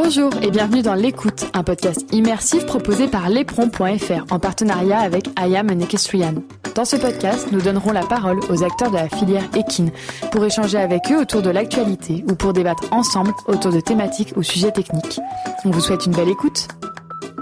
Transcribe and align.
Bonjour 0.00 0.30
et 0.42 0.52
bienvenue 0.52 0.82
dans 0.82 0.94
L'écoute, 0.94 1.46
un 1.54 1.64
podcast 1.64 2.06
immersif 2.14 2.64
proposé 2.66 3.08
par 3.08 3.28
Lépron.fr 3.28 4.32
en 4.32 4.38
partenariat 4.38 5.00
avec 5.00 5.26
I 5.36 5.56
Am 5.56 5.70
an 5.70 5.80
Equestrian. 5.80 6.34
Dans 6.76 6.84
ce 6.84 6.94
podcast, 6.94 7.48
nous 7.50 7.60
donnerons 7.60 7.90
la 7.90 8.06
parole 8.06 8.38
aux 8.48 8.62
acteurs 8.62 8.92
de 8.92 8.96
la 8.96 9.08
filière 9.08 9.42
équine 9.56 9.90
pour 10.30 10.44
échanger 10.44 10.78
avec 10.78 11.10
eux 11.10 11.20
autour 11.20 11.42
de 11.42 11.50
l'actualité 11.50 12.24
ou 12.30 12.36
pour 12.36 12.52
débattre 12.52 12.84
ensemble 12.92 13.32
autour 13.48 13.72
de 13.72 13.80
thématiques 13.80 14.34
ou 14.36 14.44
sujets 14.44 14.70
techniques. 14.70 15.18
On 15.64 15.70
vous 15.70 15.80
souhaite 15.80 16.06
une 16.06 16.14
belle 16.14 16.28
écoute. 16.28 16.68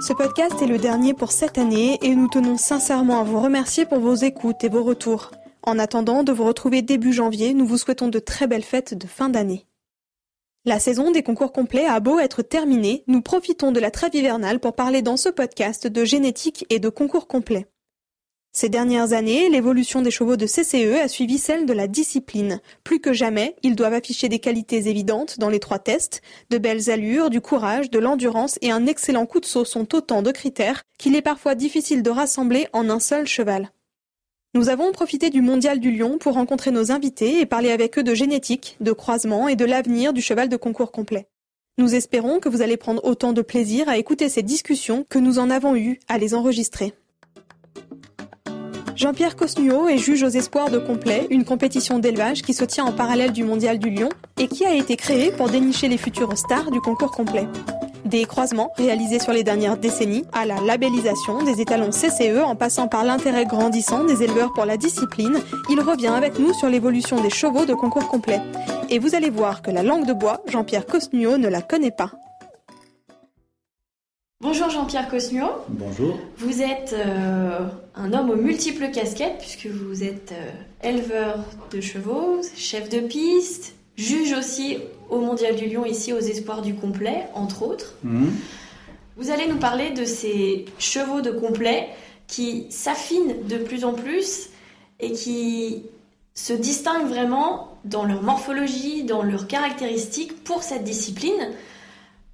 Ce 0.00 0.14
podcast 0.14 0.54
est 0.62 0.66
le 0.66 0.78
dernier 0.78 1.12
pour 1.12 1.32
cette 1.32 1.58
année 1.58 1.98
et 2.00 2.14
nous 2.14 2.28
tenons 2.28 2.56
sincèrement 2.56 3.20
à 3.20 3.24
vous 3.24 3.38
remercier 3.38 3.84
pour 3.84 4.00
vos 4.00 4.14
écoutes 4.14 4.64
et 4.64 4.70
vos 4.70 4.82
retours. 4.82 5.30
En 5.62 5.78
attendant 5.78 6.22
de 6.22 6.32
vous 6.32 6.44
retrouver 6.44 6.80
début 6.80 7.12
janvier, 7.12 7.52
nous 7.52 7.66
vous 7.66 7.76
souhaitons 7.76 8.08
de 8.08 8.18
très 8.18 8.46
belles 8.46 8.64
fêtes 8.64 8.94
de 8.96 9.06
fin 9.06 9.28
d'année. 9.28 9.66
La 10.68 10.80
saison 10.80 11.12
des 11.12 11.22
concours 11.22 11.52
complets 11.52 11.86
a 11.86 12.00
beau 12.00 12.18
être 12.18 12.42
terminée, 12.42 13.04
nous 13.06 13.22
profitons 13.22 13.70
de 13.70 13.78
la 13.78 13.92
trêve 13.92 14.16
hivernale 14.16 14.58
pour 14.58 14.74
parler 14.74 15.00
dans 15.00 15.16
ce 15.16 15.28
podcast 15.28 15.86
de 15.86 16.04
génétique 16.04 16.66
et 16.70 16.80
de 16.80 16.88
concours 16.88 17.28
complets. 17.28 17.66
Ces 18.50 18.68
dernières 18.68 19.12
années, 19.12 19.48
l'évolution 19.48 20.02
des 20.02 20.10
chevaux 20.10 20.36
de 20.36 20.46
CCE 20.46 21.00
a 21.00 21.06
suivi 21.06 21.38
celle 21.38 21.66
de 21.66 21.72
la 21.72 21.86
discipline. 21.86 22.60
Plus 22.82 22.98
que 22.98 23.12
jamais, 23.12 23.54
ils 23.62 23.76
doivent 23.76 23.92
afficher 23.92 24.28
des 24.28 24.40
qualités 24.40 24.88
évidentes 24.88 25.38
dans 25.38 25.50
les 25.50 25.60
trois 25.60 25.78
tests. 25.78 26.20
De 26.50 26.58
belles 26.58 26.90
allures, 26.90 27.30
du 27.30 27.40
courage, 27.40 27.88
de 27.88 28.00
l'endurance 28.00 28.58
et 28.60 28.72
un 28.72 28.86
excellent 28.86 29.26
coup 29.26 29.38
de 29.38 29.46
saut 29.46 29.64
sont 29.64 29.94
autant 29.94 30.22
de 30.22 30.32
critères 30.32 30.82
qu'il 30.98 31.14
est 31.14 31.22
parfois 31.22 31.54
difficile 31.54 32.02
de 32.02 32.10
rassembler 32.10 32.66
en 32.72 32.90
un 32.90 32.98
seul 32.98 33.28
cheval. 33.28 33.70
Nous 34.56 34.70
avons 34.70 34.90
profité 34.90 35.28
du 35.28 35.42
Mondial 35.42 35.80
du 35.80 35.90
Lion 35.90 36.16
pour 36.16 36.32
rencontrer 36.32 36.70
nos 36.70 36.90
invités 36.90 37.40
et 37.42 37.44
parler 37.44 37.70
avec 37.70 37.98
eux 37.98 38.02
de 38.02 38.14
génétique, 38.14 38.78
de 38.80 38.92
croisement 38.92 39.48
et 39.48 39.54
de 39.54 39.66
l'avenir 39.66 40.14
du 40.14 40.22
cheval 40.22 40.48
de 40.48 40.56
concours 40.56 40.92
complet. 40.92 41.28
Nous 41.76 41.94
espérons 41.94 42.40
que 42.40 42.48
vous 42.48 42.62
allez 42.62 42.78
prendre 42.78 43.04
autant 43.04 43.34
de 43.34 43.42
plaisir 43.42 43.86
à 43.86 43.98
écouter 43.98 44.30
ces 44.30 44.42
discussions 44.42 45.04
que 45.10 45.18
nous 45.18 45.38
en 45.38 45.50
avons 45.50 45.76
eu 45.76 46.00
à 46.08 46.16
les 46.16 46.32
enregistrer. 46.32 46.94
Jean-Pierre 48.94 49.36
Cosnuot 49.36 49.88
est 49.88 49.98
juge 49.98 50.22
aux 50.22 50.28
espoirs 50.28 50.70
de 50.70 50.78
complet, 50.78 51.26
une 51.28 51.44
compétition 51.44 51.98
d'élevage 51.98 52.40
qui 52.40 52.54
se 52.54 52.64
tient 52.64 52.86
en 52.86 52.92
parallèle 52.92 53.32
du 53.32 53.44
Mondial 53.44 53.78
du 53.78 53.90
Lion 53.90 54.08
et 54.38 54.48
qui 54.48 54.64
a 54.64 54.74
été 54.74 54.96
créée 54.96 55.32
pour 55.32 55.50
dénicher 55.50 55.88
les 55.88 55.98
futures 55.98 56.34
stars 56.38 56.70
du 56.70 56.80
concours 56.80 57.10
complet. 57.10 57.46
Des 58.06 58.24
croisements 58.24 58.72
réalisés 58.76 59.18
sur 59.18 59.32
les 59.32 59.42
dernières 59.42 59.76
décennies, 59.76 60.24
à 60.32 60.46
la 60.46 60.60
labellisation 60.60 61.42
des 61.42 61.60
étalons 61.60 61.90
CCE 61.90 62.40
en 62.44 62.54
passant 62.54 62.86
par 62.86 63.02
l'intérêt 63.02 63.46
grandissant 63.46 64.04
des 64.04 64.22
éleveurs 64.22 64.52
pour 64.52 64.64
la 64.64 64.76
discipline, 64.76 65.40
il 65.68 65.80
revient 65.80 66.06
avec 66.06 66.38
nous 66.38 66.54
sur 66.54 66.68
l'évolution 66.68 67.20
des 67.20 67.30
chevaux 67.30 67.66
de 67.66 67.74
concours 67.74 68.06
complet. 68.06 68.40
Et 68.90 69.00
vous 69.00 69.16
allez 69.16 69.28
voir 69.28 69.60
que 69.60 69.72
la 69.72 69.82
langue 69.82 70.06
de 70.06 70.12
bois, 70.12 70.40
Jean-Pierre 70.46 70.86
Cosnuot 70.86 71.36
ne 71.36 71.48
la 71.48 71.62
connaît 71.62 71.90
pas. 71.90 72.12
Bonjour 74.40 74.70
Jean-Pierre 74.70 75.08
Cosnuot. 75.08 75.64
Bonjour. 75.68 76.16
Vous 76.36 76.62
êtes 76.62 76.94
euh, 76.96 77.58
un 77.96 78.12
homme 78.12 78.30
aux 78.30 78.36
multiples 78.36 78.92
casquettes 78.92 79.38
puisque 79.40 79.66
vous 79.66 80.04
êtes 80.04 80.30
euh, 80.30 80.88
éleveur 80.88 81.40
de 81.72 81.80
chevaux, 81.80 82.40
chef 82.54 82.88
de 82.88 83.00
piste, 83.00 83.74
juge 83.96 84.32
aussi 84.32 84.78
au 85.10 85.20
Mondial 85.20 85.56
du 85.56 85.66
Lion 85.66 85.84
ici 85.84 86.12
aux 86.12 86.20
Espoirs 86.20 86.62
du 86.62 86.74
Complet, 86.74 87.26
entre 87.34 87.62
autres. 87.62 87.94
Mhm. 88.02 88.32
Vous 89.16 89.30
allez 89.30 89.46
nous 89.48 89.56
parler 89.56 89.90
de 89.90 90.04
ces 90.04 90.66
chevaux 90.78 91.22
de 91.22 91.30
complet 91.30 91.88
qui 92.26 92.66
s'affinent 92.70 93.46
de 93.48 93.56
plus 93.56 93.84
en 93.84 93.94
plus 93.94 94.50
et 95.00 95.12
qui 95.12 95.84
se 96.34 96.52
distinguent 96.52 97.08
vraiment 97.08 97.78
dans 97.84 98.04
leur 98.04 98.22
morphologie, 98.22 99.04
dans 99.04 99.22
leurs 99.22 99.46
caractéristiques 99.46 100.44
pour 100.44 100.62
cette 100.62 100.84
discipline. 100.84 101.52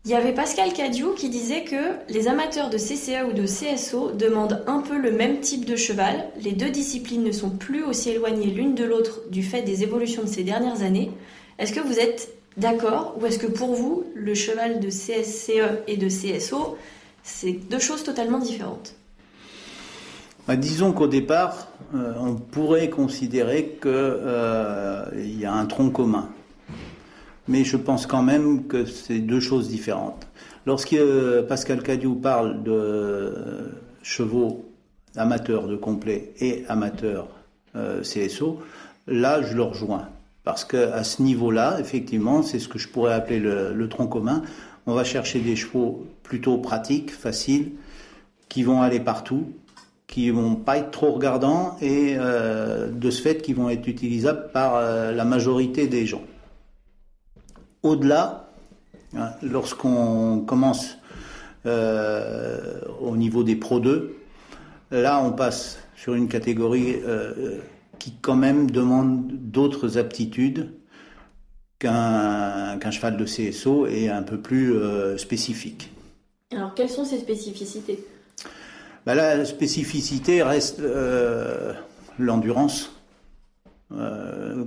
Il 0.04 0.10
y 0.10 0.14
avait 0.14 0.32
Pascal 0.32 0.72
Cadiou 0.72 1.12
qui 1.12 1.28
disait 1.28 1.62
que 1.62 1.94
les 2.08 2.26
amateurs 2.26 2.70
de 2.70 2.76
CCA 2.76 3.26
ou 3.26 3.32
de 3.32 3.46
CSO 3.46 4.10
demandent 4.10 4.64
un 4.66 4.80
peu 4.80 4.98
le 4.98 5.12
même 5.12 5.38
type 5.38 5.64
de 5.64 5.76
cheval. 5.76 6.28
Les 6.42 6.50
deux 6.50 6.70
disciplines 6.70 7.22
ne 7.22 7.30
sont 7.30 7.50
plus 7.50 7.84
aussi 7.84 8.10
éloignées 8.10 8.46
l'une 8.46 8.74
de 8.74 8.82
l'autre 8.82 9.20
du 9.30 9.44
fait 9.44 9.62
des 9.62 9.84
évolutions 9.84 10.22
de 10.22 10.28
ces 10.28 10.42
dernières 10.42 10.82
années. 10.82 11.12
Est-ce 11.60 11.72
que 11.72 11.78
vous 11.78 12.00
êtes 12.00 12.34
d'accord 12.56 13.16
ou 13.20 13.26
est-ce 13.26 13.38
que 13.38 13.46
pour 13.46 13.74
vous, 13.74 14.04
le 14.14 14.34
cheval 14.34 14.80
de 14.80 14.88
CSCE 14.88 15.82
et 15.86 15.96
de 15.96 16.08
CSO, 16.08 16.76
c'est 17.22 17.52
deux 17.52 17.78
choses 17.78 18.02
totalement 18.02 18.38
différentes? 18.38 18.94
Bah, 20.46 20.56
disons 20.56 20.92
qu'au 20.92 21.06
départ, 21.06 21.68
euh, 21.94 22.14
on 22.18 22.34
pourrait 22.34 22.90
considérer 22.90 23.78
qu'il 23.80 25.40
y 25.40 25.44
a 25.44 25.52
un 25.52 25.66
tronc 25.66 25.90
commun. 25.90 26.28
Mais 27.48 27.64
je 27.64 27.76
pense 27.76 28.06
quand 28.06 28.22
même 28.22 28.66
que 28.66 28.84
c'est 28.84 29.18
deux 29.18 29.40
choses 29.40 29.68
différentes. 29.68 30.26
Lorsque 30.64 30.92
euh, 30.92 31.42
Pascal 31.42 31.82
Cadieu 31.82 32.14
parle 32.14 32.62
de 32.62 33.72
chevaux 34.02 34.64
amateurs 35.16 35.66
de 35.66 35.76
complet 35.76 36.32
et 36.40 36.64
amateurs 36.68 37.28
euh, 37.74 38.02
CSO, 38.02 38.60
là 39.06 39.42
je 39.42 39.54
le 39.54 39.62
rejoins. 39.62 40.08
Parce 40.44 40.64
qu'à 40.64 41.04
ce 41.04 41.22
niveau-là, 41.22 41.78
effectivement, 41.78 42.42
c'est 42.42 42.58
ce 42.58 42.68
que 42.68 42.78
je 42.78 42.88
pourrais 42.88 43.12
appeler 43.12 43.38
le, 43.38 43.72
le 43.72 43.88
tronc 43.88 44.08
commun. 44.08 44.42
On 44.86 44.94
va 44.94 45.04
chercher 45.04 45.38
des 45.40 45.54
chevaux 45.54 46.06
plutôt 46.22 46.58
pratiques, 46.58 47.12
faciles, 47.12 47.72
qui 48.48 48.64
vont 48.64 48.82
aller 48.82 49.00
partout, 49.00 49.52
qui 50.12 50.28
vont 50.30 50.56
pas 50.56 50.76
être 50.76 50.90
trop 50.90 51.12
regardants 51.12 51.76
et 51.80 52.16
euh, 52.18 52.90
de 52.90 53.10
ce 53.10 53.22
fait 53.22 53.40
qui 53.40 53.54
vont 53.54 53.70
être 53.70 53.88
utilisables 53.88 54.50
par 54.52 54.76
euh, 54.76 55.10
la 55.12 55.24
majorité 55.24 55.86
des 55.86 56.04
gens. 56.04 56.20
Au-delà, 57.82 58.50
hein, 59.16 59.30
lorsqu'on 59.42 60.40
commence 60.46 60.98
euh, 61.64 62.80
au 63.00 63.16
niveau 63.16 63.42
des 63.42 63.56
Pro 63.56 63.80
2, 63.80 64.14
là 64.90 65.22
on 65.24 65.32
passe 65.32 65.78
sur 65.96 66.12
une 66.12 66.28
catégorie 66.28 66.96
euh, 67.06 67.58
qui 68.02 68.10
quand 68.20 68.34
même 68.34 68.68
demande 68.68 69.28
d'autres 69.28 69.96
aptitudes 69.96 70.72
qu'un 71.78 72.90
cheval 72.90 73.16
de 73.16 73.24
CSO 73.24 73.86
et 73.86 74.08
un 74.08 74.24
peu 74.24 74.40
plus 74.40 74.74
euh, 74.74 75.16
spécifique. 75.16 75.92
Alors, 76.50 76.74
quelles 76.74 76.90
sont 76.90 77.04
ces 77.04 77.18
spécificités? 77.18 78.04
Bah, 79.06 79.14
la 79.14 79.44
spécificité 79.44 80.42
reste 80.42 80.80
euh, 80.80 81.74
l'endurance, 82.18 82.90
euh, 83.92 84.64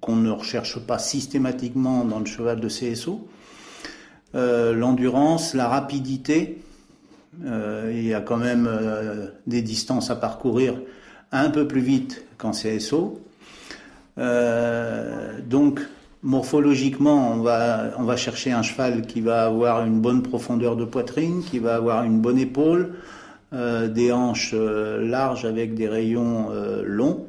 qu'on 0.00 0.16
ne 0.16 0.32
recherche 0.32 0.80
pas 0.80 0.98
systématiquement 0.98 2.04
dans 2.04 2.18
le 2.18 2.26
cheval 2.26 2.58
de 2.58 2.68
CSO. 2.68 3.28
Euh, 4.34 4.72
l'endurance, 4.72 5.54
la 5.54 5.68
rapidité, 5.68 6.58
il 7.40 8.04
y 8.04 8.14
a 8.14 8.20
quand 8.20 8.36
même 8.36 8.68
des 9.46 9.62
distances 9.62 10.10
à 10.10 10.16
parcourir 10.16 10.74
un 11.32 11.50
peu 11.50 11.66
plus 11.66 11.80
vite 11.80 12.24
qu'en 12.38 12.52
CSO. 12.52 13.20
Euh, 14.18 15.38
donc, 15.44 15.80
morphologiquement, 16.22 17.32
on 17.32 17.42
va, 17.42 18.16
chercher 18.16 18.52
un 18.52 18.62
cheval 18.62 19.06
qui 19.06 19.20
va 19.20 19.46
avoir 19.46 19.84
une 19.84 20.00
bonne 20.00 20.22
profondeur 20.22 20.76
de 20.76 20.84
poitrine, 20.84 21.42
qui 21.42 21.58
va 21.58 21.76
avoir 21.76 22.04
une 22.04 22.20
bonne 22.20 22.38
épaule, 22.38 22.94
euh, 23.52 23.88
des 23.88 24.12
hanches 24.12 24.52
euh, 24.54 25.06
larges 25.06 25.44
avec 25.44 25.74
des 25.74 25.88
rayons 25.88 26.48
longs, 26.84 27.26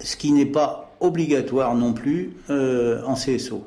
ce 0.00 0.16
qui 0.16 0.32
n'est 0.32 0.46
pas 0.46 0.94
obligatoire 1.00 1.74
non 1.74 1.92
plus 1.92 2.32
en 2.48 3.14
CSO. 3.14 3.64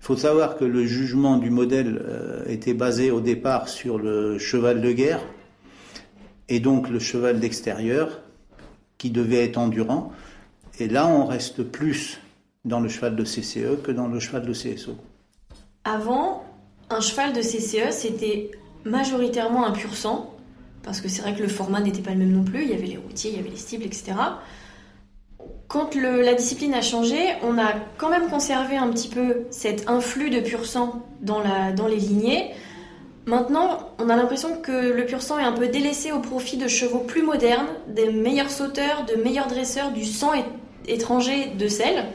Il 0.00 0.04
faut 0.04 0.16
savoir 0.16 0.56
que 0.56 0.64
le 0.64 0.86
jugement 0.86 1.36
du 1.36 1.50
modèle 1.50 2.02
était 2.46 2.74
basé 2.74 3.10
au 3.10 3.20
départ 3.20 3.68
sur 3.68 3.98
le 3.98 4.38
cheval 4.38 4.80
de 4.80 4.92
guerre 4.92 5.20
et 6.48 6.60
donc 6.60 6.88
le 6.88 6.98
cheval 6.98 7.40
d'extérieur 7.40 8.20
qui 8.96 9.10
devait 9.10 9.44
être 9.44 9.58
endurant. 9.58 10.12
Et 10.78 10.88
là, 10.88 11.06
on 11.06 11.24
reste 11.24 11.62
plus 11.62 12.20
dans 12.64 12.80
le 12.80 12.88
cheval 12.88 13.16
de 13.16 13.24
CCE 13.24 13.82
que 13.82 13.92
dans 13.92 14.08
le 14.08 14.20
cheval 14.20 14.46
de 14.46 14.52
CSO. 14.52 14.96
Avant, 15.84 16.44
un 16.90 17.00
cheval 17.00 17.32
de 17.32 17.40
CCE, 17.40 17.90
c'était 17.92 18.50
majoritairement 18.84 19.66
un 19.66 19.72
pur 19.72 19.94
sang, 19.94 20.34
parce 20.82 21.00
que 21.00 21.08
c'est 21.08 21.22
vrai 21.22 21.34
que 21.34 21.42
le 21.42 21.48
format 21.48 21.80
n'était 21.80 22.02
pas 22.02 22.12
le 22.12 22.18
même 22.18 22.32
non 22.32 22.44
plus, 22.44 22.62
il 22.62 22.70
y 22.70 22.74
avait 22.74 22.86
les 22.86 22.96
routiers, 22.96 23.30
il 23.30 23.36
y 23.36 23.40
avait 23.40 23.50
les 23.50 23.56
cibles, 23.56 23.84
etc. 23.84 24.12
Quand 25.66 25.94
la 25.94 26.34
discipline 26.34 26.72
a 26.74 26.80
changé, 26.80 27.18
on 27.42 27.58
a 27.58 27.72
quand 27.98 28.08
même 28.08 28.28
conservé 28.30 28.76
un 28.76 28.88
petit 28.88 29.08
peu 29.08 29.44
cet 29.50 29.88
influx 29.88 30.30
de 30.30 30.40
pur 30.40 30.64
sang 30.64 31.04
dans 31.20 31.42
les 31.88 31.96
lignées. 31.96 32.52
Maintenant, 33.28 33.90
on 33.98 34.08
a 34.08 34.16
l'impression 34.16 34.56
que 34.56 34.72
le 34.72 35.04
pur 35.04 35.20
sang 35.20 35.38
est 35.38 35.44
un 35.44 35.52
peu 35.52 35.68
délaissé 35.68 36.12
au 36.12 36.18
profit 36.18 36.56
de 36.56 36.66
chevaux 36.66 37.00
plus 37.00 37.20
modernes, 37.20 37.68
des 37.86 38.10
meilleurs 38.10 38.48
sauteurs, 38.48 39.04
de 39.04 39.22
meilleurs 39.22 39.48
dresseurs, 39.48 39.92
du 39.92 40.06
sang 40.06 40.30
étranger 40.86 41.52
de 41.58 41.68
sel. 41.68 42.06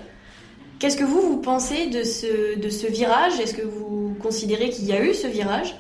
Qu'est-ce 0.79 0.97
que 0.97 1.03
vous, 1.03 1.21
vous 1.21 1.37
pensez 1.37 1.85
de 1.85 2.01
ce, 2.01 2.87
virage? 2.87 3.39
Est-ce 3.39 3.53
que 3.53 3.61
vous 3.61 4.15
considérez 4.23 4.71
qu'il 4.71 4.85
y 4.85 4.91
a 4.91 5.05
eu 5.05 5.13
ce 5.13 5.27
virage? 5.27 5.75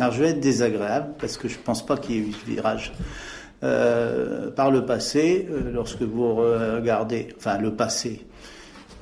Alors 0.00 0.12
je 0.12 0.24
vais 0.24 0.30
être 0.30 0.40
désagréable 0.40 1.14
parce 1.20 1.36
que 1.36 1.46
je 1.46 1.56
ne 1.56 1.62
pense 1.62 1.86
pas 1.86 1.96
qu'il 1.96 2.16
y 2.16 2.18
ait 2.18 2.22
eu 2.22 2.32
ce 2.32 2.50
virage. 2.50 2.92
Euh, 3.62 4.50
par 4.50 4.72
le 4.72 4.84
passé, 4.84 5.46
euh, 5.52 5.70
lorsque 5.72 6.02
vous 6.02 6.34
regardez, 6.34 7.28
enfin 7.36 7.58
le 7.58 7.76
passé, 7.76 8.26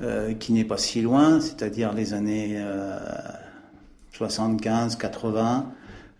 euh, 0.03 0.35
qui 0.35 0.53
n'est 0.53 0.65
pas 0.65 0.77
si 0.77 1.01
loin, 1.01 1.41
c'est-à-dire 1.41 1.93
les 1.93 2.13
années 2.13 2.63
75, 4.29 4.97
80, 4.97 5.73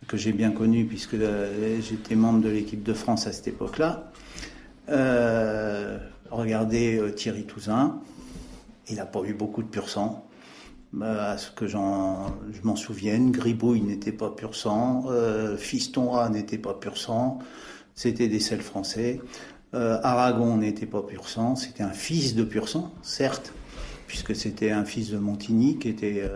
que 0.07 0.17
j'ai 0.17 0.31
bien 0.31 0.49
connu 0.49 0.85
puisque 0.85 1.13
euh, 1.13 1.79
j'étais 1.81 2.15
membre 2.15 2.41
de 2.41 2.49
l'équipe 2.49 2.81
de 2.81 2.93
France 2.93 3.27
à 3.27 3.31
cette 3.31 3.47
époque-là. 3.47 4.11
Euh, 4.89 5.99
regardez 6.31 6.97
euh, 6.97 7.11
Thierry 7.11 7.43
Touzin, 7.43 7.99
il 8.89 8.95
n'a 8.95 9.05
pas 9.05 9.21
eu 9.23 9.35
beaucoup 9.35 9.61
de 9.61 9.67
pur 9.67 9.87
sang. 9.87 10.25
à 10.99 11.37
ce 11.37 11.51
que 11.51 11.67
je 11.67 11.77
m'en 11.77 12.75
souvienne, 12.75 13.29
Gribouille 13.29 13.81
n'était 13.81 14.11
pas 14.11 14.31
pur 14.31 14.55
sang, 14.55 15.05
Fiston 15.57 16.15
A 16.15 16.27
n'était 16.29 16.57
pas 16.57 16.73
pur 16.73 16.97
sang, 16.97 17.37
c'était 17.93 18.27
des 18.27 18.39
sels 18.39 18.61
français. 18.61 19.21
Aragon 19.73 20.57
n'était 20.57 20.87
pas 20.87 21.03
pur 21.03 21.29
sang, 21.29 21.55
c'était 21.55 21.83
un 21.83 21.93
fils 21.93 22.33
de 22.33 22.43
pur 22.43 22.67
sang, 22.67 22.91
certes, 23.03 23.53
puisque 24.07 24.35
c'était 24.35 24.71
un 24.71 24.83
fils 24.83 25.11
de 25.11 25.17
Montigny 25.19 25.77
qui 25.77 25.87
était 25.87 26.29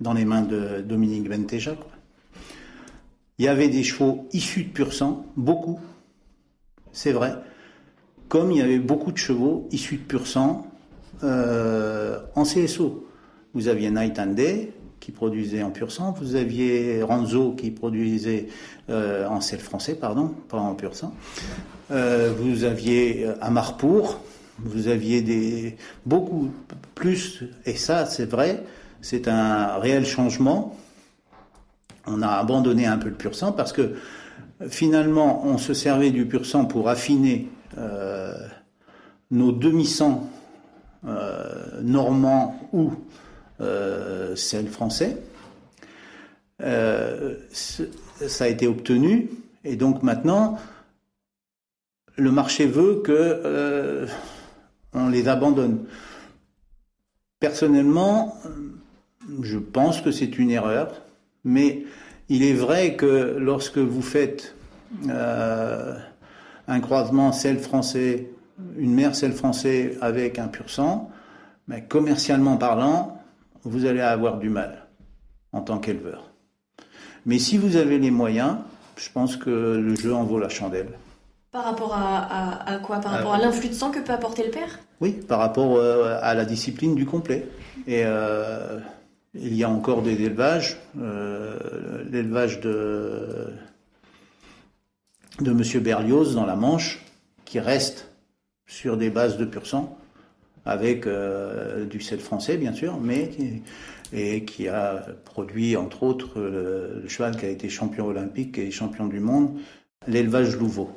dans 0.00 0.12
les 0.12 0.24
mains 0.24 0.42
de 0.42 0.80
Dominique 0.80 1.28
Benteja. 1.28 1.76
Il 3.38 3.44
y 3.44 3.48
avait 3.48 3.68
des 3.68 3.82
chevaux 3.82 4.26
issus 4.32 4.64
de 4.64 4.70
pur 4.70 4.92
sang, 4.92 5.26
beaucoup, 5.36 5.78
c'est 6.92 7.12
vrai, 7.12 7.34
comme 8.28 8.50
il 8.50 8.58
y 8.58 8.62
avait 8.62 8.78
beaucoup 8.78 9.12
de 9.12 9.18
chevaux 9.18 9.68
issus 9.70 9.96
de 9.96 10.02
pur 10.02 10.26
sang 10.26 10.66
euh, 11.22 12.18
en 12.34 12.42
CSO. 12.42 13.06
Vous 13.54 13.68
aviez 13.68 13.90
Night 13.90 14.18
and 14.18 14.32
Day 14.32 14.72
qui 15.00 15.12
produisait 15.12 15.62
en 15.62 15.70
pur 15.70 15.92
sang, 15.92 16.12
vous 16.12 16.34
aviez 16.34 17.02
Ranzo 17.02 17.52
qui 17.52 17.70
produisait 17.70 18.48
euh, 18.90 19.26
en 19.28 19.40
sel 19.40 19.60
français, 19.60 19.94
pardon, 19.94 20.34
pas 20.48 20.58
en 20.58 20.74
pur 20.74 20.96
sang. 20.96 21.14
Euh, 21.90 22.32
vous 22.36 22.64
aviez 22.64 23.28
Amarpour, 23.40 24.20
vous 24.58 24.88
aviez 24.88 25.22
des 25.22 25.76
beaucoup 26.04 26.50
plus, 26.94 27.44
et 27.64 27.74
ça 27.74 28.06
c'est 28.06 28.28
vrai, 28.28 28.64
c'est 29.00 29.28
un 29.28 29.78
réel 29.78 30.04
changement. 30.04 30.76
On 32.06 32.22
a 32.22 32.28
abandonné 32.28 32.86
un 32.86 32.98
peu 32.98 33.08
le 33.08 33.14
pur 33.14 33.34
sang 33.34 33.52
parce 33.52 33.72
que 33.72 33.94
finalement, 34.68 35.44
on 35.46 35.58
se 35.58 35.74
servait 35.74 36.10
du 36.10 36.26
pur 36.26 36.46
sang 36.46 36.64
pour 36.64 36.88
affiner 36.88 37.48
euh, 37.76 38.34
nos 39.30 39.52
demi-sangs 39.52 40.28
euh, 41.06 41.80
normands 41.82 42.58
ou 42.72 42.92
euh, 43.60 44.34
celles 44.34 44.68
français. 44.68 45.16
ça 46.60 48.44
a 48.44 48.48
été 48.48 48.66
obtenu 48.66 49.30
et 49.64 49.76
donc 49.76 50.02
maintenant, 50.02 50.58
le 52.16 52.32
marché 52.32 52.66
veut 52.66 53.00
que 53.04 54.06
on 54.92 55.08
les 55.08 55.28
abandonne. 55.28 55.84
Personnellement, 57.38 58.34
je 59.42 59.58
pense 59.58 60.00
que 60.00 60.10
c'est 60.10 60.38
une 60.38 60.50
erreur, 60.50 61.02
mais 61.44 61.84
il 62.28 62.42
est 62.42 62.54
vrai 62.54 62.96
que 62.96 63.36
lorsque 63.38 63.78
vous 63.78 64.02
faites 64.02 64.54
euh, 65.08 65.94
un 66.66 66.80
croisement 66.80 67.32
sel 67.32 67.58
français, 67.58 68.30
une 68.76 68.94
mère 68.94 69.14
sel 69.14 69.32
français 69.32 69.96
avec 70.00 70.38
un 70.38 70.48
pur 70.48 70.68
sang, 70.70 71.10
mais 71.66 71.84
commercialement 71.84 72.56
parlant, 72.56 73.18
vous 73.64 73.86
allez 73.86 74.00
avoir 74.00 74.38
du 74.38 74.48
mal 74.48 74.86
en 75.52 75.60
tant 75.60 75.78
qu'éleveur. 75.78 76.30
Mais 77.26 77.38
si 77.38 77.58
vous 77.58 77.76
avez 77.76 77.98
les 77.98 78.10
moyens, 78.10 78.56
je 78.96 79.08
pense 79.12 79.36
que 79.36 79.50
le 79.50 79.94
jeu 79.94 80.14
en 80.14 80.24
vaut 80.24 80.38
la 80.38 80.48
chandelle. 80.48 80.90
Par 81.50 81.64
rapport 81.64 81.94
à, 81.94 82.78
quoi? 82.84 82.98
Par 82.98 83.12
rapport 83.12 83.34
à 83.34 83.38
l'influx 83.38 83.68
de 83.68 83.74
sang 83.74 83.90
que 83.90 84.00
peut 84.00 84.12
apporter 84.12 84.44
le 84.44 84.50
père? 84.50 84.78
Oui, 85.00 85.12
par 85.12 85.38
rapport 85.38 85.76
euh, 85.76 86.18
à 86.20 86.34
la 86.34 86.44
discipline 86.44 86.94
du 86.94 87.06
complet. 87.06 87.48
Et 87.86 88.02
euh, 88.04 88.78
il 89.34 89.54
y 89.54 89.64
a 89.64 89.70
encore 89.70 90.02
des 90.02 90.22
élevages. 90.22 90.78
Euh, 91.00 92.04
l'élevage 92.10 92.60
de, 92.60 93.52
de 95.40 95.50
M. 95.50 95.82
Berlioz 95.82 96.34
dans 96.34 96.46
la 96.46 96.56
Manche, 96.56 97.04
qui 97.44 97.60
reste 97.60 98.10
sur 98.66 98.96
des 98.96 99.10
bases 99.10 99.36
de 99.36 99.44
pur 99.44 99.66
sang, 99.66 99.98
avec 100.64 101.06
euh, 101.06 101.86
du 101.86 102.00
sel 102.00 102.18
français 102.18 102.56
bien 102.56 102.72
sûr, 102.72 102.98
mais 103.00 103.28
qui, 103.28 103.62
et 104.12 104.44
qui 104.44 104.68
a 104.68 105.06
produit 105.24 105.76
entre 105.76 106.02
autres 106.02 106.40
le, 106.40 107.04
cheval 107.08 107.36
qui 107.36 107.46
a 107.46 107.48
été 107.48 107.68
champion 107.68 108.06
olympique 108.06 108.58
et 108.58 108.70
champion 108.70 109.06
du 109.06 109.20
monde, 109.20 109.58
l'élevage 110.06 110.56
Louveau. 110.56 110.90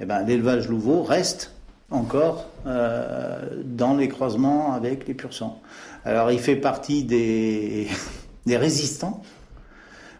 Eh 0.00 0.04
ben, 0.04 0.22
l'élevage 0.22 0.68
Louveau 0.68 1.02
reste 1.02 1.52
encore 1.90 2.48
euh, 2.66 3.62
dans 3.64 3.96
les 3.96 4.08
croisements 4.08 4.72
avec 4.72 5.06
les 5.06 5.14
pur 5.14 5.32
sang. 5.32 5.60
Alors 6.04 6.30
il 6.32 6.38
fait 6.38 6.56
partie 6.56 7.04
des, 7.04 7.88
des 8.46 8.56
résistants, 8.56 9.22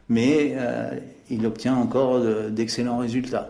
mais 0.08 0.54
euh, 0.56 0.90
il 1.30 1.46
obtient 1.46 1.74
encore 1.74 2.20
d'excellents 2.50 2.98
résultats. 2.98 3.48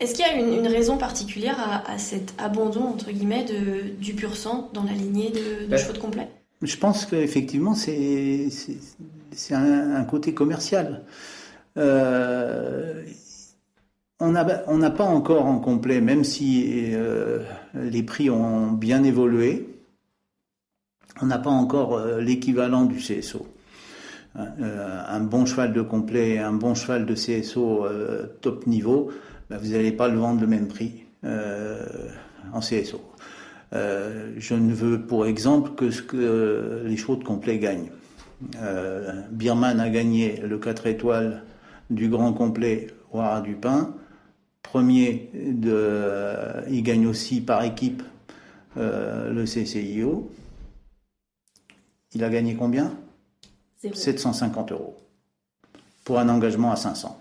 Est-ce 0.00 0.14
qu'il 0.14 0.24
y 0.24 0.28
a 0.28 0.34
une, 0.34 0.68
raison 0.68 0.96
particulière 0.96 1.82
à, 1.84 1.98
cet 1.98 2.34
abandon 2.38 2.84
entre 2.84 3.10
guillemets 3.10 3.44
de, 3.44 3.96
du 3.98 4.14
pur 4.14 4.36
sang 4.36 4.70
dans 4.72 4.84
la 4.84 4.92
lignée 4.92 5.30
de, 5.30 5.64
de 5.64 5.70
ben, 5.70 5.76
chevaux 5.76 5.92
de 5.92 5.98
complet? 5.98 6.28
Je 6.62 6.76
pense 6.76 7.04
qu'effectivement 7.04 7.74
c'est 7.74 8.48
un, 9.50 9.96
un, 9.96 10.04
côté 10.04 10.34
commercial. 10.34 11.02
Euh, 11.76 13.04
on 14.20 14.30
n'a 14.32 14.90
pas 14.90 15.04
encore 15.04 15.46
en 15.46 15.58
complet, 15.58 16.00
même 16.00 16.24
si 16.24 16.90
euh, 16.92 17.44
les 17.74 18.02
prix 18.02 18.30
ont 18.30 18.72
bien 18.72 19.04
évolué, 19.04 19.77
on 21.20 21.26
n'a 21.26 21.38
pas 21.38 21.50
encore 21.50 21.94
euh, 21.94 22.20
l'équivalent 22.20 22.84
du 22.84 22.96
CSO. 22.96 23.46
Euh, 24.36 25.02
un 25.08 25.20
bon 25.20 25.46
cheval 25.46 25.72
de 25.72 25.82
complet, 25.82 26.38
un 26.38 26.52
bon 26.52 26.74
cheval 26.74 27.06
de 27.06 27.14
CSO 27.14 27.86
top 28.40 28.66
niveau, 28.66 29.10
ben, 29.50 29.58
vous 29.58 29.72
n'allez 29.72 29.92
pas 29.92 30.08
le 30.08 30.18
vendre 30.18 30.40
le 30.40 30.46
même 30.46 30.68
prix 30.68 31.04
en 31.24 32.60
CSO. 32.60 33.00
je 33.72 34.54
ne 34.54 34.72
veux 34.72 35.00
pour 35.00 35.26
exemple 35.26 35.72
que 35.74 35.90
ce 35.90 36.02
que 36.02 36.84
les 36.84 36.96
chevaux 36.96 37.16
de 37.16 37.24
complet 37.24 37.58
gagnent. 37.58 37.90
Birman 39.32 39.80
a 39.80 39.88
gagné 39.88 40.40
le 40.46 40.58
4 40.58 40.86
étoiles 40.86 41.42
du 41.90 42.08
grand 42.08 42.32
complet 42.32 42.88
au 43.12 43.18
Haras 43.18 43.42
Premier, 44.62 45.30
de, 45.34 46.68
il 46.70 46.82
gagne 46.82 47.06
aussi 47.06 47.40
par 47.40 47.64
équipe 47.64 48.02
euh, 48.76 49.32
le 49.32 49.44
CCIO. 49.44 50.30
Il 52.14 52.24
a 52.24 52.28
gagné 52.28 52.54
combien 52.54 52.92
750 53.92 54.72
euros 54.72 54.96
pour 56.04 56.18
un 56.18 56.28
engagement 56.28 56.72
à 56.72 56.76
500. 56.76 57.18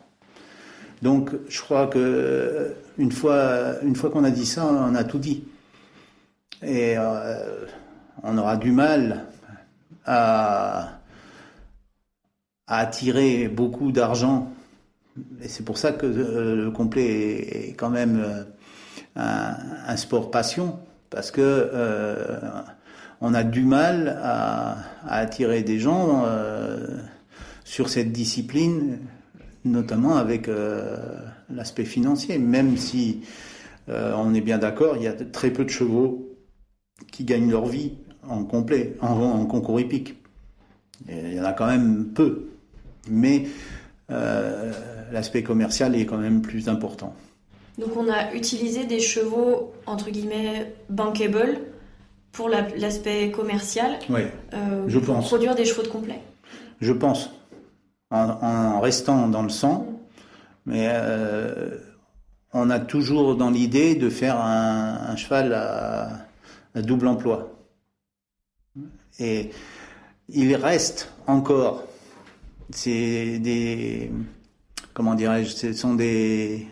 Donc, 1.02 1.32
je 1.50 1.62
crois 1.62 1.88
que 1.88 2.74
une 2.98 3.12
fois, 3.12 3.82
une 3.84 3.96
fois 3.96 4.10
qu'on 4.10 4.24
a 4.24 4.32
dit 4.32 4.46
ça, 4.46 4.66
on 4.66 4.96
a 4.96 5.04
tout 5.04 5.20
dit. 5.20 5.44
Et 6.64 6.98
euh, 6.98 7.66
on 8.24 8.38
aura 8.38 8.58
du 8.58 8.72
mal 8.72 9.26
à, 10.06 11.00
à 12.66 12.78
attirer 12.80 13.48
beaucoup 13.48 13.92
d'argent 13.92 14.52
et 15.42 15.48
c'est 15.48 15.64
pour 15.64 15.78
ça 15.78 15.92
que 15.92 16.06
euh, 16.06 16.56
le 16.56 16.72
complet 16.72 17.70
est, 17.70 17.74
quand 17.74 17.90
même 17.90 18.22
euh, 18.24 18.44
un, 19.16 19.98
sport 19.98 20.32
passion, 20.32 20.80
parce 21.10 21.32
que 21.32 21.42
euh, 21.42 22.40
on 23.22 23.34
a 23.34 23.44
du 23.44 23.64
mal 23.64 24.20
à, 24.22 24.78
attirer 25.08 25.64
des 25.64 25.80
gens 25.80 26.26
sur 27.64 27.90
cette 27.90 28.12
discipline, 28.12 29.00
notamment 29.66 30.18
avec 30.18 30.50
l'aspect 31.50 31.86
financier, 31.86 32.38
même 32.38 32.78
si 32.78 33.22
on 33.88 34.34
est 34.34 34.42
bien 34.42 34.58
d'accord, 34.58 34.98
il 34.98 35.04
y 35.04 35.08
a 35.08 35.14
très 35.14 35.52
peu 35.52 35.64
de 35.64 35.70
chevaux 35.70 36.38
qui 37.12 37.24
gagnent 37.24 37.50
leur 37.50 37.66
vie 37.66 37.94
en 38.28 38.44
complet, 38.44 38.96
en, 39.02 39.14
en 39.14 39.46
concours 39.46 39.80
hippique. 39.80 40.16
il 41.08 41.34
y 41.34 41.40
en 41.40 41.46
a 41.46 41.54
quand 41.54 41.68
même 41.68 42.08
peu. 42.14 42.50
Mais 43.10 43.48
l'aspect 45.12 45.44
commercial 45.44 45.96
est 45.96 46.06
quand 46.06 46.18
même 46.18 46.42
plus 46.42 46.70
important. 46.70 47.14
Donc 47.78 47.96
on 47.96 48.10
a 48.10 48.34
utilisé 48.34 48.86
des 48.86 49.00
chevaux 49.00 49.74
entre 49.86 50.10
guillemets 50.10 50.74
bankable 50.90 51.60
pour 52.32 52.50
l'aspect 52.50 53.32
commercial. 53.32 54.00
Oui, 54.10 54.22
euh, 54.54 54.86
je 54.88 55.00
pour 55.00 55.20
Produire 55.20 55.56
des 55.56 55.66
chevaux 55.66 55.84
de 55.84 55.88
complet. 55.88 56.20
Je 56.80 56.94
pense, 56.94 57.32
en, 58.12 58.80
restant 58.80 59.28
dans 59.28 59.44
le 59.44 59.50
sang, 59.50 59.88
mais 60.66 60.90
euh, 60.92 61.78
on 62.54 62.70
a 62.70 62.80
toujours 62.80 63.36
dans 63.36 63.50
l'idée 63.50 63.96
de 63.96 64.10
faire 64.10 64.40
un, 64.40 65.16
cheval 65.16 65.54
à, 65.54 66.28
à, 66.76 66.82
double 66.82 67.08
emploi. 67.08 67.54
Et 69.20 69.50
il 70.30 70.56
reste 70.56 71.12
encore, 71.26 71.84
c'est 72.70 73.40
des 73.40 74.12
comment 74.98 75.14
dirais-je, 75.14 75.50
ce 75.50 75.74
sont 75.74 75.94
des, 75.94 76.66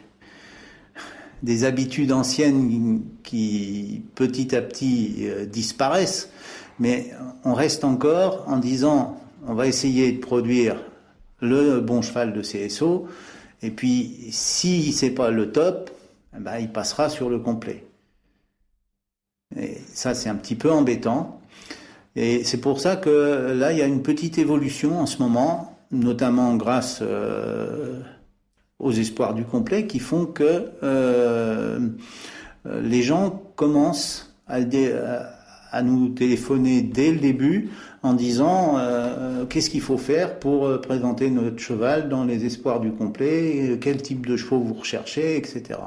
des 1.43 1.63
habitudes 1.63 2.11
anciennes 2.11 3.01
qui 3.23 4.03
petit 4.15 4.55
à 4.55 4.61
petit 4.61 5.17
euh, 5.21 5.45
disparaissent, 5.45 6.29
mais 6.79 7.11
on 7.43 7.53
reste 7.53 7.83
encore 7.83 8.45
en 8.47 8.57
disant 8.57 9.19
on 9.47 9.53
va 9.53 9.67
essayer 9.67 10.11
de 10.11 10.19
produire 10.19 10.77
le 11.41 11.79
bon 11.79 12.01
cheval 12.01 12.33
de 12.33 12.41
CSO. 12.41 13.07
Et 13.61 13.71
puis, 13.71 14.27
si 14.31 14.91
c'est 14.91 15.11
pas 15.11 15.31
le 15.31 15.51
top, 15.51 15.91
eh 16.35 16.39
ben, 16.39 16.57
il 16.59 16.71
passera 16.71 17.09
sur 17.09 17.29
le 17.29 17.39
complet. 17.39 17.85
Et 19.55 19.77
ça, 19.93 20.13
c'est 20.13 20.29
un 20.29 20.35
petit 20.35 20.55
peu 20.55 20.71
embêtant. 20.71 21.39
Et 22.15 22.43
c'est 22.43 22.59
pour 22.59 22.79
ça 22.79 22.95
que 22.95 23.53
là, 23.55 23.71
il 23.71 23.77
y 23.77 23.81
a 23.81 23.85
une 23.85 24.01
petite 24.01 24.37
évolution 24.37 24.99
en 24.99 25.05
ce 25.05 25.21
moment, 25.21 25.77
notamment 25.91 26.55
grâce 26.55 26.99
euh, 27.01 28.01
aux 28.79 28.91
espoirs 28.91 29.33
du 29.33 29.43
complet, 29.43 29.87
qui 29.87 29.99
font 29.99 30.25
que 30.25 30.71
euh, 30.83 31.79
les 32.65 33.01
gens 33.01 33.41
commencent 33.55 34.35
à, 34.47 34.59
à, 35.71 35.81
nous 35.81 36.09
téléphoner 36.09 36.81
dès 36.81 37.11
le 37.11 37.19
début 37.19 37.69
en 38.03 38.13
disant 38.13 38.77
euh, 38.77 39.45
qu'est-ce 39.45 39.69
qu'il 39.69 39.81
faut 39.81 39.97
faire 39.97 40.39
pour 40.39 40.65
euh, 40.65 40.79
présenter 40.79 41.29
notre 41.29 41.59
cheval 41.59 42.09
dans 42.09 42.25
les 42.25 42.45
espoirs 42.45 42.79
du 42.79 42.91
complet, 42.91 43.77
quel 43.81 44.01
type 44.01 44.25
de 44.27 44.37
chevaux 44.37 44.59
vous 44.59 44.75
recherchez, 44.75 45.37
etc. 45.37 45.79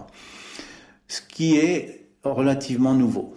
Ce 1.07 1.21
qui 1.21 1.57
est 1.57 2.07
relativement 2.25 2.95
nouveau. 2.95 3.35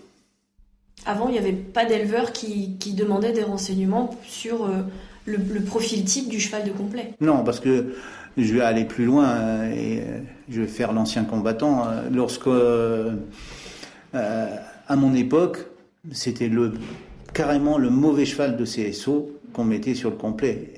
Avant, 1.06 1.28
il 1.30 1.34
n'y 1.34 1.40
avait 1.40 1.54
pas 1.54 1.86
d'éleveurs 1.86 2.32
qui, 2.32 2.78
qui 2.78 2.94
demandaient 2.94 3.32
des 3.32 3.44
renseignements 3.44 4.12
sur 4.24 4.66
euh, 4.66 4.82
le, 5.26 5.62
profil 5.62 6.04
type 6.04 6.30
du 6.30 6.40
cheval 6.40 6.64
de 6.64 6.72
complet. 6.72 7.14
Non, 7.20 7.44
parce 7.44 7.60
que 7.60 7.96
je 8.38 8.54
vais 8.54 8.62
aller 8.62 8.86
plus 8.86 9.06
loin 9.06 9.66
et 9.70 10.02
je 10.50 10.62
vais 10.62 10.68
faire 10.68 10.94
l'ancien 10.94 11.24
combattant. 11.24 11.86
Lorsque, 12.12 12.48
à 14.14 14.96
mon 14.96 15.14
époque, 15.14 15.60
c'était 16.12 16.50
le 16.50 16.74
carrément 17.34 17.78
le 17.78 17.90
mauvais 17.90 18.26
cheval 18.26 18.58
de 18.58 18.66
CSO 18.66 19.40
qu'on 19.54 19.64
mettait 19.64 19.96
sur 19.96 20.10
le 20.10 20.16
complet. 20.16 20.74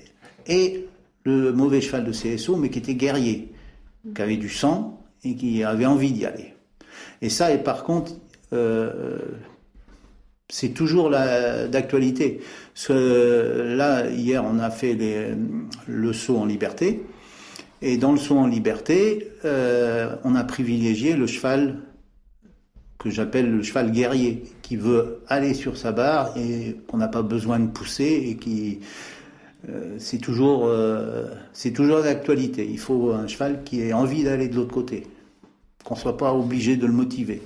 Et 0.47 0.87
le 1.23 1.53
mauvais 1.53 1.81
cheval 1.81 2.05
de 2.05 2.11
CSO, 2.11 2.57
mais 2.57 2.69
qui 2.69 2.79
était 2.79 2.95
guerrier, 2.95 3.51
qui 4.13 4.21
avait 4.21 4.37
du 4.37 4.49
sang 4.49 5.01
et 5.23 5.35
qui 5.35 5.63
avait 5.63 5.85
envie 5.85 6.11
d'y 6.11 6.25
aller. 6.25 6.53
Et 7.21 7.29
ça, 7.29 7.51
et 7.51 7.57
par 7.57 7.83
contre, 7.83 8.13
euh, 8.51 9.17
c'est 10.49 10.69
toujours 10.69 11.09
d'actualité. 11.09 12.41
Là, 12.89 14.09
hier, 14.09 14.43
on 14.45 14.59
a 14.59 14.69
fait 14.69 14.97
le 15.87 16.13
saut 16.13 16.37
en 16.37 16.45
liberté. 16.45 17.03
Et 17.85 17.97
dans 17.97 18.13
le 18.13 18.17
saut 18.17 18.37
en 18.37 18.47
liberté, 18.47 19.27
euh, 19.43 20.15
on 20.23 20.35
a 20.35 20.45
privilégié 20.45 21.17
le 21.17 21.27
cheval 21.27 21.79
que 22.97 23.09
j'appelle 23.09 23.51
le 23.51 23.61
cheval 23.61 23.91
guerrier, 23.91 24.43
qui 24.61 24.77
veut 24.77 25.21
aller 25.27 25.53
sur 25.53 25.75
sa 25.75 25.91
barre 25.91 26.31
et 26.37 26.77
qu'on 26.87 26.95
n'a 26.95 27.09
pas 27.09 27.23
besoin 27.23 27.59
de 27.59 27.67
pousser 27.67 28.23
et 28.29 28.37
qui 28.37 28.79
euh, 29.67 29.95
c'est 29.97 30.19
toujours 30.19 30.65
euh, 30.65 31.25
c'est 31.51 31.71
toujours 31.71 32.01
d'actualité. 32.01 32.65
Il 32.65 32.79
faut 32.79 33.11
un 33.11 33.27
cheval 33.27 33.65
qui 33.65 33.81
ait 33.81 33.91
envie 33.91 34.23
d'aller 34.23 34.47
de 34.47 34.55
l'autre 34.55 34.73
côté, 34.73 35.05
qu'on 35.83 35.95
soit 35.95 36.15
pas 36.15 36.33
obligé 36.33 36.77
de 36.77 36.85
le 36.85 36.93
motiver. 36.93 37.41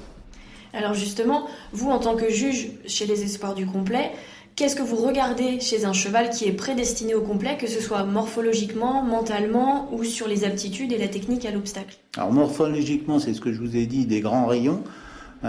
Alors 0.72 0.94
justement, 0.94 1.48
vous 1.72 1.89
en 1.89 1.98
tant 1.98 2.15
que 2.15 2.29
juge 2.29 2.67
chez 2.86 3.08
les 3.08 3.24
espoirs 3.24 3.56
du 3.56 3.65
complet, 3.65 4.12
qu'est-ce 4.58 4.76
que 4.76 4.84
vous 4.84 4.98
regardez 4.98 5.62
chez 5.62 5.86
un 5.86 5.94
cheval 5.94 6.30
qui 6.32 6.46
est 6.46 6.52
prédestiné 6.52 7.16
au 7.16 7.22
complet, 7.22 7.58
que 7.58 7.68
ce 7.68 7.80
soit 7.80 8.04
morphologiquement, 8.04 9.04
mentalement 9.04 9.88
ou 9.94 10.04
sur 10.04 10.28
les 10.28 10.44
aptitudes 10.44 10.92
et 10.92 10.98
la 10.98 11.08
technique 11.08 11.46
à 11.46 11.52
l'obstacle? 11.52 11.96
Alors 12.18 12.34
morphologiquement, 12.34 13.20
c'est 13.20 13.34
ce 13.34 13.40
que 13.40 13.54
je 13.54 13.60
vous 13.60 13.78
ai 13.78 13.86
dit, 13.86 14.06
des 14.06 14.20
grands 14.20 14.48
rayons 14.48 14.84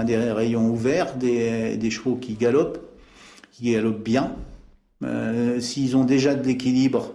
des 0.05 0.17
rayons 0.17 0.69
ouverts, 0.71 1.17
des, 1.17 1.91
chevaux 1.91 2.17
qui 2.17 2.35
galopent, 2.35 2.79
qui 3.53 3.73
galopent 3.73 4.03
bien. 4.03 4.35
Euh, 5.03 5.61
s'ils 5.61 5.97
ont 5.97 6.05
déjà 6.05 6.35
de 6.35 6.47
l'équilibre, 6.47 7.15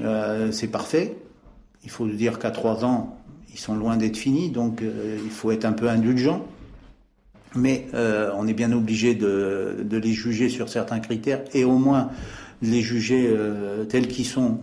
euh, 0.00 0.50
c'est 0.50 0.68
parfait. 0.68 1.16
Il 1.84 1.90
faut 1.90 2.06
dire 2.06 2.38
qu'à 2.38 2.50
3 2.50 2.84
ans, 2.84 3.16
ils 3.52 3.58
sont 3.58 3.74
loin 3.74 3.96
d'être 3.96 4.16
finis, 4.16 4.50
donc 4.50 4.82
euh, 4.82 5.18
il 5.22 5.30
faut 5.30 5.50
être 5.50 5.64
un 5.64 5.72
peu 5.72 5.88
indulgent. 5.88 6.44
Mais 7.54 7.86
on 7.94 8.46
est 8.46 8.52
bien 8.52 8.72
obligé 8.72 9.14
de, 9.14 9.86
les 9.90 10.12
juger 10.12 10.48
sur 10.48 10.68
certains 10.68 11.00
critères 11.00 11.42
et 11.54 11.64
au 11.64 11.78
moins 11.78 12.10
de 12.62 12.68
les 12.68 12.82
juger 12.82 13.34
tels 13.88 14.06
qu'ils 14.08 14.26
sont 14.26 14.58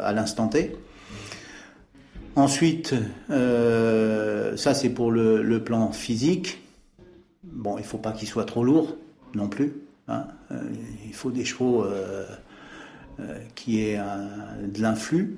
à 0.00 0.12
l'instant 0.12 0.48
T. 0.48 0.72
Ensuite, 2.34 2.94
euh, 3.30 4.56
ça 4.56 4.72
c'est 4.72 4.88
pour 4.88 5.10
le, 5.10 5.62
plan 5.62 5.92
physique. 5.92 6.62
Bon, 7.44 7.76
il 7.76 7.84
faut 7.84 7.98
pas 7.98 8.12
qu'il 8.12 8.26
soit 8.26 8.46
trop 8.46 8.64
lourd 8.64 8.96
non 9.34 9.48
plus. 9.48 9.74
Hein. 10.08 10.24
Euh, 10.50 10.56
il 11.06 11.12
faut 11.12 11.30
des 11.30 11.44
chevaux 11.44 11.84
euh, 11.84 12.26
qui 13.54 13.80
aient 13.80 14.00
de 14.66 14.80
l'influx. 14.80 15.36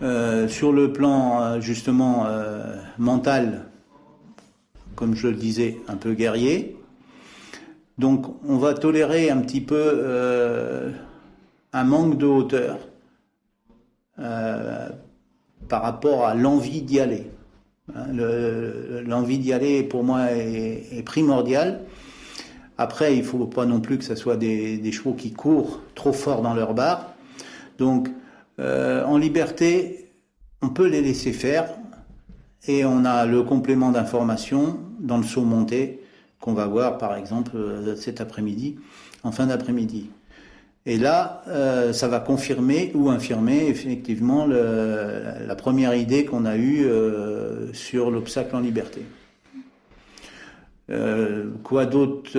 sur 0.00 0.72
le 0.72 0.92
plan 0.92 1.60
justement 1.60 2.26
mental, 2.96 3.66
comme 4.96 5.14
je 5.14 5.28
le 5.28 5.36
disais, 5.36 5.78
un 5.88 5.96
peu 5.96 6.14
guerrier. 6.14 6.76
Donc 7.98 8.26
on 8.46 8.56
va 8.56 8.74
tolérer 8.74 9.30
un 9.30 9.38
petit 9.38 9.60
peu 9.60 10.92
un 11.72 11.84
manque 11.84 12.18
de 12.18 12.26
hauteur 12.26 12.78
par 14.16 15.82
rapport 15.82 16.26
à 16.26 16.34
l'envie 16.34 16.82
d'y 16.82 17.00
aller. 17.00 17.30
Hein, 17.94 18.06
l'envie 19.06 19.38
d'y 19.38 19.52
aller, 19.52 19.82
pour 19.82 20.04
moi, 20.04 20.32
est, 20.32 21.04
primordiale. 21.04 21.82
Après, 22.78 23.14
il 23.14 23.20
ne 23.20 23.26
faut 23.26 23.46
pas 23.46 23.64
non 23.64 23.80
plus 23.80 23.98
que 23.98 24.04
ce 24.04 24.14
soit 24.14 24.36
des, 24.36 24.92
chevaux 24.92 25.14
qui 25.14 25.32
courent 25.32 25.80
trop 25.94 26.12
fort 26.12 26.42
dans 26.42 26.54
leur 26.54 26.74
barre. 26.74 27.14
Donc, 27.78 28.08
euh, 28.58 29.04
en 29.04 29.18
liberté, 29.18 30.10
on 30.62 30.68
peut 30.68 30.86
les 30.86 31.00
laisser 31.00 31.32
faire. 31.32 31.68
Et 32.68 32.84
on 32.84 33.04
a 33.04 33.26
le 33.26 33.42
complément 33.42 33.92
d'information 33.92 34.80
dans 34.98 35.18
le 35.18 35.24
saut 35.24 35.42
monté 35.42 36.00
qu'on 36.40 36.52
va 36.52 36.66
voir, 36.66 36.98
par 36.98 37.16
exemple, 37.16 37.52
euh, 37.54 37.96
cet 37.96 38.20
après-midi, 38.20 38.76
en 39.22 39.32
fin 39.32 39.46
d'après-midi. 39.46 40.10
Et 40.84 40.98
là, 40.98 41.42
euh, 41.48 41.92
ça 41.92 42.06
va 42.06 42.20
confirmer 42.20 42.92
ou 42.94 43.10
infirmer 43.10 43.66
effectivement 43.66 44.46
la 44.46 45.56
première 45.56 45.94
idée 45.96 46.24
qu'on 46.24 46.44
a 46.44 46.56
eue 46.56 46.84
euh, 46.84 47.72
sur 47.72 48.10
l'obstacle 48.10 48.54
en 48.54 48.60
liberté. 48.60 49.02
Quoi 51.64 51.86
d'autre 51.86 52.30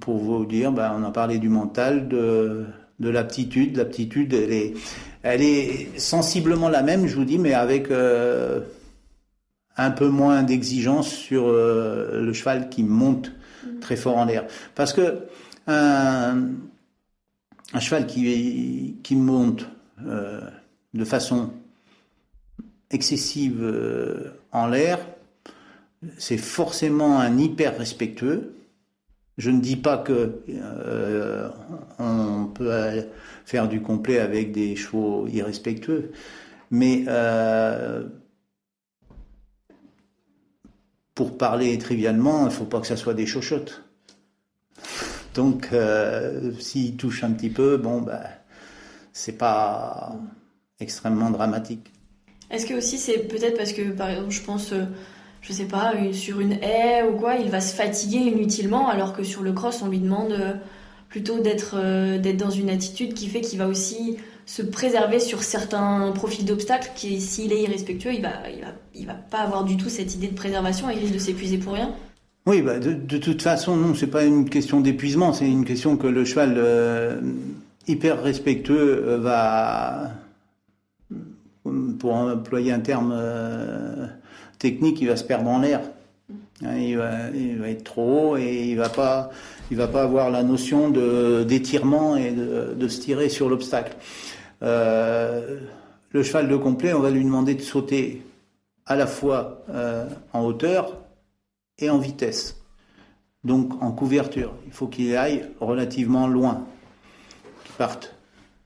pour 0.00 0.16
vous 0.16 0.44
dire? 0.46 0.72
Ben, 0.72 0.92
On 0.98 1.04
a 1.04 1.12
parlé 1.12 1.38
du 1.38 1.48
mental, 1.48 2.08
de, 2.08 2.64
de 2.98 3.08
l'aptitude. 3.08 3.76
L'aptitude, 3.76 4.34
est, 4.34 4.74
elle 5.22 5.42
est 5.42 5.96
sensiblement 6.00 6.68
la 6.68 6.82
même, 6.82 7.06
je 7.06 7.14
vous 7.14 7.24
dis, 7.24 7.38
mais 7.38 7.54
avec 7.54 7.88
un 9.76 9.90
peu 9.90 10.08
moins 10.08 10.42
d'exigence 10.42 11.08
sur 11.08 11.48
le 11.52 12.32
cheval 12.32 12.68
qui 12.68 12.82
monte 12.82 13.32
très 13.80 13.96
fort 13.96 14.16
en 14.16 14.24
l'air. 14.24 14.46
Parce 14.74 14.92
que 14.92 15.26
un, 15.66 16.52
un 17.72 17.80
cheval 17.80 18.06
qui, 18.06 18.96
qui 19.02 19.16
monte 19.16 19.66
euh, 20.04 20.40
de 20.94 21.04
façon 21.04 21.50
excessive 22.90 23.62
euh, 23.62 24.32
en 24.52 24.68
l'air, 24.68 24.98
c'est 26.18 26.38
forcément 26.38 27.18
un 27.18 27.36
hyper 27.38 27.76
respectueux. 27.76 28.54
Je 29.38 29.50
ne 29.50 29.60
dis 29.60 29.76
pas 29.76 29.98
que 29.98 30.40
euh, 30.48 31.48
on 31.98 32.46
peut 32.46 33.04
faire 33.44 33.68
du 33.68 33.82
complet 33.82 34.18
avec 34.18 34.52
des 34.52 34.76
chevaux 34.76 35.26
irrespectueux, 35.28 36.12
mais 36.70 37.04
pour 41.16 41.38
parler 41.38 41.76
trivialement, 41.78 42.42
il 42.42 42.44
ne 42.44 42.50
faut 42.50 42.66
pas 42.66 42.78
que 42.78 42.86
ça 42.86 42.96
soit 42.96 43.14
des 43.14 43.26
chochottes. 43.26 43.82
Donc, 45.34 45.70
euh, 45.72 46.52
s'il 46.60 46.96
touche 46.96 47.24
un 47.24 47.30
petit 47.30 47.48
peu, 47.48 47.78
bon, 47.78 48.02
ben, 48.02 48.20
c'est 49.12 49.36
pas 49.38 50.14
extrêmement 50.78 51.30
dramatique. 51.30 51.90
Est-ce 52.50 52.66
que 52.66 52.74
aussi 52.74 52.98
c'est 52.98 53.18
peut-être 53.28 53.56
parce 53.56 53.72
que, 53.72 53.90
par 53.90 54.10
exemple, 54.10 54.30
je 54.30 54.42
pense, 54.42 54.72
euh, 54.72 54.84
je 55.40 55.54
sais 55.54 55.64
pas, 55.64 55.94
sur 56.12 56.38
une 56.38 56.52
haie 56.52 57.02
ou 57.02 57.16
quoi, 57.16 57.36
il 57.36 57.50
va 57.50 57.62
se 57.62 57.74
fatiguer 57.74 58.18
inutilement, 58.18 58.88
alors 58.88 59.14
que 59.14 59.24
sur 59.24 59.42
le 59.42 59.54
cross, 59.54 59.80
on 59.80 59.88
lui 59.88 60.00
demande 60.00 60.32
euh, 60.32 60.52
plutôt 61.08 61.40
d'être 61.40 61.76
d'être 62.18 62.36
dans 62.36 62.50
une 62.50 62.68
attitude 62.68 63.14
qui 63.14 63.28
fait 63.28 63.40
qu'il 63.40 63.58
va 63.58 63.68
aussi 63.68 64.18
se 64.46 64.62
préserver 64.62 65.18
sur 65.18 65.42
certains 65.42 66.12
profils 66.12 66.44
d'obstacles 66.44 66.92
qui, 66.94 67.20
s'il 67.20 67.52
est 67.52 67.62
irrespectueux, 67.62 68.14
il 68.14 68.22
va, 68.22 68.48
il 68.48 68.62
va, 68.62 68.68
il 68.94 69.06
va 69.06 69.14
pas 69.14 69.40
avoir 69.40 69.64
du 69.64 69.76
tout 69.76 69.88
cette 69.88 70.14
idée 70.14 70.28
de 70.28 70.34
préservation 70.34 70.88
et 70.88 70.94
il 70.94 71.00
risque 71.00 71.14
de 71.14 71.18
s'épuiser 71.18 71.58
pour 71.58 71.74
rien. 71.74 71.92
Oui, 72.46 72.62
bah 72.62 72.78
de, 72.78 73.18
toute 73.18 73.42
façon, 73.42 73.74
non, 73.74 73.94
c'est 73.96 74.06
pas 74.06 74.22
une 74.22 74.48
question 74.48 74.80
d'épuisement, 74.80 75.32
c'est 75.32 75.50
une 75.50 75.64
question 75.64 75.96
que 75.96 76.06
le 76.06 76.24
cheval 76.24 76.54
euh, 76.56 77.20
hyper 77.88 78.22
respectueux 78.22 79.04
euh, 79.04 79.18
va, 79.18 80.12
pour 81.98 82.14
employer 82.14 82.70
un 82.70 82.78
terme 82.78 83.12
euh, 83.12 84.06
technique, 84.60 85.00
il 85.00 85.08
va 85.08 85.16
se 85.16 85.24
perdre 85.24 85.50
en 85.50 85.58
l'air. 85.58 85.80
Hein, 86.64 86.76
il, 86.78 86.96
va, 86.96 87.30
il, 87.34 87.58
va, 87.58 87.68
être 87.68 87.82
trop 87.82 88.34
haut 88.34 88.36
et 88.36 88.68
il 88.68 88.76
va 88.76 88.88
pas, 88.90 89.30
il 89.72 89.76
va 89.76 89.88
pas 89.88 90.04
avoir 90.04 90.30
la 90.30 90.44
notion 90.44 90.88
de 90.88 91.44
d'étirement 91.46 92.16
et 92.16 92.30
de, 92.30 92.74
de, 92.74 92.88
se 92.88 93.00
tirer 93.00 93.28
sur 93.28 93.48
l'obstacle. 93.48 93.96
Euh, 94.62 95.60
le 96.10 96.22
cheval 96.22 96.48
de 96.48 96.56
complet, 96.56 96.92
on 96.92 97.00
va 97.00 97.10
lui 97.10 97.24
demander 97.24 97.54
de 97.54 97.62
sauter 97.62 98.22
à 98.86 98.96
la 98.96 99.06
fois 99.06 99.62
euh, 99.70 100.06
en 100.32 100.44
hauteur 100.44 100.98
et 101.78 101.90
en 101.90 101.98
vitesse. 101.98 102.56
Donc 103.44 103.80
en 103.82 103.92
couverture, 103.92 104.52
il 104.66 104.72
faut 104.72 104.86
qu'il 104.86 105.16
aille 105.16 105.44
relativement 105.60 106.26
loin, 106.26 106.64
qu'il 107.64 107.74
parte 107.74 108.14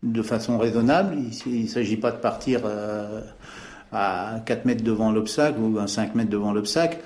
de 0.02 0.23
façon 0.23 0.59
raisonnable. 0.59 1.16
Il 1.47 1.62
ne 1.62 1.68
s'agit 1.68 1.97
pas 1.97 2.12
de 2.12 2.18
partir 2.18 2.61
euh, 2.64 3.20
à 3.92 4.40
4 4.47 4.64
mètres 4.64 4.85
devant 4.85 5.11
l'obstacle 5.11 5.61
ou 5.61 5.78
à 5.78 5.87
5 5.87 6.14
mètres 6.14 6.30
devant 6.30 6.52
l'obstacle. 6.52 6.99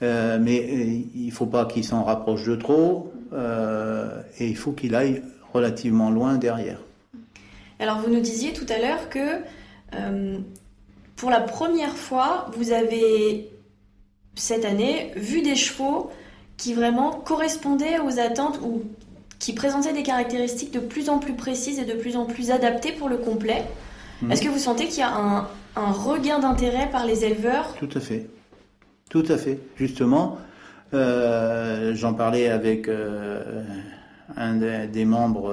Mais 0.00 1.08
il 1.14 1.26
ne 1.26 1.30
faut 1.30 1.46
pas 1.46 1.64
qu'il 1.64 1.84
s'en 1.84 2.02
rapproche 2.02 2.44
de 2.44 2.56
trop 2.56 3.12
et 3.32 4.48
il 4.48 4.56
faut 4.56 4.72
qu'il 4.72 4.96
aille 4.96 5.22
relativement 5.52 6.10
loin 6.10 6.38
derrière. 6.38 6.78
Alors 7.82 7.98
vous 7.98 8.10
nous 8.10 8.20
disiez 8.20 8.52
tout 8.52 8.66
à 8.68 8.78
l'heure 8.78 9.08
que 9.10 9.42
euh, 9.96 10.38
pour 11.16 11.30
la 11.30 11.40
première 11.40 11.96
fois, 11.96 12.46
vous 12.56 12.70
avez 12.70 13.50
cette 14.36 14.64
année 14.64 15.10
vu 15.16 15.42
des 15.42 15.56
chevaux 15.56 16.12
qui 16.56 16.74
vraiment 16.74 17.10
correspondaient 17.10 17.98
aux 17.98 18.20
attentes 18.20 18.60
ou 18.62 18.82
qui 19.40 19.52
présentaient 19.52 19.92
des 19.92 20.04
caractéristiques 20.04 20.72
de 20.72 20.78
plus 20.78 21.10
en 21.10 21.18
plus 21.18 21.32
précises 21.32 21.80
et 21.80 21.84
de 21.84 21.94
plus 21.94 22.16
en 22.16 22.24
plus 22.24 22.52
adaptées 22.52 22.92
pour 22.92 23.08
le 23.08 23.16
complet. 23.16 23.64
Mmh. 24.20 24.30
Est-ce 24.30 24.42
que 24.42 24.48
vous 24.48 24.58
sentez 24.58 24.86
qu'il 24.86 25.00
y 25.00 25.02
a 25.02 25.12
un, 25.12 25.48
un 25.74 25.90
regain 25.90 26.38
d'intérêt 26.38 26.88
par 26.88 27.04
les 27.04 27.24
éleveurs? 27.24 27.74
Tout 27.80 27.90
à 27.96 28.00
fait. 28.00 28.30
Tout 29.10 29.24
à 29.28 29.36
fait. 29.36 29.58
Justement, 29.74 30.38
euh, 30.94 31.96
j'en 31.96 32.14
parlais 32.14 32.48
avec 32.48 32.86
euh, 32.86 33.64
un 34.36 34.54
des, 34.54 34.86
des 34.86 35.04
membres 35.04 35.52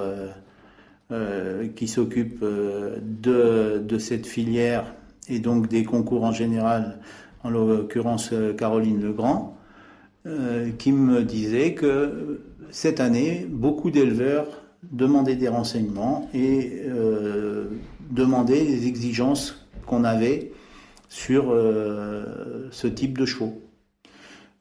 qui 1.76 1.88
s'occupe 1.88 2.44
de, 2.44 3.80
de, 3.80 3.98
cette 3.98 4.28
filière 4.28 4.94
et 5.28 5.40
donc 5.40 5.68
des 5.68 5.84
concours 5.84 6.24
en 6.24 6.32
général, 6.32 7.00
en 7.44 7.50
l'occurrence 7.50 8.32
Caroline 8.58 9.02
Legrand, 9.02 9.58
qui 10.78 10.92
me 10.92 11.24
disait 11.24 11.74
que 11.74 12.42
cette 12.70 13.00
année, 13.00 13.48
beaucoup 13.50 13.90
d'éleveurs 13.90 14.62
demandaient 14.92 15.36
des 15.36 15.48
renseignements 15.48 16.30
et 16.36 16.84
demandaient 18.12 18.64
les 18.64 18.86
exigences 18.86 19.68
qu'on 19.86 20.04
avait 20.04 20.52
sur 21.10 21.50
euh, 21.50 22.70
ce 22.72 22.88
type 22.88 23.18
de. 23.18 23.26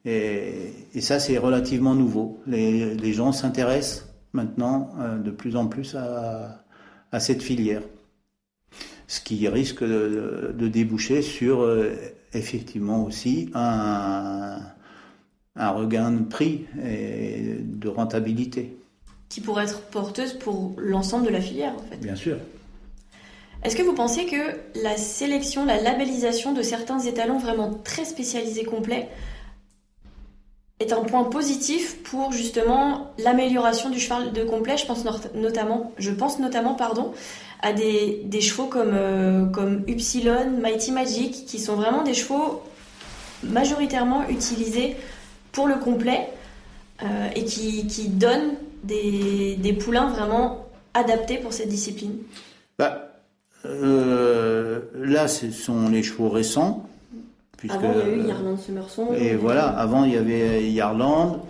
Et, 0.05 0.73
et 0.93 1.01
ça, 1.01 1.19
c'est 1.19 1.37
relativement 1.37 1.95
nouveau. 1.95 2.41
Les, 2.47 2.95
les 2.95 3.13
gens 3.13 3.31
s'intéressent 3.31 4.08
maintenant 4.33 4.91
euh, 4.99 5.17
de 5.17 5.31
plus 5.31 5.55
en 5.55 5.67
plus 5.67 5.95
à, 5.95 6.63
à, 7.11 7.19
cette 7.19 7.41
filière. 7.41 7.81
Ce 9.07 9.21
qui 9.21 9.47
risque 9.47 9.83
de, 9.83 10.53
de 10.57 10.67
déboucher 10.67 11.21
sur 11.21 11.61
euh, 11.61 11.95
effectivement 12.33 13.03
aussi 13.03 13.49
un, 13.53 14.59
un 15.55 15.69
regain 15.71 16.11
de 16.11 16.23
prix 16.23 16.65
et 16.83 17.57
de 17.59 17.87
rentabilité. 17.89 18.77
Qui 19.29 19.41
pourrait 19.41 19.65
être 19.65 19.81
porteuse 19.81 20.33
pour 20.33 20.73
l'ensemble 20.77 21.25
de 21.25 21.31
la 21.31 21.41
filière, 21.41 21.73
en 21.75 21.83
fait. 21.89 21.97
Bien 21.97 22.15
sûr. 22.15 22.37
Est-ce 23.63 23.75
que 23.75 23.83
vous 23.83 23.93
pensez 23.93 24.25
que 24.25 24.81
la 24.81 24.95
sélection, 24.95 25.65
la 25.65 25.81
labellisation 25.81 26.53
de 26.53 26.61
certains 26.61 26.99
étalons 26.99 27.39
vraiment 27.39 27.73
très 27.73 28.05
spécialisés 28.05 28.63
complets 28.63 29.09
est 30.79 30.93
un 30.93 31.01
point 31.01 31.25
positif 31.25 32.01
pour 32.03 32.31
justement 32.31 33.13
l'amélioration 33.17 33.89
du 33.89 33.99
cheval 33.99 34.31
de 34.31 34.43
complet 34.43 34.77
Je 34.77 34.85
pense 34.85 35.03
notamment, 35.35 35.91
je 35.97 36.11
pense 36.11 36.39
notamment 36.39 36.73
pardon, 36.73 37.13
à 37.61 37.73
des, 37.73 38.21
des 38.25 38.41
chevaux 38.41 38.67
comme, 38.67 38.93
euh, 38.93 39.45
comme 39.45 39.83
Upsilon, 39.87 40.51
Mighty 40.61 40.91
Magic, 40.91 41.45
qui 41.45 41.59
sont 41.59 41.75
vraiment 41.75 42.03
des 42.03 42.13
chevaux 42.13 42.61
majoritairement 43.43 44.27
utilisés 44.29 44.95
pour 45.51 45.67
le 45.67 45.75
complet 45.75 46.29
euh, 47.03 47.29
et 47.35 47.43
qui, 47.43 47.87
qui 47.87 48.07
donnent 48.07 48.55
des, 48.83 49.55
des 49.57 49.73
poulains 49.73 50.07
vraiment 50.07 50.65
adaptés 50.93 51.37
pour 51.37 51.53
cette 51.53 51.69
discipline. 51.69 52.17
Bah 52.77 53.09
euh, 53.65 54.79
là, 54.95 55.27
ce 55.27 55.51
sont 55.51 55.89
les 55.89 56.03
chevaux 56.03 56.29
récents. 56.29 56.87
Puisque, 57.59 57.75
avant, 57.75 57.93
il 57.93 57.99
y 57.99 58.01
a 58.01 58.15
eu 58.15 58.27
Yarland 58.27 58.57
Summerson. 58.57 59.07
Et 59.17 59.35
voilà, 59.35 59.67
avant, 59.67 60.05
il 60.05 60.13
y 60.13 60.17
avait 60.17 60.69
Yarland. 60.71 61.41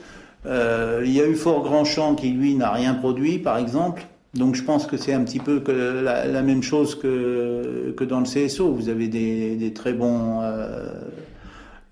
Euh, 0.45 1.03
il 1.05 1.11
y 1.11 1.21
a 1.21 1.27
eu 1.27 1.35
Fort 1.35 1.63
Grandchamp 1.63 2.15
qui, 2.15 2.31
lui, 2.31 2.55
n'a 2.55 2.71
rien 2.71 2.95
produit, 2.95 3.37
par 3.37 3.57
exemple. 3.57 4.03
Donc, 4.33 4.55
je 4.55 4.63
pense 4.63 4.87
que 4.87 4.97
c'est 4.97 5.13
un 5.13 5.23
petit 5.23 5.39
peu 5.39 5.59
que 5.59 5.71
la, 5.71 6.25
la, 6.25 6.41
même 6.41 6.63
chose 6.63 6.95
que, 6.95 7.93
que 7.95 8.03
dans 8.03 8.19
le 8.19 8.25
CSO. 8.25 8.73
Vous 8.73 8.89
avez 8.89 9.07
des, 9.07 9.55
des 9.55 9.73
très 9.73 9.93
bons. 9.93 10.41
Euh, 10.41 10.87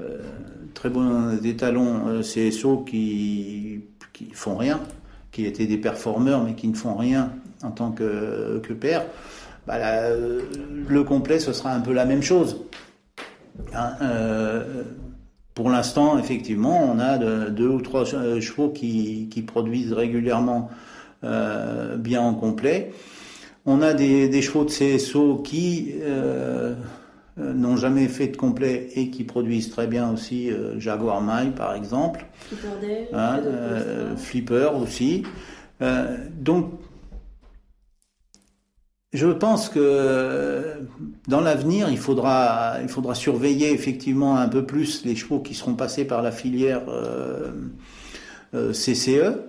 euh 0.01 0.17
très 0.77 0.89
bons 0.89 1.43
étalons 1.43 2.07
euh, 2.07 2.21
CSO 2.21 2.85
qui, 2.87 3.81
qui 4.13 4.29
font 4.31 4.55
rien, 4.55 4.79
qui 5.31 5.45
étaient 5.45 5.65
des 5.65 5.79
performeurs 5.79 6.43
mais 6.43 6.53
qui 6.53 6.67
ne 6.67 6.75
font 6.75 6.95
rien 6.95 7.31
en 7.63 7.71
tant 7.71 7.89
que, 7.89 8.59
que 8.59 8.73
père 8.73 9.03
bah, 9.65 9.79
la, 9.79 10.09
le 10.11 11.03
complet, 11.03 11.39
ce 11.39 11.51
sera 11.51 11.73
un 11.73 11.81
peu 11.81 11.93
la 11.93 12.05
même 12.05 12.21
chose. 12.21 12.57
Hein, 13.73 13.93
euh, 14.01 14.83
pour 15.57 15.71
l'instant, 15.71 16.19
effectivement, 16.19 16.83
on 16.83 16.99
a 16.99 17.17
de, 17.17 17.49
deux 17.49 17.67
ou 17.67 17.81
trois 17.81 18.05
chevaux 18.05 18.69
qui, 18.69 19.27
qui 19.31 19.41
produisent 19.41 19.91
régulièrement 19.91 20.69
euh, 21.23 21.97
bien 21.97 22.21
en 22.21 22.35
complet. 22.35 22.91
On 23.65 23.81
a 23.81 23.95
des, 23.95 24.29
des 24.29 24.43
chevaux 24.43 24.65
de 24.65 24.69
CSO 24.69 25.37
qui 25.37 25.95
euh, 26.03 26.75
n'ont 27.39 27.75
jamais 27.75 28.07
fait 28.07 28.27
de 28.27 28.37
complet 28.37 28.89
et 28.93 29.09
qui 29.09 29.23
produisent 29.23 29.71
très 29.71 29.87
bien 29.87 30.11
aussi 30.11 30.51
euh, 30.51 30.79
Jaguar 30.79 31.23
Mile 31.23 31.53
par 31.53 31.73
exemple. 31.73 32.27
Flipper 32.49 32.67
Day, 32.79 33.09
hein, 33.13 33.39
Flipper 34.15 34.69
aussi. 34.79 35.23
donc 36.39 36.69
je 39.17 39.27
pense 39.27 39.67
que 39.67 40.63
dans 41.27 41.41
l'avenir, 41.41 41.89
il 41.89 41.97
faudra, 41.97 42.75
il 42.83 42.87
faudra 42.87 43.15
surveiller 43.15 43.71
effectivement 43.73 44.37
un 44.37 44.47
peu 44.47 44.63
plus 44.63 45.03
les 45.05 45.15
chevaux 45.15 45.39
qui 45.39 45.55
seront 45.55 45.73
passés 45.73 46.05
par 46.05 46.21
la 46.21 46.31
filière 46.31 46.83
euh, 46.87 47.51
euh, 48.53 48.71
CCE. 48.73 49.41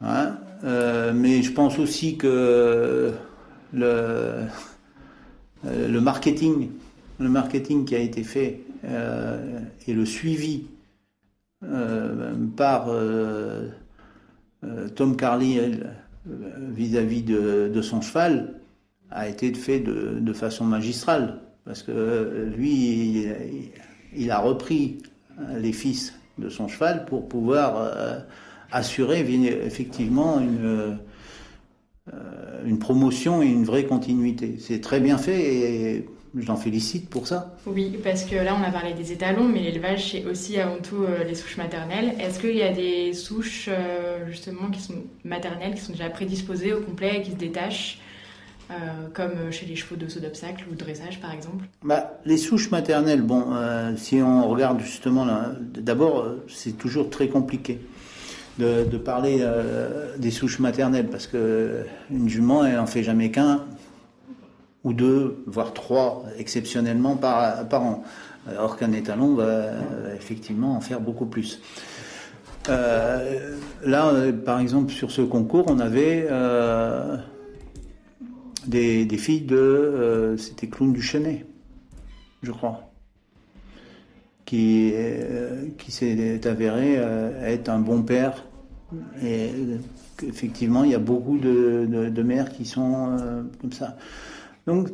Hein, 0.00 0.38
euh, 0.64 1.12
mais 1.14 1.42
je 1.42 1.52
pense 1.52 1.78
aussi 1.78 2.16
que 2.16 3.12
le, 3.74 4.48
marketing, 6.00 6.70
qui 7.84 7.94
a 7.94 7.98
été 7.98 8.24
fait 8.24 8.60
euh, 8.84 9.60
et 9.86 9.92
le 9.92 10.06
suivi 10.06 10.64
euh, 11.62 12.34
par 12.56 12.86
euh, 12.88 13.68
Tom 14.96 15.14
Carly 15.16 15.60
vis-à-vis 16.24 17.20
-vis 17.20 17.24
de, 17.24 17.70
de 17.72 17.82
son 17.82 18.00
cheval 18.00 18.63
a 19.14 19.28
été 19.28 19.52
fait 19.54 19.80
de, 19.80 20.18
de 20.20 20.32
façon 20.32 20.64
magistrale, 20.64 21.40
parce 21.64 21.82
que 21.82 22.52
lui, 22.56 23.26
il, 24.14 24.30
a 24.30 24.38
repris 24.38 24.98
les 25.56 25.72
fils 25.72 26.12
de 26.38 26.48
son 26.48 26.68
cheval 26.68 27.06
pour 27.06 27.28
pouvoir 27.28 27.76
euh, 27.78 28.18
assurer 28.70 29.20
effectivement 29.20 30.40
une, 30.40 30.98
euh, 32.12 32.62
une 32.66 32.78
promotion 32.78 33.42
et 33.42 33.46
une 33.46 33.64
vraie 33.64 33.84
continuité. 33.84 34.56
C'est 34.58 34.80
très 34.80 35.00
bien 35.00 35.16
fait 35.16 35.40
et 35.40 36.08
je 36.36 36.46
l'en 36.46 36.56
félicite 36.56 37.08
pour 37.08 37.26
ça. 37.26 37.56
Oui, 37.66 37.98
parce 38.02 38.24
que 38.24 38.34
là 38.34 38.56
on 38.58 38.62
a 38.62 38.70
parlé 38.70 38.92
des 38.92 39.12
étalons, 39.12 39.44
mais 39.44 39.60
l'élevage 39.60 40.10
c'est 40.10 40.24
aussi 40.26 40.58
avant 40.58 40.78
tout 40.82 41.04
euh, 41.04 41.24
les 41.24 41.34
souches 41.34 41.56
maternelles. 41.56 42.14
Est-ce 42.20 42.40
qu'il 42.40 42.56
y 42.56 42.62
a 42.62 42.72
des 42.72 43.12
souches 43.12 43.68
euh, 43.68 44.26
justement 44.26 44.70
qui 44.70 44.80
sont 44.80 45.04
maternelles, 45.24 45.74
qui 45.74 45.80
sont 45.80 45.92
déjà 45.92 46.10
prédisposées 46.10 46.72
au 46.72 46.80
complet 46.80 47.18
et 47.18 47.22
qui 47.22 47.30
se 47.30 47.36
détachent? 47.36 48.00
Euh, 48.70 48.74
comme 49.12 49.50
chez 49.50 49.66
les 49.66 49.76
chevaux 49.76 49.96
de 49.96 50.08
saut 50.08 50.20
d'obstacle 50.20 50.64
ou 50.70 50.74
de 50.74 50.78
dressage 50.78 51.20
par 51.20 51.32
exemple 51.32 51.64
bah, 51.82 52.18
Les 52.24 52.36
souches 52.36 52.70
maternelles, 52.70 53.22
bon, 53.22 53.46
euh, 53.52 53.94
si 53.96 54.22
on 54.22 54.48
regarde 54.48 54.80
justement, 54.80 55.26
d'abord 55.60 56.20
euh, 56.20 56.44
c'est 56.48 56.78
toujours 56.78 57.10
très 57.10 57.28
compliqué 57.28 57.80
de, 58.58 58.84
parler 58.96 59.38
euh, 59.40 60.16
des 60.16 60.30
souches 60.30 60.60
maternelles 60.60 61.08
parce 61.08 61.26
que 61.26 61.84
une 62.10 62.28
jument 62.28 62.64
elle 62.64 62.78
en 62.78 62.86
fait 62.86 63.02
jamais 63.02 63.30
qu'un 63.30 63.64
ou 64.84 64.92
deux, 64.92 65.42
voire 65.46 65.72
trois 65.72 66.24
exceptionnellement 66.38 67.16
par, 67.16 67.68
par 67.68 67.82
an, 67.82 68.04
alors 68.48 68.76
qu'un 68.76 68.92
étalon 68.92 69.34
va 69.34 69.70
effectivement 70.14 70.76
en 70.76 70.80
faire 70.80 71.00
beaucoup 71.00 71.26
plus. 71.26 71.60
Euh, 72.68 73.56
là, 73.84 74.12
par 74.44 74.60
exemple, 74.60 74.92
sur 74.92 75.10
ce 75.10 75.22
concours, 75.22 75.66
on 75.68 75.78
avait 75.78 76.26
euh, 76.30 77.16
des, 78.66 79.06
filles 79.16 79.42
de. 79.42 79.56
Euh, 79.56 80.36
C'était 80.36 80.68
Clown 80.68 80.92
du 80.92 81.02
je 82.42 82.50
crois. 82.50 82.92
qui, 84.44 84.92
qui 85.78 85.92
s'est 85.92 86.46
avéré 86.46 86.94
être 86.94 87.68
un 87.68 87.78
bon 87.78 88.02
père. 88.02 88.44
Et 89.22 89.50
effectivement, 90.22 90.84
il 90.84 90.90
y 90.90 90.94
a 90.94 90.98
beaucoup 90.98 91.38
de, 91.38 91.86
de, 92.10 92.22
mères 92.22 92.50
qui 92.52 92.64
sont 92.64 93.16
comme 93.60 93.72
ça. 93.72 93.96
Donc, 94.66 94.90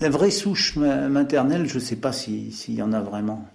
la 0.00 0.10
vraie 0.10 0.30
souche 0.30 0.76
maternelle, 0.76 1.66
je 1.66 1.76
ne 1.76 1.80
sais 1.80 1.96
pas 1.96 2.12
s'il 2.12 2.74
y 2.74 2.82
en 2.82 2.92
a 2.92 3.00
vraiment. 3.00 3.46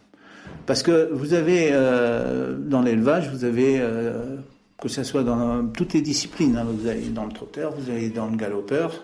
Parce 0.65 0.83
que 0.83 1.09
vous 1.11 1.33
avez, 1.33 1.69
euh, 1.71 2.57
dans 2.57 2.81
l'élevage, 2.81 3.29
vous 3.29 3.43
avez, 3.43 3.79
euh, 3.79 4.37
que 4.81 4.89
ce 4.89 5.03
soit 5.03 5.23
dans 5.23 5.67
toutes 5.67 5.93
les 5.93 6.01
disciplines, 6.01 6.57
hein, 6.57 6.65
vous 6.65 6.87
avez 6.87 7.07
dans 7.09 7.25
le 7.25 7.31
trotteur, 7.31 7.73
vous 7.73 7.89
avez 7.89 8.09
dans 8.09 8.27
le 8.27 8.35
galopeur, 8.35 9.03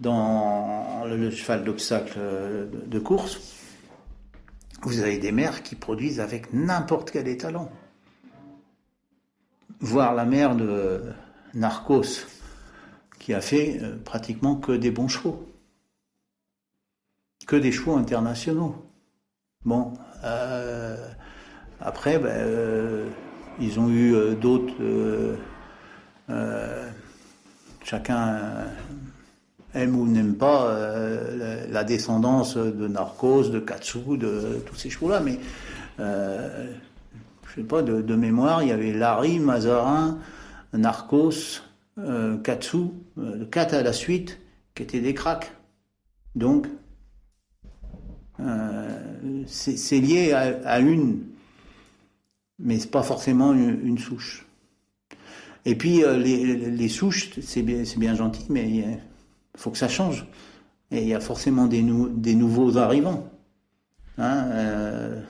dans 0.00 1.04
le, 1.06 1.30
cheval 1.30 1.64
d'obstacle 1.64 2.14
euh, 2.18 2.66
de, 2.86 2.98
course, 2.98 3.40
vous 4.82 5.00
avez 5.00 5.18
des 5.18 5.32
mères 5.32 5.62
qui 5.62 5.74
produisent 5.74 6.20
avec 6.20 6.52
n'importe 6.52 7.10
quel 7.10 7.28
étalon. 7.28 7.68
Voir 9.80 10.14
la 10.14 10.24
mère 10.24 10.56
de 10.56 11.02
Narcos, 11.54 12.26
qui 13.18 13.32
a 13.32 13.40
fait 13.40 13.80
pratiquement 14.04 14.56
que 14.56 14.72
des 14.72 14.90
bons 14.90 15.08
chevaux 15.08 15.48
que 17.48 17.56
des 17.56 17.72
chevaux 17.72 17.96
internationaux. 17.96 18.76
Bon, 19.64 19.94
euh, 20.22 21.08
après, 21.80 22.18
ben, 22.18 22.28
euh, 22.28 23.08
ils 23.60 23.78
ont 23.78 23.88
eu 23.88 24.14
euh, 24.14 24.34
d'autres. 24.34 24.74
chacun 27.84 28.38
aime 29.74 29.96
ou 29.96 30.06
n'aime 30.06 30.34
pas 30.34 30.76
la, 31.70 31.84
descendance 31.84 32.56
de 32.56 32.88
Narcos, 32.88 33.48
de 33.48 33.58
Katsu, 33.60 34.18
de 34.18 34.62
tous 34.66 34.74
ces 34.74 34.90
chevaux-là, 34.90 35.20
mais 35.20 35.38
je 35.98 37.54
sais 37.54 37.62
pas, 37.62 37.82
de, 37.82 38.14
mémoire, 38.14 38.62
il 38.62 38.68
y 38.68 38.72
avait 38.72 38.92
Larry, 38.92 39.38
Mazarin, 39.38 40.18
Narcos, 40.74 41.62
Katsu, 42.44 42.90
quatre 43.50 43.74
à 43.74 43.82
la 43.82 43.94
suite, 43.94 44.38
qui 44.74 44.82
étaient 44.82 45.00
des 45.00 45.14
cracks. 45.14 45.50
Donc, 46.34 46.68
euh, 48.40 49.44
c'est 49.46 49.98
lié 49.98 50.32
à, 50.32 50.78
une, 50.78 51.20
mais 52.58 52.78
c'est 52.78 52.90
pas 52.90 53.02
forcément 53.02 53.52
une, 53.52 53.98
souche. 53.98 54.46
Et 55.64 55.76
puis 55.76 56.04
euh, 56.04 56.16
les, 56.16 56.88
souches, 56.88 57.30
c'est 57.40 57.62
bien, 57.62 58.14
gentil, 58.14 58.46
mais 58.50 58.68
il 58.68 59.00
faut 59.56 59.70
que 59.70 59.78
ça 59.78 59.88
change. 59.88 60.26
Et 60.90 61.02
il 61.02 61.08
y 61.08 61.14
a 61.14 61.20
forcément 61.20 61.66
des, 61.66 61.82
des 61.82 62.34
nouveaux 62.34 62.78
arrivants. 62.78 63.30
Hein, 64.16 64.48
euh, 64.52 65.22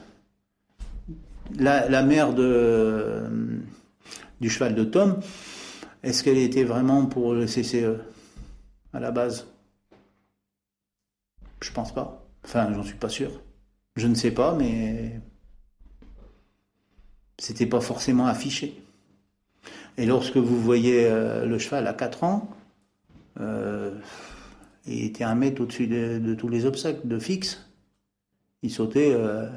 la, 1.58 2.02
mère 2.02 2.32
de, 2.32 3.24
du 4.40 4.48
cheval 4.48 4.74
de 4.74 4.84
Tom, 4.84 5.20
est-ce 6.02 6.22
qu'elle 6.22 6.38
était 6.38 6.64
vraiment 6.64 7.06
pour 7.06 7.34
le 7.34 7.46
CCE 7.46 8.00
à 8.92 9.00
la 9.00 9.10
base? 9.10 9.46
Je 11.60 11.72
pense 11.72 11.92
pas. 11.92 12.24
Enfin, 12.44 12.72
j'en 12.72 12.82
suis 12.82 12.96
pas 12.96 13.08
sûr. 13.08 13.42
Je 13.96 14.06
ne 14.06 14.14
sais 14.14 14.30
pas, 14.30 14.54
mais 14.54 15.20
c'était 17.38 17.66
pas 17.66 17.80
forcément 17.80 18.26
affiché. 18.26 18.82
Et 19.96 20.06
lorsque 20.06 20.36
vous 20.36 20.60
voyez 20.60 21.06
euh, 21.06 21.44
le 21.44 21.58
cheval 21.58 21.86
à 21.86 21.94
4 21.94 22.24
ans, 22.24 22.50
euh, 23.40 23.98
il 24.86 25.04
était 25.04 25.24
un 25.24 25.34
mètre 25.34 25.62
au-dessus 25.62 25.86
de, 25.86 26.34
tous 26.34 26.48
les 26.48 26.66
obstacles 26.66 27.06
de 27.06 27.18
fixe. 27.18 27.68
Il 28.62 28.70
sautait 28.70 29.12
euh, 29.12 29.48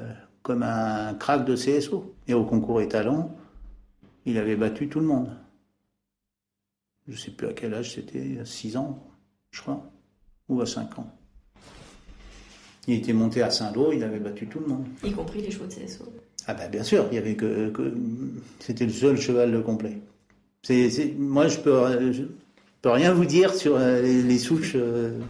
comme 0.42 0.62
un 0.62 1.14
crack 1.14 1.44
de 1.44 1.54
CSO. 1.54 2.14
Et 2.28 2.34
au 2.34 2.44
concours 2.44 2.80
étalon, 2.80 3.30
il 4.26 4.38
avait 4.38 4.56
battu 4.56 4.88
tout 4.88 5.00
le 5.00 5.06
monde. 5.06 5.36
Je 7.08 7.12
ne 7.12 7.16
sais 7.16 7.32
plus 7.32 7.48
à 7.48 7.52
quel 7.52 7.74
âge 7.74 7.94
c'était, 7.94 8.44
6 8.44 8.76
ans, 8.76 9.02
je 9.50 9.60
crois, 9.60 9.90
ou 10.48 10.60
à 10.60 10.66
5 10.66 10.98
ans. 10.98 11.10
Il 12.88 12.94
était 12.94 13.12
monté 13.12 13.42
à 13.42 13.50
Saint-Lô, 13.50 13.92
il 13.92 14.02
avait 14.02 14.18
battu 14.18 14.48
tout 14.48 14.58
le 14.58 14.66
monde. 14.66 14.86
Y 15.04 15.12
compris 15.12 15.40
les 15.40 15.50
chevaux 15.50 15.66
de 15.66 15.72
CSO. 15.72 16.04
Ah 16.48 16.54
ben 16.54 16.68
bien 16.68 16.82
sûr, 16.82 17.06
il 17.12 17.14
y 17.14 17.18
avait 17.18 17.36
que, 17.36 17.72
c'était 18.58 18.84
le 18.84 18.92
seul 18.92 19.16
cheval 19.16 19.62
complet. 19.62 19.98
Moi 21.18 21.46
je 21.46 21.58
peux, 21.58 22.12
peux 22.82 22.90
rien 22.90 23.12
vous 23.12 23.24
dire 23.24 23.54
sur 23.54 23.76
euh, 23.76 24.02
les, 24.02 24.38
souches. 24.38 24.74
Euh, 24.74 25.20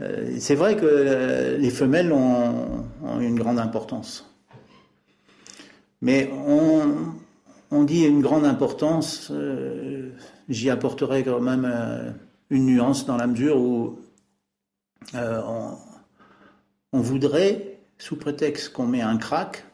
euh, 0.00 0.36
c'est 0.38 0.54
vrai 0.54 0.76
que 0.76 1.56
les 1.58 1.70
femelles 1.70 2.12
ont, 2.12 2.84
une 3.20 3.38
grande 3.38 3.58
importance. 3.58 4.34
Mais 6.00 6.30
on, 6.46 7.12
on 7.70 7.84
dit 7.84 8.04
une 8.04 8.22
grande 8.22 8.46
importance, 8.46 9.32
j'y 10.48 10.70
apporterai 10.70 11.24
quand 11.24 11.40
même 11.40 12.14
une 12.50 12.66
nuance 12.66 13.04
dans 13.04 13.16
la 13.16 13.26
mesure 13.26 13.58
où 13.58 13.98
on, 15.14 15.76
on 16.92 17.00
voudrait, 17.00 17.80
sous 17.98 18.16
prétexte 18.16 18.72
qu'on 18.72 18.86
met 18.86 19.00
un 19.00 19.16
crack 19.16 19.64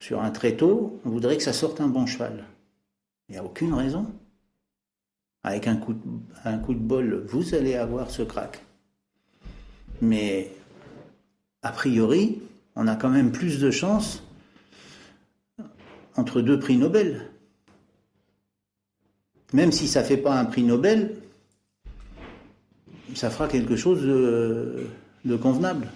sur 0.00 0.22
un 0.22 0.30
tréteau, 0.30 1.00
on 1.04 1.10
voudrait 1.10 1.36
que 1.36 1.42
ça 1.42 1.52
sorte 1.52 1.80
un 1.80 1.88
bon 1.88 2.06
cheval. 2.06 2.44
Il 3.28 3.32
n'y 3.32 3.38
a 3.38 3.44
aucune 3.44 3.74
raison. 3.74 4.06
Avec 5.42 5.66
un 5.66 5.76
coup, 5.76 5.94
de, 5.94 6.78
bol, 6.78 7.24
vous 7.28 7.54
allez 7.54 7.74
avoir 7.74 8.10
ce 8.10 8.22
crack. 8.22 8.60
Mais 10.00 10.50
a 11.62 11.72
priori, 11.72 12.40
on 12.76 12.86
a 12.86 12.96
quand 12.96 13.08
même 13.08 13.32
plus 13.32 13.58
de 13.58 13.70
chances 13.70 14.22
entre 16.16 16.40
deux 16.40 16.58
prix 16.58 16.76
Nobel. 16.76 17.30
Même 19.52 19.72
si 19.72 19.88
ça 19.88 20.02
ne 20.02 20.06
fait 20.06 20.16
pas 20.16 20.38
un 20.38 20.44
prix 20.44 20.62
Nobel, 20.62 21.16
ça 23.14 23.30
fera 23.30 23.48
quelque 23.48 23.76
chose 23.76 24.02
de 24.02 25.36
convenable. 25.36 25.88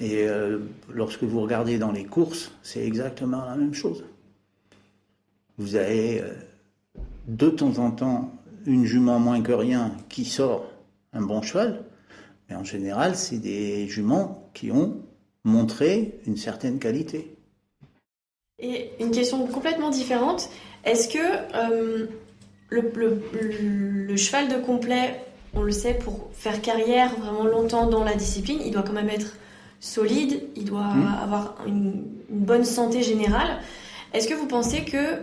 Et 0.00 0.26
euh, 0.26 0.60
lorsque 0.90 1.22
vous 1.22 1.42
regardez 1.42 1.78
dans 1.78 1.92
les 1.92 2.04
courses, 2.04 2.52
c'est 2.62 2.84
exactement 2.84 3.44
la 3.44 3.54
même 3.54 3.74
chose. 3.74 4.04
Vous 5.58 5.76
avez 5.76 6.22
euh, 6.22 6.32
de 7.28 7.50
temps 7.50 7.78
en 7.78 7.90
temps 7.90 8.32
une 8.64 8.86
jument 8.86 9.20
moins 9.20 9.42
que 9.42 9.52
rien 9.52 9.94
qui 10.08 10.24
sort 10.24 10.70
un 11.12 11.20
bon 11.20 11.42
cheval, 11.42 11.84
mais 12.48 12.56
en 12.56 12.64
général, 12.64 13.14
c'est 13.14 13.38
des 13.38 13.86
juments 13.88 14.50
qui 14.54 14.70
ont 14.72 15.02
montré 15.44 16.18
une 16.26 16.36
certaine 16.36 16.78
qualité. 16.78 17.36
Et 18.58 18.90
une 19.00 19.10
question 19.10 19.46
complètement 19.46 19.90
différente, 19.90 20.50
est-ce 20.84 21.08
que 21.08 21.18
euh, 21.54 22.06
le, 22.70 24.16
cheval 24.16 24.48
de 24.48 24.56
complet, 24.64 25.20
on 25.54 25.62
le 25.62 25.72
sait, 25.72 25.94
pour 25.94 26.30
faire 26.32 26.60
carrière 26.62 27.14
vraiment 27.16 27.44
longtemps 27.44 27.86
dans 27.86 28.04
la 28.04 28.14
discipline, 28.14 28.60
il 28.64 28.72
doit 28.72 28.82
quand 28.82 28.92
même 28.92 29.10
être 29.10 29.36
solide, 29.80 30.42
il 30.56 30.64
doit 30.66 30.94
hmm. 30.94 31.18
avoir 31.22 31.56
une, 31.66 32.04
bonne 32.28 32.64
santé 32.64 33.02
générale. 33.02 33.58
Est-ce 34.12 34.28
que 34.28 34.34
vous 34.34 34.46
pensez 34.46 34.84
que 34.84 35.18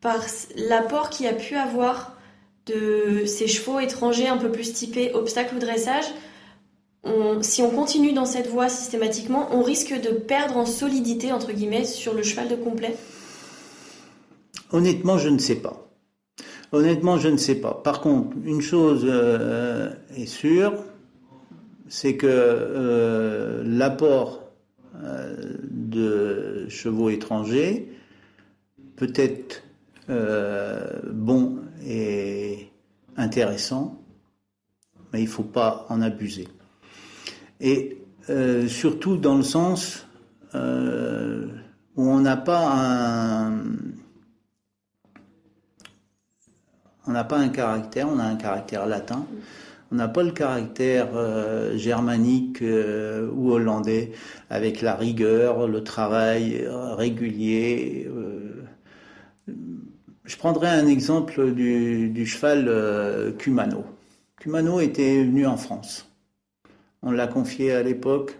par 0.00 0.18
l'apport 0.56 1.08
qu'il 1.08 1.28
a 1.28 1.32
pu 1.32 1.54
avoir 1.54 2.16
de 2.66 3.24
ces 3.26 3.46
chevaux 3.46 3.78
étrangers 3.78 4.26
un 4.26 4.38
peu 4.38 4.50
plus 4.50 4.72
typés 4.72 5.12
obstacle 5.14 5.54
ou 5.54 5.58
dressage, 5.60 6.06
si 7.42 7.62
on 7.62 7.70
continue 7.70 8.12
dans 8.12 8.24
cette 8.24 8.48
voie 8.48 8.68
systématiquement, 8.68 9.48
on 9.52 9.62
risque 9.62 9.92
de 10.00 10.10
perdre 10.10 10.56
en 10.56 10.66
solidité, 10.66 11.32
entre 11.32 11.52
guillemets, 11.52 11.84
sur 11.84 12.12
le 12.12 12.24
cheval 12.24 12.48
de 12.48 12.56
complet? 12.56 12.96
Honnêtement, 14.72 15.18
je 15.18 15.28
ne 15.28 15.38
sais 15.38 15.56
pas. 15.56 15.88
Honnêtement, 16.72 17.18
je 17.18 17.28
ne 17.28 17.36
sais 17.36 17.56
pas. 17.56 17.80
Par 17.84 18.00
contre, 18.00 18.36
une 18.44 18.62
chose 18.62 19.04
euh, 19.04 19.90
est 20.16 20.26
sûre, 20.26 20.72
c'est 21.94 22.16
que 22.16 22.26
euh, 22.26 23.62
l'apport 23.66 24.50
euh, 25.04 25.58
de 25.68 26.66
chevaux 26.70 27.10
étrangers 27.10 27.92
peut 28.96 29.12
être 29.14 29.62
euh, 30.08 31.00
bon 31.12 31.58
et 31.86 32.70
intéressant, 33.18 34.00
mais 35.12 35.20
il 35.20 35.26
ne 35.26 35.28
faut 35.28 35.42
pas 35.42 35.84
en 35.90 36.00
abuser. 36.00 36.48
Et 37.60 37.98
surtout 38.68 39.18
dans 39.18 39.36
le 39.36 39.42
sens 39.42 40.06
où 40.54 40.58
on 41.96 42.20
n'a 42.20 42.36
pas 42.38 42.72
un 42.74 43.52
on 47.06 47.12
n'a 47.12 47.24
pas 47.24 47.36
un 47.36 47.50
caractère, 47.50 48.08
on 48.08 48.18
a 48.18 48.24
un 48.24 48.36
caractère 48.36 48.86
latin. 48.86 49.26
On 49.92 49.96
n'a 49.96 50.08
pas 50.08 50.22
le 50.22 50.30
caractère 50.30 51.10
euh, 51.16 51.76
germanique 51.76 52.62
euh, 52.62 53.28
ou 53.30 53.52
hollandais 53.52 54.12
avec 54.48 54.80
la 54.80 54.94
rigueur, 54.94 55.68
le 55.68 55.84
travail 55.84 56.62
euh, 56.64 56.94
régulier. 56.94 58.10
Je 59.46 60.36
prendrai 60.38 60.68
un 60.68 60.86
exemple 60.86 61.52
du, 61.52 62.24
cheval 62.24 63.34
Cumano. 63.36 63.84
Cumano 64.40 64.80
était 64.80 65.24
venu 65.24 65.46
en 65.46 65.58
France. 65.58 66.10
On 67.02 67.10
l'a 67.10 67.26
confié 67.26 67.72
à 67.72 67.82
l'époque 67.82 68.38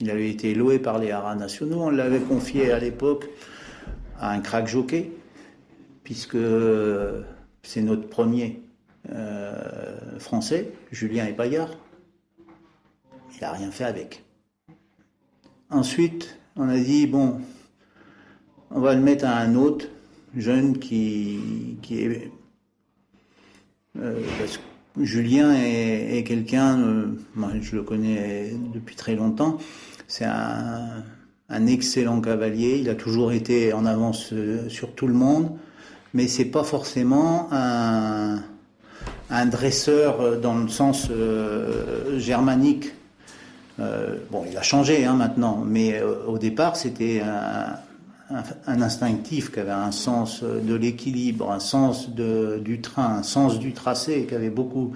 Il 0.00 0.08
avait 0.08 0.30
été 0.30 0.54
loué 0.54 0.78
par 0.78 0.98
les 0.98 1.10
haras 1.10 1.34
nationaux. 1.34 1.82
On 1.82 1.90
l'avait 1.90 2.20
confié 2.20 2.72
à 2.72 2.78
l'époque 2.78 3.28
à 4.18 4.30
un 4.30 4.40
crack 4.40 4.66
jockey, 4.66 5.10
puisque 6.04 6.38
c'est 7.62 7.82
notre 7.82 8.08
premier 8.08 8.62
euh, 9.10 10.18
français, 10.20 10.72
Julien 10.92 11.26
Epaillard. 11.26 11.70
Il 13.34 13.40
n'a 13.40 13.52
rien 13.52 13.70
fait 13.72 13.84
avec. 13.84 14.24
Ensuite, 15.70 16.38
on 16.54 16.68
a 16.68 16.78
dit, 16.78 17.06
bon, 17.06 17.40
on 18.70 18.80
va 18.80 18.94
le 18.94 19.00
mettre 19.00 19.24
à 19.24 19.38
un 19.38 19.56
autre 19.56 19.86
jeune 20.36 20.78
qui, 20.78 21.78
qui 21.82 22.04
est... 22.04 22.30
Euh, 23.98 24.20
parce 24.38 24.58
que 24.58 25.04
Julien 25.04 25.52
est, 25.54 26.22
quelqu'un, 26.24 26.80
euh, 26.80 27.06
moi 27.34 27.50
je 27.60 27.74
le 27.76 27.82
connais 27.82 28.52
depuis 28.72 28.94
très 28.94 29.16
longtemps, 29.16 29.58
c'est 30.06 30.24
un, 30.24 31.02
un, 31.48 31.66
excellent 31.66 32.20
cavalier, 32.20 32.78
il 32.78 32.88
a 32.88 32.94
toujours 32.94 33.32
été 33.32 33.72
en 33.72 33.84
avance 33.84 34.32
sur 34.68 34.94
tout 34.94 35.06
le 35.06 35.14
monde, 35.14 35.58
mais 36.14 36.28
c'est 36.28 36.46
pas 36.46 36.64
forcément 36.64 37.48
un, 37.52 38.42
un 39.32 39.46
dresseur 39.46 40.38
dans 40.40 40.54
le 40.54 40.68
sens 40.68 41.08
euh, 41.10 42.18
germanique. 42.18 42.92
Euh, 43.80 44.18
bon, 44.30 44.44
il 44.48 44.56
a 44.56 44.62
changé 44.62 45.06
hein, 45.06 45.14
maintenant, 45.14 45.62
mais 45.66 45.94
euh, 45.94 46.26
au 46.26 46.38
départ, 46.38 46.76
c'était 46.76 47.22
un, 47.22 47.78
instinctif 48.66 49.50
qui 49.50 49.60
avait 49.60 49.70
un 49.70 49.90
sens 49.90 50.42
de 50.42 50.74
l'équilibre, 50.74 51.50
un 51.50 51.60
sens 51.60 52.10
du 52.10 52.80
train, 52.82 53.16
un 53.18 53.22
sens 53.22 53.58
du 53.58 53.72
tracé, 53.72 54.26
qui 54.26 54.34
avait 54.34 54.50
beaucoup, 54.50 54.92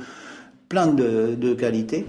plein 0.69 0.87
de, 0.87 1.35
de 1.35 1.55
qualités. 1.55 2.07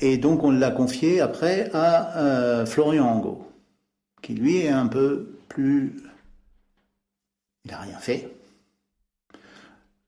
Et 0.00 0.16
donc, 0.16 0.44
on 0.44 0.50
l'a 0.52 0.70
confié 0.70 1.20
après 1.20 1.70
à 1.74 2.64
Florian 2.66 3.06
Angot, 3.06 3.46
qui 4.22 4.34
lui 4.34 4.58
est 4.58 4.68
un 4.68 4.86
peu 4.86 5.38
plus. 5.48 5.96
Il 7.64 7.70
n'a 7.72 7.78
rien 7.78 7.98
fait. 7.98 8.37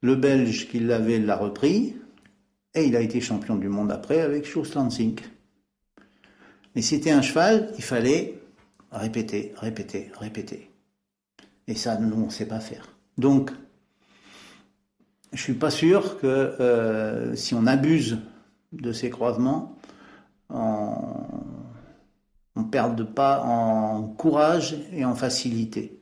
Le 0.02 0.14
Belge 0.14 0.68
qui 0.68 0.80
l'avait 0.80 1.18
l'a 1.18 1.36
repris, 1.36 1.96
et 2.74 2.84
il 2.84 2.96
a 2.96 3.00
été 3.00 3.20
champion 3.20 3.56
du 3.56 3.68
monde 3.68 3.90
après 3.90 4.20
avec 4.20 4.46
Schuss-Lansing. 4.46 5.20
Mais 6.74 6.82
c'était 6.82 7.10
un 7.10 7.22
cheval, 7.22 7.72
il 7.76 7.82
fallait 7.82 8.40
répéter, 8.92 9.52
répéter, 9.56 10.10
répéter. 10.18 10.70
Et 11.66 11.74
ça, 11.74 11.96
nous, 11.98 12.16
on 12.16 12.26
ne 12.26 12.30
sait 12.30 12.46
pas 12.46 12.60
faire. 12.60 12.88
Donc, 13.18 13.50
je 15.32 15.40
suis 15.40 15.54
pas 15.54 15.70
sûr 15.70 16.18
que 16.18 16.26
euh, 16.26 17.34
si 17.36 17.54
on 17.54 17.66
abuse 17.66 18.18
de 18.72 18.92
ces 18.92 19.10
croisements, 19.10 19.76
on, 20.48 20.94
ne 22.56 22.64
perde 22.64 23.04
pas 23.14 23.42
en 23.42 24.08
courage 24.08 24.76
et 24.92 25.04
en 25.04 25.14
facilité. 25.14 25.99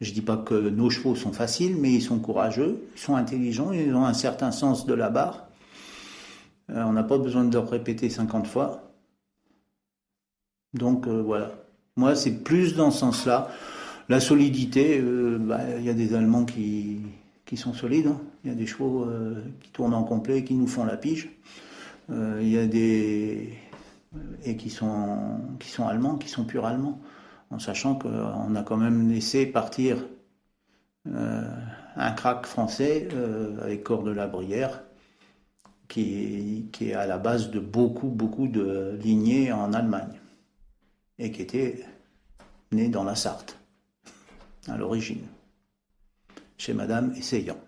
Je 0.00 0.12
dis 0.12 0.22
pas 0.22 0.38
que 0.38 0.54
nos 0.54 0.88
chevaux 0.88 1.14
sont 1.14 1.32
faciles, 1.32 1.76
mais 1.76 1.92
ils 1.92 2.02
sont 2.02 2.18
courageux, 2.18 2.82
ils 2.96 3.00
sont 3.00 3.16
intelligents, 3.16 3.72
ils 3.72 3.94
ont 3.94 4.06
un 4.06 4.14
certain 4.14 4.50
sens 4.50 4.86
de 4.86 4.94
la 4.94 5.10
barre. 5.10 5.46
Euh, 6.70 6.82
on 6.84 6.92
n'a 6.92 7.02
pas 7.02 7.18
besoin 7.18 7.44
de 7.44 7.52
le 7.52 7.58
répéter 7.58 8.08
50 8.08 8.46
fois. 8.46 8.90
Donc 10.72 11.06
euh, 11.06 11.20
voilà. 11.20 11.52
Moi, 11.96 12.14
c'est 12.14 12.42
plus 12.42 12.74
dans 12.76 12.90
ce 12.90 13.00
sens-là. 13.00 13.50
La 14.08 14.20
solidité, 14.20 14.98
euh, 15.00 15.36
bah, 15.38 15.60
il 15.78 15.84
y 15.84 15.90
a 15.90 15.94
des 15.94 16.14
Allemands 16.14 16.46
qui, 16.46 17.00
qui 17.44 17.58
sont 17.58 17.74
solides. 17.74 18.06
Hein. 18.06 18.20
Il 18.44 18.50
y 18.50 18.52
a 18.52 18.56
des 18.56 18.66
chevaux 18.66 19.06
qui 19.60 19.70
tournent 19.70 19.92
en 19.92 20.04
complet, 20.04 20.44
qui 20.44 20.54
nous 20.54 20.66
font 20.66 20.84
la 20.84 20.96
pige. 20.96 21.28
Il 22.08 22.48
y 22.48 22.58
a 22.58 22.66
des 22.66 23.52
et 24.44 24.56
qui 24.56 24.70
sont 24.70 25.38
qui 25.60 25.68
sont 25.68 25.86
allemands, 25.86 26.16
qui 26.16 26.28
sont 26.28 26.44
purs 26.44 26.64
allemands 26.64 26.98
en 27.50 27.58
sachant 27.58 27.94
qu'on 27.96 28.54
a 28.54 28.62
quand 28.62 28.76
même 28.76 29.10
laissé 29.10 29.46
partir 29.46 29.98
euh, 31.08 31.42
un 31.96 32.12
crack 32.12 32.46
français 32.46 33.08
euh, 33.12 33.60
avec 33.62 33.84
Cor 33.84 34.02
de 34.02 34.10
la 34.10 34.26
Brière, 34.26 34.82
qui, 35.88 36.68
qui, 36.72 36.90
est 36.90 36.94
à 36.94 37.06
la 37.06 37.18
base 37.18 37.50
de 37.50 37.58
beaucoup, 37.58 38.08
beaucoup 38.08 38.46
de 38.46 38.96
lignées 39.02 39.50
en 39.52 39.72
Allemagne, 39.72 40.20
et 41.18 41.32
qui 41.32 41.42
était 41.42 41.84
né 42.70 42.88
dans 42.88 43.02
la 43.02 43.16
Sarthe, 43.16 43.58
à 44.68 44.76
l'origine, 44.76 45.26
chez 46.58 46.74
Madame 46.74 47.12
Essayant. 47.16 47.58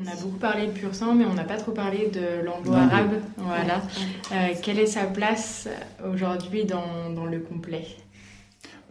On 0.00 0.06
a 0.06 0.14
beaucoup 0.14 0.38
parlé 0.38 0.68
de 0.68 0.72
pur 0.72 0.94
sang, 0.94 1.14
mais 1.14 1.24
on 1.24 1.34
n'a 1.34 1.44
pas 1.44 1.56
trop 1.56 1.72
parlé 1.72 2.08
de 2.08 2.44
l'anglo-arabe. 2.44 3.20
Voilà. 3.36 3.82
Euh, 4.30 4.54
quelle 4.62 4.78
est 4.78 4.86
sa 4.86 5.04
place 5.04 5.68
aujourd'hui 6.04 6.64
dans, 6.64 7.10
dans 7.10 7.26
le 7.26 7.40
complet? 7.40 7.84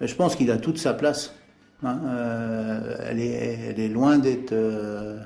Je 0.07 0.15
pense 0.15 0.35
qu'il 0.35 0.51
a 0.51 0.57
toute 0.57 0.77
sa 0.77 0.93
place. 0.93 1.33
Hein. 1.83 1.99
Euh, 2.05 2.95
elle, 3.07 3.19
est, 3.19 3.87
loin 3.87 4.17
d'être 4.17 4.53
euh, 4.53 5.19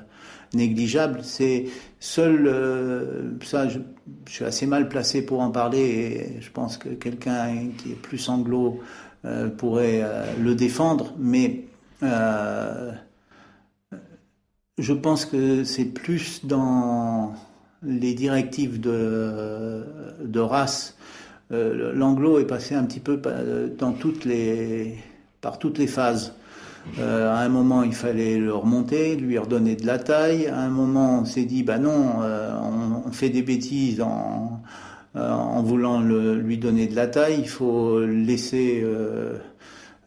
négligeable. 0.54 1.20
C'est 1.22 1.66
seul, 2.00 2.46
euh, 2.46 3.30
ça, 3.42 3.68
je, 3.68 3.78
suis 4.26 4.44
assez 4.44 4.66
mal 4.66 4.88
placé 4.88 5.24
pour 5.24 5.40
en 5.40 5.50
parler. 5.50 5.78
Et 5.78 6.40
je 6.40 6.50
pense 6.50 6.78
que 6.78 6.90
quelqu'un 6.90 7.68
qui 7.78 7.92
est 7.92 8.00
plus 8.00 8.28
anglo 8.28 8.80
pourrait 9.58 10.04
le 10.40 10.54
défendre, 10.54 11.12
mais 11.18 11.64
je 14.78 14.92
pense 14.92 15.24
que 15.24 15.64
c'est 15.64 15.86
plus 15.86 16.46
dans 16.46 17.34
les 17.82 18.14
directives 18.14 18.78
de, 18.80 19.84
de 20.22 20.38
race 20.38 20.95
euh, 21.52 21.92
l'anglo 21.94 22.40
est 22.40 22.46
passé 22.46 22.74
un 22.74 22.84
petit 22.84 23.00
peu 23.00 23.20
toutes 24.00 24.24
les, 24.24 24.96
par 25.40 25.58
toutes 25.58 25.78
les 25.78 25.86
phases. 25.86 26.34
Euh, 26.98 27.32
à 27.32 27.38
un 27.38 27.48
moment, 27.48 27.82
il 27.82 27.94
fallait 27.94 28.38
le 28.38 28.54
remonter, 28.54 29.16
lui 29.16 29.38
redonner 29.38 29.76
de 29.76 29.86
la 29.86 29.98
taille. 29.98 30.46
À 30.46 30.60
un 30.60 30.68
moment, 30.68 31.20
on 31.20 31.24
s'est 31.24 31.44
dit, 31.44 31.62
bah 31.62 31.78
non, 31.78 32.22
euh, 32.22 32.52
on, 33.06 33.12
fait 33.12 33.28
des 33.28 33.42
bêtises 33.42 34.00
en, 34.00 34.62
voulant 35.62 36.00
lui 36.00 36.58
donner 36.58 36.86
de 36.86 36.94
la 36.94 37.06
taille. 37.06 37.38
Il 37.40 37.48
faut 37.48 38.00
laisser 38.04 38.84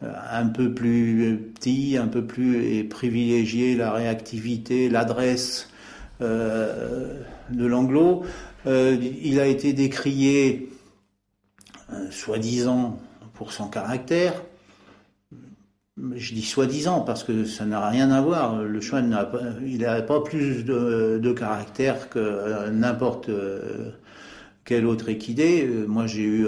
un 0.02 0.46
peu 0.46 0.72
plus 0.72 1.52
petit, 1.54 1.96
un 1.98 2.06
peu 2.06 2.24
plus 2.24 2.64
et 2.64 2.84
privilégier 2.84 3.76
la 3.76 3.92
réactivité, 3.92 4.88
l'adresse 4.88 5.68
de 6.20 7.66
l'anglo. 7.66 8.22
il 8.66 9.40
a 9.40 9.46
été 9.46 9.72
décrié 9.72 10.69
euh, 11.92 12.10
soi-disant 12.10 12.98
pour 13.34 13.52
son 13.52 13.68
caractère. 13.68 14.34
Je 16.14 16.34
dis 16.34 16.42
soi-disant 16.42 17.00
parce 17.00 17.24
que 17.24 17.44
ça 17.44 17.64
n'a 17.64 17.88
rien 17.88 18.10
à 18.10 18.20
voir. 18.20 18.62
Le 18.62 18.80
cheval 18.80 19.06
n'a 19.08 19.24
pas, 19.24 19.40
il 19.64 19.78
n'a 19.78 20.00
pas 20.02 20.22
plus 20.22 20.64
de, 20.64 21.32
caractère 21.36 22.08
que 22.08 22.18
euh, 22.18 22.70
n'importe 22.70 23.28
euh, 23.28 23.90
quel 24.64 24.86
autre 24.86 25.08
équidé. 25.08 25.68
Moi, 25.88 26.06
j'ai 26.06 26.22
eu 26.22 26.46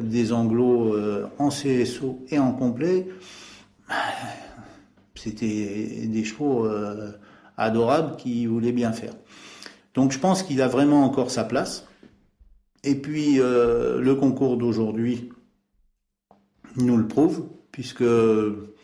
des 0.00 0.32
anglos 0.32 0.96
en 1.38 1.48
CSO 1.48 2.24
et 2.30 2.38
en 2.38 2.52
complet. 2.52 3.08
C'était 5.16 6.06
des 6.06 6.24
chevaux 6.24 6.68
adorables 7.56 8.16
qui 8.16 8.46
voulaient 8.46 8.72
bien 8.72 8.92
faire. 8.92 9.14
Donc, 9.94 10.12
je 10.12 10.18
pense 10.18 10.44
qu'il 10.44 10.62
a 10.62 10.68
vraiment 10.68 11.04
encore 11.04 11.30
sa 11.30 11.42
place. 11.42 11.84
Et 12.84 12.94
puis 12.96 13.40
euh, 13.40 13.98
le 14.00 14.14
concours 14.14 14.58
d'aujourd'hui 14.58 15.30
nous 16.76 16.96
le 16.98 17.08
prouve, 17.08 17.48
puisque 17.72 18.02
euh, 18.02 18.74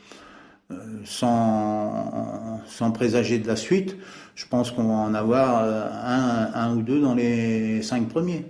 sans, 1.04 2.60
sans, 2.66 2.92
présager 2.92 3.38
de 3.38 3.46
la 3.46 3.56
suite, 3.56 3.96
je 4.34 4.46
pense 4.46 4.70
qu'on 4.70 4.84
va 4.84 4.94
en 4.94 5.14
avoir 5.14 5.64
euh, 5.64 5.86
un, 6.54 6.76
ou 6.76 6.82
deux 6.82 7.00
dans 7.00 7.14
les 7.14 7.82
cinq 7.82 8.08
premiers. 8.08 8.46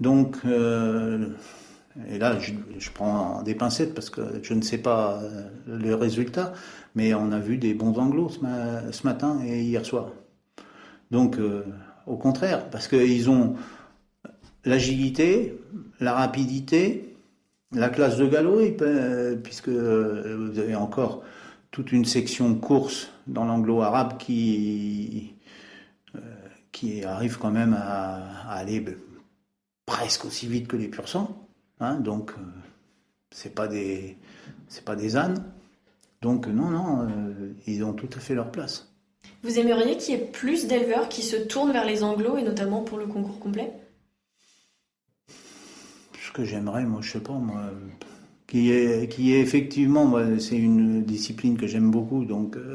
Donc, 0.00 0.36
et 0.44 2.18
là, 2.18 2.38
je, 2.38 2.90
prends 2.90 3.42
des 3.42 3.54
pincettes 3.54 3.94
parce 3.94 4.10
que 4.10 4.20
je 4.42 4.52
ne 4.52 4.60
sais 4.60 4.76
pas 4.76 5.22
le 5.66 5.94
résultat, 5.94 6.52
mais 6.94 7.14
on 7.14 7.32
a 7.32 7.38
vu 7.38 7.56
des 7.56 7.72
bons 7.72 7.98
anglos 7.98 8.28
ce, 8.28 9.06
matin 9.06 9.38
et 9.42 9.62
hier 9.62 9.86
soir. 9.86 10.10
Donc, 11.10 11.38
au 12.06 12.16
contraire, 12.16 12.68
parce 12.68 12.88
qu'ils 12.88 13.30
ont 13.30 13.56
l'agilité, 14.66 15.58
la 16.00 16.12
rapidité, 16.12 17.14
la 17.72 17.88
classe 17.88 18.16
de 18.18 18.26
galop, 18.26 18.60
puisque 19.42 19.68
euh, 19.68 20.36
vous 20.38 20.58
avez 20.58 20.74
encore 20.74 21.22
toute 21.70 21.92
une 21.92 22.04
section 22.04 22.54
course 22.54 23.08
dans 23.26 23.44
l'anglo-arabe 23.44 24.18
qui, 24.18 25.34
euh, 26.14 27.06
arrive 27.06 27.38
quand 27.38 27.50
même 27.50 27.74
à, 27.78 28.50
aller 28.50 28.84
presque 29.86 30.26
aussi 30.26 30.46
vite 30.46 30.68
que 30.68 30.76
les 30.76 30.88
pur 30.88 31.08
sang. 31.08 31.48
Hein, 31.80 31.94
donc, 31.94 32.32
euh, 32.32 32.42
c'est 33.30 33.54
pas 33.54 33.68
pas 34.84 34.96
des 34.96 35.16
ânes. 35.16 35.44
Donc, 36.22 36.46
non, 36.48 36.70
non, 36.70 37.08
ils 37.66 37.84
ont 37.84 37.92
tout 37.92 38.08
à 38.16 38.20
fait 38.20 38.34
leur 38.34 38.50
place. 38.50 38.92
Vous 39.42 39.58
aimeriez 39.58 39.96
qu'il 39.96 40.14
y 40.14 40.18
ait 40.18 40.24
plus 40.24 40.66
d'éleveurs 40.66 41.08
qui 41.08 41.22
se 41.22 41.36
tournent 41.36 41.72
vers 41.72 41.84
les 41.84 42.02
anglos 42.02 42.36
et 42.36 42.42
notamment 42.42 42.82
pour 42.82 42.98
le 42.98 43.06
concours 43.06 43.38
complet? 43.38 43.72
Que 46.36 46.44
j'aimerais, 46.44 46.84
moi, 46.84 47.00
je 47.02 47.12
sais 47.12 47.20
pas, 47.20 47.32
moi, 47.32 47.62
qui 48.46 48.70
est, 48.70 49.08
qui 49.10 49.32
est 49.32 49.40
effectivement, 49.40 50.04
moi, 50.04 50.22
c'est 50.38 50.58
une 50.58 51.02
discipline 51.02 51.56
que 51.56 51.66
j'aime 51.66 51.90
beaucoup, 51.90 52.26
donc, 52.26 52.56
euh, 52.56 52.74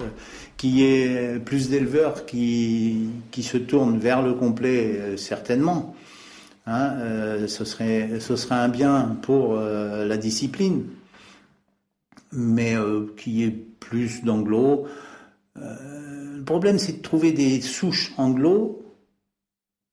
qui 0.57 0.83
est 0.83 1.39
plus 1.39 1.69
d'éleveurs 1.69 2.25
qui, 2.25 3.09
qui 3.29 3.43
se 3.43 3.57
tournent 3.57 3.99
vers 3.99 4.23
le 4.23 4.33
complet, 4.33 4.97
euh, 4.97 5.17
certainement. 5.17 5.95
Hein, 6.65 6.93
euh, 7.01 7.47
ce, 7.47 7.63
serait, 7.63 8.19
ce 8.19 8.35
serait 8.35 8.55
un 8.55 8.69
bien 8.69 9.17
pour 9.21 9.55
la 9.55 10.17
discipline, 10.17 10.85
mais 12.31 12.75
qui 13.17 13.43
est 13.43 13.51
plus 13.51 14.23
d'anglo. 14.23 14.85
le 15.55 16.43
problème, 16.43 16.79
c'est 16.79 16.97
de 16.97 17.01
trouver 17.01 17.31
des 17.31 17.61
souches 17.61 18.13
anglo 18.17 18.80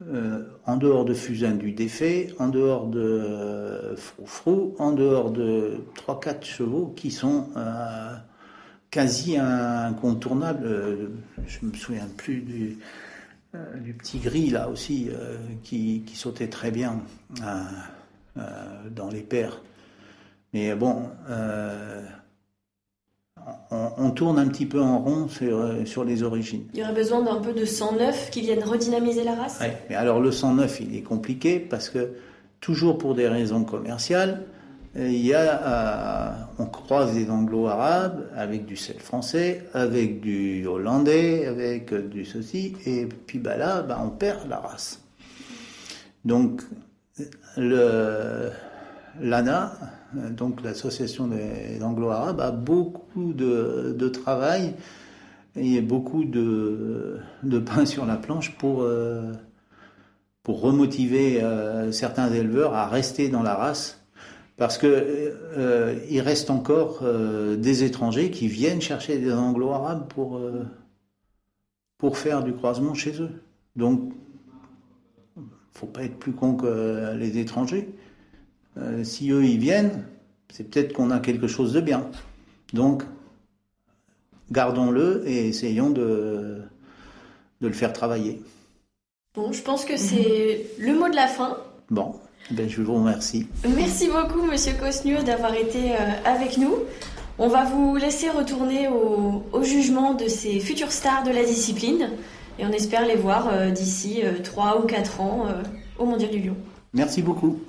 en 0.01 0.77
dehors 0.77 1.05
de 1.05 1.15
Fusain 1.15 1.55
du 1.55 1.73
Défait, 1.73 2.33
en 2.39 2.49
dehors 2.49 2.87
de 2.87 3.01
euh, 3.01 3.97
Froufrou, 3.97 4.77
en 4.79 4.93
dehors 4.93 5.33
de 5.33 5.81
3-4 6.07 6.45
chevaux 6.45 6.93
qui 6.97 7.11
sont 7.11 7.49
euh, 7.57 8.15
quasi 8.91 9.37
incontournables. 9.37 11.11
je 11.47 11.67
me 11.67 11.75
souviens 11.75 12.09
plus 12.17 12.41
du, 12.43 12.79
petit 13.99 14.19
gris 14.19 14.51
là 14.51 14.69
aussi 14.69 15.09
qui, 15.65 16.05
sautait 16.15 16.49
très 16.49 16.71
bien 16.71 17.03
dans 18.37 19.09
les 19.11 19.23
pairs. 19.23 19.63
Mais 20.53 20.75
bon, 20.75 21.11
on, 23.71 24.11
tourne 24.11 24.39
un 24.39 24.49
petit 24.49 24.67
peu 24.67 24.81
en 24.81 24.99
rond 24.99 25.29
sur, 25.29 25.87
sur, 25.87 26.05
les 26.05 26.23
origines. 26.23 26.65
Il 26.75 26.81
y 26.81 26.83
aurait 26.83 26.95
besoin 26.95 27.23
d'un 27.23 27.37
peu 27.37 27.53
de 27.53 27.65
sang 27.65 27.93
neuf 27.93 28.31
qui 28.31 28.41
vienne 28.41 28.63
redynamiser 28.63 29.25
la 29.25 29.35
race 29.35 29.59
Oui, 29.61 29.69
mais 29.89 29.95
alors 29.95 30.21
le 30.21 30.33
sang 30.33 30.55
neuf, 30.55 30.81
il 30.81 30.97
est 30.97 31.03
compliqué 31.03 31.59
parce 31.59 31.91
que, 31.91 32.15
toujours 32.61 32.99
pour 32.99 33.15
des 33.15 33.29
raisons 33.29 33.65
commerciales, 33.65 34.43
euh, 34.97 35.09
il 35.09 35.25
y 35.25 35.35
a, 35.35 35.63
euh, 35.63 36.33
on 36.59 36.67
croise 36.67 37.15
des 37.15 37.31
anglo-arabes 37.31 38.29
avec 38.35 38.65
du 38.67 38.77
sel 38.77 38.99
français, 38.99 39.65
avec 39.75 40.21
du 40.21 40.67
hollandais, 40.67 41.47
avec 41.47 41.95
du 41.95 42.25
ceci, 42.25 42.75
et 42.87 43.07
puis 43.07 43.39
bah 43.39 43.57
là, 43.57 43.83
bah, 43.83 44.01
on 44.03 44.11
perd 44.11 44.49
la 44.49 44.59
race. 44.59 45.01
Donc, 46.25 46.63
l'ANA, 49.21 49.73
donc 50.15 50.63
l'association 50.63 51.29
des 51.29 51.83
anglo-arabes, 51.83 52.41
a 52.41 52.51
beaucoup 52.51 53.33
de, 53.33 54.09
travail 54.09 54.75
et 55.57 55.81
beaucoup 55.81 56.25
de, 56.25 57.21
pain 57.67 57.85
sur 57.85 58.07
la 58.07 58.17
planche 58.17 58.57
pour, 58.57 58.83
euh, 58.83 59.33
pour 60.43 60.61
remotiver 60.61 61.43
euh, 61.43 61.93
certains 61.93 62.33
éleveurs 62.33 62.75
à 62.75 62.87
rester 62.87 63.29
dans 63.29 63.43
la 63.43 63.55
race. 63.55 64.03
Parce 64.57 64.77
qu'il 64.77 64.91
euh, 64.91 65.95
reste 66.17 66.51
encore 66.51 67.05
des 67.57 67.85
étrangers 67.85 68.33
qui 68.33 68.49
viennent 68.49 68.81
chercher 68.81 69.19
des 69.19 69.33
anglo-arabes 69.33 70.09
pour, 70.09 70.41
pour 71.97 72.19
faire 72.19 72.43
du 72.43 72.53
croisement 72.55 72.95
chez 72.95 73.23
eux. 73.23 73.31
Donc, 73.77 74.13
faut 75.75 75.87
pas 75.87 76.03
être 76.03 76.19
plus 76.19 76.33
con 76.33 76.55
que 76.55 77.15
les 77.15 77.39
étrangers. 77.39 77.89
Euh, 78.81 79.05
si 79.05 79.31
eux 79.31 79.45
ils 79.45 79.59
viennent, 79.59 80.05
c'est 80.53 80.65
peut-être 80.65 80.93
qu'on 80.93 81.11
a 81.11 81.19
quelque 81.19 81.47
chose 81.47 81.73
de 81.73 81.81
bien. 81.81 82.07
Donc, 82.73 83.03
gardons-le 84.51 85.23
et 85.27 85.49
essayons 85.49 85.91
de, 85.91 86.63
de 87.61 87.69
le 87.69 87.73
faire 87.73 87.93
travailler. 87.93 88.41
Bon, 89.35 89.53
je 89.53 89.63
pense 89.63 89.85
que 89.85 89.97
c'est 89.97 90.67
le 90.79 90.95
mot 90.99 91.09
de 91.09 91.17
la 91.17 91.27
fin. 91.27 91.59
Bon, 91.91 92.15
ben, 92.51 92.69
je 92.69 92.81
vous 92.83 92.95
remercie. 92.95 93.47
Merci 93.77 94.09
beaucoup, 94.09 94.43
Monsieur 94.43 94.73
Cosnure, 94.79 95.25
d'avoir 95.25 95.55
été 95.55 95.93
euh, 95.93 95.97
avec 96.25 96.59
nous. 96.59 96.75
On 97.39 97.49
va 97.49 97.65
vous 97.65 97.97
laisser 97.97 98.31
retourner 98.31 98.89
au, 98.89 99.63
jugement 99.63 100.15
de 100.15 100.27
ces 100.27 100.59
futures 100.59 100.91
stars 100.91 101.23
de 101.23 101.31
la 101.31 101.45
discipline 101.45 102.11
et 102.59 102.67
on 102.67 102.73
espère 102.73 103.07
les 103.07 103.15
voir 103.15 103.49
euh, 103.53 103.71
d'ici 103.71 104.23
3 104.43 104.83
ou 104.83 104.87
4 104.87 105.21
ans 105.21 105.47
au 105.99 106.05
Mondial 106.05 106.31
du 106.31 106.41
Lion. 106.41 106.57
Merci 106.93 107.23
beaucoup. 107.23 107.61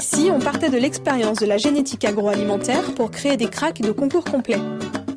Si 0.00 0.30
on 0.30 0.38
partait 0.38 0.70
de 0.70 0.78
l'expérience 0.78 1.38
de 1.38 1.46
la 1.46 1.58
génétique 1.58 2.06
agroalimentaire 2.06 2.94
pour 2.94 3.10
créer 3.10 3.36
des 3.36 3.48
cracks 3.48 3.82
de 3.82 3.92
concours 3.92 4.24
complets 4.24 4.58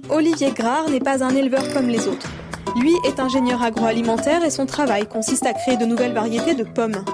Olivier 0.09 0.51
Grard 0.51 0.89
n'est 0.89 0.99
pas 0.99 1.23
un 1.23 1.29
éleveur 1.29 1.71
comme 1.73 1.87
les 1.87 2.05
autres. 2.07 2.29
Lui 2.75 2.91
est 3.07 3.21
ingénieur 3.21 3.63
agroalimentaire 3.63 4.43
et 4.43 4.49
son 4.49 4.65
travail 4.65 5.07
consiste 5.07 5.45
à 5.45 5.53
créer 5.53 5.77
de 5.77 5.85
nouvelles 5.85 6.11
variétés 6.11 6.53
de 6.53 6.65
pommes. 6.65 7.05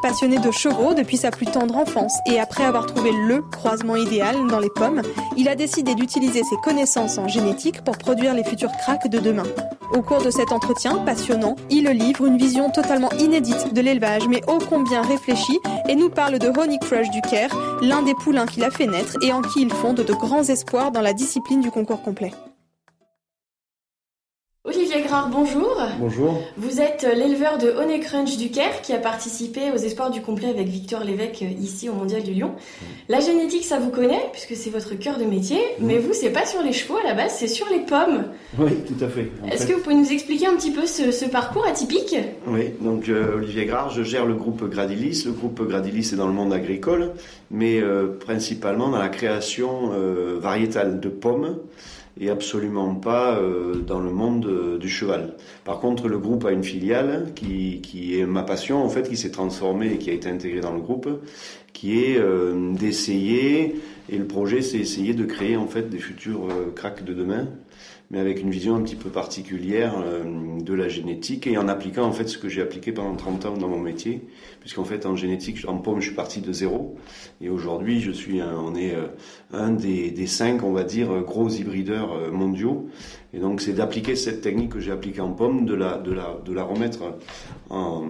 Passionné 0.00 0.38
de 0.38 0.50
chevaux 0.52 0.94
depuis 0.94 1.16
sa 1.16 1.32
plus 1.32 1.46
tendre 1.46 1.76
enfance 1.76 2.14
et 2.26 2.38
après 2.38 2.64
avoir 2.64 2.86
trouvé 2.86 3.10
le 3.10 3.42
croisement 3.42 3.96
idéal 3.96 4.46
dans 4.48 4.60
les 4.60 4.70
pommes, 4.70 5.02
il 5.36 5.48
a 5.48 5.56
décidé 5.56 5.96
d'utiliser 5.96 6.44
ses 6.44 6.56
connaissances 6.62 7.18
en 7.18 7.26
génétique 7.26 7.82
pour 7.82 7.98
produire 7.98 8.32
les 8.32 8.44
futurs 8.44 8.72
cracks 8.80 9.08
de 9.08 9.18
demain. 9.18 9.44
Au 9.94 10.00
cours 10.00 10.22
de 10.22 10.30
cet 10.30 10.52
entretien 10.52 10.98
passionnant, 11.04 11.54
il 11.68 11.86
livre 11.90 12.24
une 12.24 12.38
vision 12.38 12.70
totalement 12.70 13.10
inédite 13.18 13.74
de 13.74 13.80
l'élevage 13.82 14.26
mais 14.26 14.40
ô 14.48 14.58
combien 14.58 15.02
réfléchie 15.02 15.60
et 15.86 15.94
nous 15.94 16.08
parle 16.08 16.38
de 16.38 16.48
Honey 16.48 16.78
Crush 16.78 17.10
du 17.10 17.20
Caire, 17.20 17.54
l'un 17.82 18.02
des 18.02 18.14
poulains 18.14 18.46
qu'il 18.46 18.64
a 18.64 18.70
fait 18.70 18.86
naître 18.86 19.16
et 19.22 19.32
en 19.32 19.42
qui 19.42 19.60
il 19.60 19.70
fonde 19.70 20.00
de 20.00 20.14
grands 20.14 20.44
espoirs 20.44 20.92
dans 20.92 21.02
la 21.02 21.12
discipline 21.12 21.60
du 21.60 21.70
concours 21.70 22.00
complet. 22.00 22.32
Bonjour. 25.30 25.76
Bonjour. 25.98 26.42
Vous 26.56 26.80
êtes 26.80 27.06
l'éleveur 27.14 27.58
de 27.58 27.68
Honey 27.68 28.00
Crunch 28.00 28.38
du 28.38 28.50
Caire 28.50 28.80
qui 28.80 28.94
a 28.94 28.98
participé 28.98 29.70
aux 29.70 29.76
espoirs 29.76 30.10
du 30.10 30.22
complet 30.22 30.48
avec 30.48 30.68
Victor 30.68 31.04
Lévesque 31.04 31.44
ici 31.60 31.90
au 31.90 31.92
Mondial 31.92 32.22
du 32.22 32.32
Lion. 32.32 32.52
La 33.10 33.20
génétique, 33.20 33.64
ça 33.64 33.78
vous 33.78 33.90
connaît 33.90 34.30
puisque 34.32 34.56
c'est 34.56 34.70
votre 34.70 34.94
cœur 34.94 35.18
de 35.18 35.24
métier, 35.24 35.60
mais 35.80 35.98
vous, 35.98 36.14
c'est 36.14 36.30
pas 36.30 36.46
sur 36.46 36.62
les 36.62 36.72
chevaux 36.72 36.96
à 36.96 37.06
la 37.06 37.12
base, 37.12 37.34
c'est 37.36 37.46
sur 37.46 37.66
les 37.68 37.80
pommes. 37.80 38.24
Oui, 38.58 38.70
tout 38.86 39.04
à 39.04 39.08
fait. 39.08 39.30
Est-ce 39.50 39.66
que 39.66 39.74
vous 39.74 39.80
pouvez 39.80 39.96
nous 39.96 40.10
expliquer 40.10 40.46
un 40.46 40.56
petit 40.56 40.70
peu 40.70 40.86
ce, 40.86 41.28
parcours 41.28 41.66
atypique? 41.66 42.16
Oui, 42.46 42.70
donc 42.80 43.10
euh, 43.10 43.36
Olivier 43.36 43.66
Grard, 43.66 43.90
je 43.90 44.02
gère 44.02 44.24
le 44.24 44.34
groupe 44.34 44.66
Gradilis. 44.70 45.24
Le 45.26 45.32
groupe 45.32 45.68
Gradilis 45.68 46.10
est 46.12 46.16
dans 46.16 46.26
le 46.26 46.32
monde 46.32 46.54
agricole, 46.54 47.12
mais 47.50 47.82
euh, 47.82 48.06
principalement 48.18 48.88
dans 48.88 48.98
la 48.98 49.10
création 49.10 49.90
euh, 49.92 50.38
variétale 50.40 51.00
de 51.00 51.08
pommes 51.10 51.58
et 52.20 52.30
absolument 52.30 52.94
pas 52.94 53.38
euh, 53.38 53.76
dans 53.76 54.00
le 54.00 54.10
monde 54.10 54.46
euh, 54.46 54.78
du 54.78 54.88
cheval. 54.88 55.34
Par 55.64 55.80
contre, 55.80 56.08
le 56.08 56.18
groupe 56.18 56.44
a 56.44 56.52
une 56.52 56.64
filiale 56.64 57.32
qui, 57.34 57.80
qui 57.82 58.18
est 58.18 58.26
ma 58.26 58.42
passion, 58.42 58.84
en 58.84 58.88
fait, 58.88 59.08
qui 59.08 59.16
s'est 59.16 59.30
transformée 59.30 59.92
et 59.92 59.98
qui 59.98 60.10
a 60.10 60.12
été 60.12 60.28
intégrée 60.28 60.60
dans 60.60 60.74
le 60.74 60.80
groupe, 60.80 61.08
qui 61.72 62.04
est 62.04 62.18
euh, 62.18 62.72
d'essayer, 62.74 63.76
et 64.10 64.18
le 64.18 64.26
projet, 64.26 64.62
c'est 64.62 64.78
essayer 64.78 65.14
de 65.14 65.24
créer, 65.24 65.56
en 65.56 65.66
fait, 65.66 65.88
des 65.88 65.98
futurs 65.98 66.48
cracks 66.74 67.04
de 67.04 67.14
demain 67.14 67.48
mais 68.12 68.20
avec 68.20 68.42
une 68.42 68.50
vision 68.50 68.76
un 68.76 68.82
petit 68.82 68.94
peu 68.94 69.08
particulière 69.08 69.94
euh, 69.98 70.22
de 70.60 70.74
la 70.74 70.88
génétique 70.88 71.46
et 71.46 71.56
en 71.56 71.66
appliquant 71.66 72.04
en 72.04 72.12
fait 72.12 72.28
ce 72.28 72.36
que 72.36 72.48
j'ai 72.48 72.60
appliqué 72.60 72.92
pendant 72.92 73.16
30 73.16 73.46
ans 73.46 73.56
dans 73.56 73.68
mon 73.68 73.80
métier, 73.80 74.22
puisqu'en 74.60 74.84
fait 74.84 75.06
en 75.06 75.16
génétique, 75.16 75.64
en 75.66 75.78
pomme, 75.78 76.00
je 76.00 76.06
suis 76.08 76.14
parti 76.14 76.42
de 76.42 76.52
zéro 76.52 76.96
et 77.40 77.48
aujourd'hui, 77.48 78.00
je 78.00 78.10
suis, 78.10 78.42
on 78.42 78.74
est 78.74 78.94
euh, 78.94 79.06
un 79.54 79.70
des, 79.70 80.26
cinq, 80.26 80.62
on 80.62 80.72
va 80.72 80.84
dire, 80.84 81.08
gros 81.22 81.48
hybrideurs 81.48 82.12
euh, 82.12 82.30
mondiaux. 82.30 82.86
Et 83.32 83.38
donc, 83.38 83.62
c'est 83.62 83.72
d'appliquer 83.72 84.14
cette 84.14 84.42
technique 84.42 84.72
que 84.72 84.80
j'ai 84.80 84.92
appliquée 84.92 85.22
en 85.22 85.32
pomme, 85.32 85.64
de 85.64 85.74
la, 85.74 85.96
de 85.96 86.12
la, 86.12 86.38
de 86.44 86.52
la 86.52 86.64
remettre 86.64 87.16
en, 87.70 88.04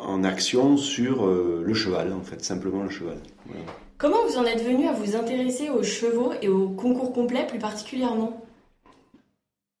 en 0.00 0.24
action 0.24 0.78
sur 0.78 1.26
le 1.26 1.74
cheval, 1.74 2.14
en 2.14 2.22
fait, 2.22 2.42
simplement 2.42 2.82
le 2.82 2.88
cheval. 2.88 3.18
Comment 3.98 4.24
vous 4.26 4.38
en 4.38 4.44
êtes 4.46 4.64
venu 4.64 4.88
à 4.88 4.92
vous 4.92 5.16
intéresser 5.16 5.68
aux 5.68 5.82
chevaux 5.82 6.32
et 6.40 6.48
au 6.48 6.70
concours 6.70 7.12
complet 7.12 7.46
plus 7.46 7.58
particulièrement? 7.58 8.44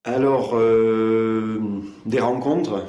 Alors, 0.04 0.52
euh, 0.54 1.58
des 2.04 2.20
rencontres, 2.20 2.84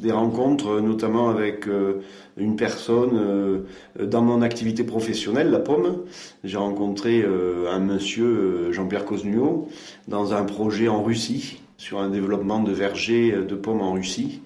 des 0.00 0.10
rencontres 0.10 0.80
notamment 0.80 1.28
avec 1.28 1.68
euh, 1.68 2.00
une 2.38 2.56
personne 2.56 3.10
euh, 3.14 3.58
dans 4.02 4.22
mon 4.22 4.40
activité 4.40 4.84
professionnelle, 4.84 5.50
la 5.50 5.58
pomme. 5.58 6.04
J'ai 6.42 6.56
rencontré 6.56 7.22
un 7.70 7.78
monsieur, 7.78 8.72
Jean-Pierre 8.72 9.04
Cosnuot, 9.04 9.68
dans 10.08 10.32
un 10.32 10.44
projet 10.44 10.88
en 10.88 11.02
Russie, 11.02 11.60
sur 11.76 12.00
un 12.00 12.08
développement 12.08 12.62
de 12.62 12.72
vergers 12.72 13.32
de 13.32 13.54
pommes 13.54 13.82
en 13.82 13.92
Russie. 13.92 14.40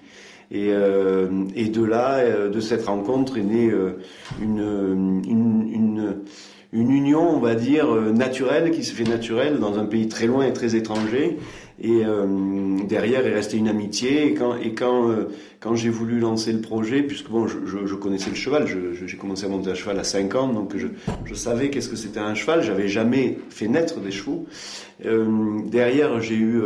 Et, 0.51 0.67
de 0.71 1.83
là, 1.83 2.49
de 2.49 2.59
cette 2.59 2.85
rencontre 2.85 3.37
est 3.37 3.43
née 3.43 3.71
une 4.41 6.15
une 6.71 6.91
union, 6.91 7.27
on 7.35 7.39
va 7.39 7.55
dire, 7.55 7.89
naturelle, 8.13 8.69
qui 8.71 8.83
se 8.83 8.93
fait 8.93 9.03
naturelle 9.03 9.57
dans 9.57 9.79
un 9.79 9.85
pays 9.85 10.07
très 10.07 10.27
loin 10.27 10.45
et 10.45 10.53
très 10.53 10.75
étranger, 10.75 11.37
Et 11.81 12.01
derrière 12.87 13.25
est 13.25 13.33
restée 13.33 13.57
une 13.57 13.69
amitié. 13.69 14.27
Et 14.27 14.33
quand, 14.33 14.55
quand, 14.77 15.15
quand 15.59 15.75
j'ai 15.75 15.89
voulu 15.89 16.19
lancer 16.19 16.51
le 16.51 16.59
projet, 16.59 17.03
puisque 17.03 17.29
bon, 17.29 17.47
je, 17.47 17.95
connaissais 17.95 18.29
le 18.29 18.35
cheval, 18.35 18.65
j'ai 19.05 19.17
commencé 19.17 19.45
à 19.45 19.49
monter 19.49 19.71
à 19.71 19.75
cheval 19.75 19.97
à 19.97 20.03
5 20.03 20.35
ans, 20.35 20.47
donc 20.47 20.75
je, 20.75 20.87
je 21.25 21.33
savais 21.33 21.69
qu'est-ce 21.69 21.89
que 21.89 21.95
c'était 21.95 22.19
un 22.19 22.35
cheval. 22.35 22.63
J'avais 22.63 22.89
jamais 22.89 23.37
fait 23.49 23.67
naître 23.67 23.99
des 23.99 24.11
chevaux. 24.11 24.45
derrière, 25.71 26.19
j'ai 26.21 26.35
eu, 26.35 26.61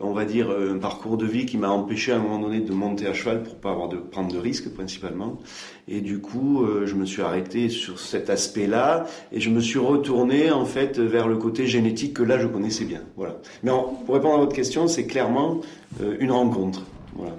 on 0.00 0.12
va 0.12 0.24
dire, 0.24 0.50
un 0.50 0.78
parcours 0.78 1.16
de 1.16 1.26
vie 1.26 1.46
qui 1.46 1.58
m'a 1.58 1.70
empêché 1.70 2.12
à 2.12 2.16
un 2.16 2.20
moment 2.20 2.38
donné 2.38 2.60
de 2.60 2.72
monter 2.72 3.06
à 3.06 3.14
cheval 3.14 3.42
pour 3.42 3.56
pas 3.56 3.70
avoir 3.70 3.88
de 3.88 3.96
prendre 3.96 4.32
de 4.32 4.38
risques 4.38 4.72
principalement. 4.72 5.38
Et 5.88 6.00
du 6.00 6.20
coup, 6.20 6.62
euh, 6.62 6.86
je 6.86 6.94
me 6.94 7.04
suis 7.04 7.22
arrêté 7.22 7.68
sur 7.68 7.98
cet 7.98 8.30
aspect-là 8.30 9.04
et 9.32 9.40
je 9.40 9.50
me 9.50 9.60
suis 9.60 9.80
retourné 9.80 10.52
en 10.52 10.64
fait 10.64 10.98
vers 10.98 11.26
le 11.26 11.36
côté 11.36 11.66
génétique 11.66 12.14
que 12.14 12.22
là 12.22 12.38
je 12.38 12.46
connaissais 12.46 12.84
bien. 12.84 13.02
Voilà. 13.16 13.38
Mais 13.64 13.70
pour 14.06 14.14
répondre 14.14 14.34
à 14.34 14.38
votre 14.38 14.51
question, 14.52 14.86
c'est 14.86 15.06
clairement 15.06 15.60
euh, 16.00 16.16
une 16.20 16.30
rencontre. 16.30 16.82
Voilà. 17.16 17.36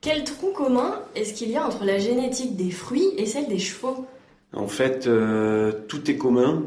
Quel 0.00 0.24
tronc 0.24 0.52
commun 0.52 1.00
est-ce 1.14 1.34
qu'il 1.34 1.50
y 1.50 1.56
a 1.56 1.66
entre 1.66 1.84
la 1.84 1.98
génétique 1.98 2.56
des 2.56 2.70
fruits 2.70 3.10
et 3.16 3.26
celle 3.26 3.48
des 3.48 3.58
chevaux? 3.58 4.06
En 4.52 4.66
fait, 4.66 5.06
euh, 5.06 5.72
tout 5.88 6.10
est 6.10 6.16
commun 6.16 6.64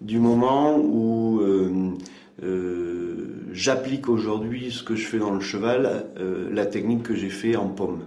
du 0.00 0.18
moment 0.18 0.78
où 0.78 1.40
j'applique 3.52 4.08
aujourd'hui 4.08 4.70
ce 4.70 4.84
que 4.84 4.94
je 4.94 5.06
fais 5.06 5.18
dans 5.18 5.32
le 5.32 5.40
cheval, 5.40 6.06
la 6.52 6.66
technique 6.66 7.02
que 7.02 7.16
j'ai 7.16 7.30
fait 7.30 7.56
en 7.56 7.66
pomme. 7.66 8.04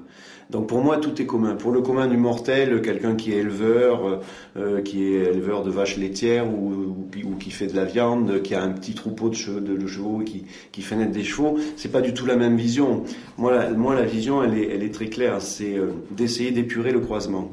Donc 0.51 0.67
pour 0.67 0.81
moi, 0.81 0.97
tout 0.97 1.21
est 1.21 1.25
commun. 1.25 1.55
Pour 1.55 1.71
le 1.71 1.81
commun 1.81 2.07
du 2.07 2.17
mortel, 2.17 2.81
quelqu'un 2.81 3.15
qui 3.15 3.31
est 3.31 3.37
éleveur, 3.37 4.05
euh, 4.05 4.17
euh, 4.57 4.81
qui 4.81 5.05
est 5.05 5.31
éleveur 5.31 5.63
de 5.63 5.71
vaches 5.71 5.95
laitières 5.95 6.45
ou, 6.45 7.07
qui 7.39 7.51
fait 7.51 7.67
de 7.67 7.75
la 7.75 7.85
viande, 7.85 8.41
qui 8.41 8.53
a 8.53 8.61
un 8.61 8.69
petit 8.69 8.93
troupeau 8.93 9.29
de 9.29 9.35
chevaux, 9.35 9.61
de, 9.61 9.87
chevaux 9.87 10.19
qui, 10.19 10.45
qui 10.73 10.81
fait 10.81 10.97
naître 10.97 11.13
des 11.13 11.23
chevaux, 11.23 11.57
c'est 11.77 11.91
pas 11.91 12.01
du 12.01 12.13
tout 12.13 12.25
la 12.25 12.35
même 12.35 12.57
vision. 12.57 13.03
Moi, 13.37 13.55
la, 13.55 13.69
moi, 13.71 13.95
la 13.95 14.03
vision, 14.03 14.43
elle 14.43 14.57
est, 14.57 14.93
très 14.93 15.07
claire. 15.07 15.41
C'est 15.41 15.77
euh, 15.77 15.87
d'essayer 16.11 16.51
d'épurer 16.51 16.91
le 16.91 16.99
croisement. 16.99 17.49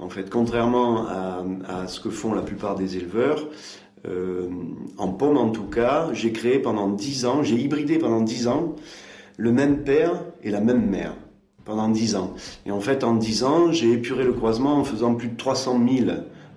En 0.00 0.08
fait, 0.08 0.28
contrairement 0.28 1.06
à, 1.06 1.86
ce 1.86 2.00
que 2.00 2.10
font 2.10 2.34
la 2.34 2.42
plupart 2.42 2.74
des 2.74 2.96
éleveurs, 2.96 3.48
en 4.98 5.08
pomme 5.08 5.38
en 5.38 5.50
tout 5.50 5.64
cas, 5.64 6.08
j'ai 6.12 6.32
créé 6.32 6.58
pendant 6.58 6.90
10 6.90 7.26
ans, 7.26 7.42
j'ai 7.42 7.54
hybridé 7.54 7.98
pendant 7.98 8.20
10 8.20 8.48
ans 8.48 8.74
le 9.36 9.52
même 9.52 9.84
père 9.84 10.20
et 10.42 10.50
la 10.50 10.60
même 10.60 10.84
mère 10.90 11.14
pendant 11.64 11.88
10 11.88 12.16
ans. 12.16 12.34
Et 12.66 12.70
en 12.70 12.80
fait, 12.80 13.04
en 13.04 13.14
10 13.14 13.44
ans, 13.44 13.72
j'ai 13.72 13.92
épuré 13.92 14.24
le 14.24 14.32
croisement 14.32 14.76
en 14.76 14.84
faisant 14.84 15.14
plus 15.14 15.28
de 15.28 15.36
300 15.36 15.80
000 15.86 16.10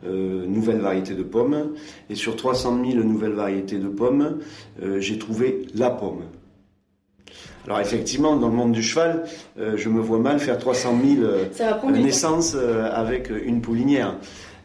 euh, 0.05 0.45
nouvelles 0.45 0.79
variétés 0.79 1.15
de 1.15 1.23
pommes. 1.23 1.73
Et 2.09 2.15
sur 2.15 2.35
300 2.35 2.79
000 2.85 3.03
nouvelles 3.03 3.33
variétés 3.33 3.77
de 3.77 3.87
pommes, 3.87 4.39
euh, 4.81 4.99
j'ai 4.99 5.17
trouvé 5.17 5.63
la 5.75 5.89
pomme. 5.89 6.23
Alors 7.65 7.81
effectivement, 7.81 8.37
dans 8.37 8.47
le 8.47 8.53
monde 8.53 8.71
du 8.71 8.81
cheval, 8.81 9.25
euh, 9.59 9.75
je 9.75 9.89
me 9.89 9.99
vois 9.99 10.19
mal 10.19 10.39
faire 10.39 10.57
300 10.57 10.95
000 11.03 11.91
naissances 11.91 12.55
avec 12.55 13.29
une 13.29 13.61
poulinière. 13.61 14.15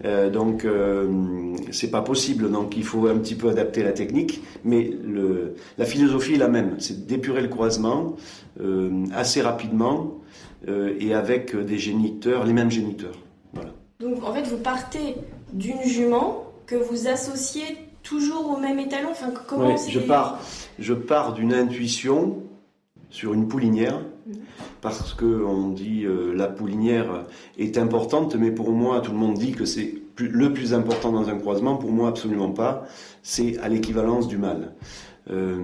Donc 0.02 0.66
c'est 1.70 1.90
pas 1.90 2.02
possible. 2.02 2.50
Donc 2.50 2.76
il 2.76 2.84
faut 2.84 3.06
un 3.06 3.18
petit 3.18 3.34
peu 3.34 3.48
adapter 3.48 3.82
la 3.82 3.92
technique, 3.92 4.42
mais 4.64 4.90
le, 5.04 5.54
la 5.78 5.84
philosophie 5.84 6.34
est 6.34 6.38
la 6.38 6.48
même. 6.48 6.76
C'est 6.78 7.06
d'épurer 7.06 7.40
le 7.40 7.48
croisement 7.48 8.16
assez 9.12 9.42
rapidement 9.42 10.22
euh, 10.68 10.94
et 11.00 11.12
avec 11.12 11.56
des 11.56 11.78
géniteurs, 11.78 12.44
les 12.44 12.52
mêmes 12.52 12.70
géniteurs. 12.70 13.16
Voilà. 13.52 13.70
Donc 13.98 14.22
en 14.24 14.32
fait, 14.32 14.42
vous 14.42 14.58
partez 14.58 15.16
d'une 15.52 15.82
jument 15.82 16.44
que 16.66 16.76
vous 16.76 17.08
associez 17.08 17.64
toujours 18.02 18.50
au 18.50 18.60
même 18.60 18.78
étalon. 18.78 19.08
Enfin, 19.10 19.32
comment 19.48 19.76
je 19.76 19.98
pars, 19.98 20.40
je 20.78 20.94
pars 20.94 21.32
d'une 21.32 21.52
intuition 21.52 22.42
sur 23.10 23.34
une 23.34 23.48
poulinière. 23.48 24.00
Parce 24.80 25.14
que 25.14 25.44
on 25.44 25.68
dit 25.68 26.04
euh, 26.04 26.34
la 26.34 26.48
poulinière 26.48 27.24
est 27.58 27.78
importante, 27.78 28.34
mais 28.34 28.50
pour 28.50 28.70
moi, 28.72 29.00
tout 29.00 29.12
le 29.12 29.18
monde 29.18 29.38
dit 29.38 29.52
que 29.52 29.64
c'est 29.64 29.94
le 30.18 30.52
plus 30.52 30.74
important 30.74 31.12
dans 31.12 31.28
un 31.28 31.36
croisement. 31.36 31.76
Pour 31.76 31.90
moi, 31.90 32.08
absolument 32.08 32.50
pas. 32.50 32.84
C'est 33.22 33.58
à 33.58 33.68
l'équivalence 33.68 34.28
du 34.28 34.38
mâle. 34.38 34.72
Euh, 35.30 35.56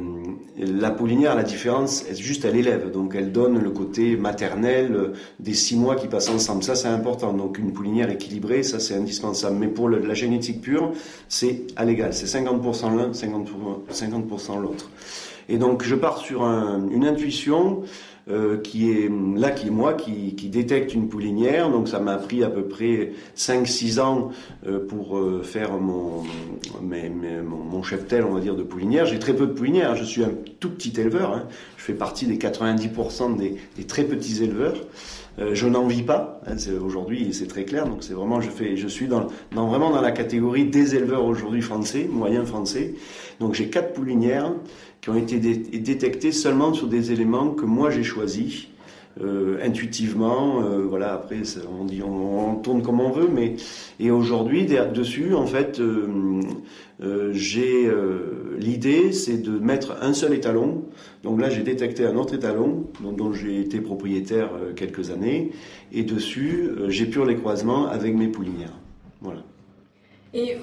la 0.56 0.90
poulinière, 0.92 1.34
la 1.34 1.42
différence, 1.42 2.04
est 2.08 2.14
juste 2.14 2.44
à 2.44 2.50
l'élève. 2.50 2.92
Donc 2.92 3.14
elle 3.16 3.32
donne 3.32 3.58
le 3.58 3.70
côté 3.70 4.16
maternel 4.16 5.12
des 5.40 5.54
six 5.54 5.76
mois 5.76 5.96
qui 5.96 6.06
passent 6.06 6.30
ensemble. 6.30 6.62
Ça, 6.62 6.76
c'est 6.76 6.88
important. 6.88 7.32
Donc 7.32 7.58
une 7.58 7.72
poulinière 7.72 8.10
équilibrée, 8.10 8.62
ça, 8.62 8.78
c'est 8.78 8.94
indispensable. 8.94 9.56
Mais 9.58 9.68
pour 9.68 9.88
la 9.88 10.14
génétique 10.14 10.60
pure, 10.60 10.92
c'est 11.28 11.66
à 11.76 11.84
l'égal. 11.84 12.14
C'est 12.14 12.26
50% 12.26 12.96
l'un, 12.96 13.10
50%, 13.10 14.60
l'autre. 14.60 14.90
Et 15.48 15.56
donc 15.56 15.82
je 15.82 15.94
pars 15.94 16.18
sur 16.18 16.42
une 16.44 17.06
intuition 17.06 17.82
euh, 18.30 18.58
qui 18.58 18.90
est 18.90 19.08
là, 19.36 19.50
qui 19.50 19.68
est 19.68 19.70
moi, 19.70 19.94
qui, 19.94 20.34
qui, 20.34 20.50
détecte 20.50 20.92
une 20.92 21.08
poulinière. 21.08 21.70
Donc 21.70 21.88
ça 21.88 21.98
m'a 21.98 22.16
pris 22.16 22.44
à 22.44 22.50
peu 22.50 22.64
près 22.64 23.12
5-6 23.34 24.00
ans 24.00 24.32
euh, 24.66 24.86
pour 24.86 25.16
euh, 25.16 25.42
faire 25.42 25.72
mon, 25.78 26.24
mes, 26.82 27.08
mon, 27.08 27.56
mon, 27.56 27.82
cheptel, 27.82 28.24
on 28.24 28.34
va 28.34 28.40
dire, 28.40 28.54
de 28.54 28.62
poulinière. 28.62 29.06
J'ai 29.06 29.18
très 29.18 29.34
peu 29.34 29.46
de 29.46 29.52
poulinières, 29.52 29.96
je 29.96 30.04
suis 30.04 30.22
un 30.24 30.32
tout 30.60 30.68
petit 30.68 30.92
éleveur. 31.00 31.32
Hein. 31.32 31.44
Je 31.78 31.84
fais 31.84 31.94
partie 31.94 32.26
des 32.26 32.36
90% 32.36 33.38
des, 33.38 33.56
des, 33.76 33.84
très 33.84 34.04
petits 34.04 34.44
éleveurs. 34.44 34.76
je 35.38 35.66
n'en 35.66 35.86
vis 35.86 36.02
pas. 36.02 36.42
Hein, 36.46 36.56
aujourd'hui, 36.84 37.32
c'est 37.32 37.46
très 37.46 37.64
clair. 37.64 37.86
Donc 37.86 38.02
c'est 38.02 38.12
vraiment, 38.12 38.42
je 38.42 38.50
fais, 38.50 38.76
je 38.76 38.88
suis 38.88 39.08
dans, 39.08 39.28
dans, 39.54 39.68
vraiment 39.68 39.88
dans 39.88 40.02
la 40.02 40.12
catégorie 40.12 40.66
des 40.66 40.94
éleveurs 40.94 41.24
aujourd'hui 41.24 41.62
français, 41.62 42.06
moyens 42.10 42.46
français. 42.46 42.94
Donc 43.40 43.54
j'ai 43.54 43.70
quatre 43.70 43.94
poulinières 43.94 44.52
qui 45.00 45.10
ont 45.10 45.16
été 45.16 45.38
détectés 45.38 46.32
seulement 46.32 46.72
sur 46.74 46.86
des 46.86 47.12
éléments 47.12 47.50
que 47.50 47.64
moi 47.64 47.90
j'ai 47.90 48.02
choisis. 48.02 48.68
Euh, 49.20 49.58
intuitivement, 49.64 50.62
euh, 50.62 50.86
voilà. 50.88 51.14
Après, 51.14 51.42
on 52.04 52.54
tourne 52.56 52.82
comme 52.82 53.00
on 53.00 53.10
veut, 53.10 53.28
mais 53.32 53.56
et 53.98 54.10
aujourd'hui, 54.10 54.64
dessus, 54.64 55.34
en 55.34 55.46
fait, 55.46 55.80
euh, 55.80 57.32
j'ai 57.32 57.90
l'idée, 58.58 59.12
c'est 59.12 59.38
de 59.38 59.58
mettre 59.58 59.96
un 60.02 60.12
seul 60.12 60.34
étalon. 60.34 60.84
Donc 61.24 61.40
là, 61.40 61.50
j'ai 61.50 61.62
détecté 61.62 62.04
un 62.04 62.16
autre 62.16 62.34
étalon 62.34 62.84
dont, 63.02 63.12
dont 63.12 63.32
j'ai 63.32 63.60
été 63.60 63.80
propriétaire 63.80 64.50
quelques 64.76 65.10
années, 65.10 65.50
et 65.92 66.04
dessus, 66.04 66.70
j'épure 66.88 67.24
les 67.24 67.36
croisements 67.36 67.86
avec 67.86 68.14
mes 68.14 68.28
poulinières. 68.28 68.78
Voilà. 69.20 69.42
Et 70.32 70.56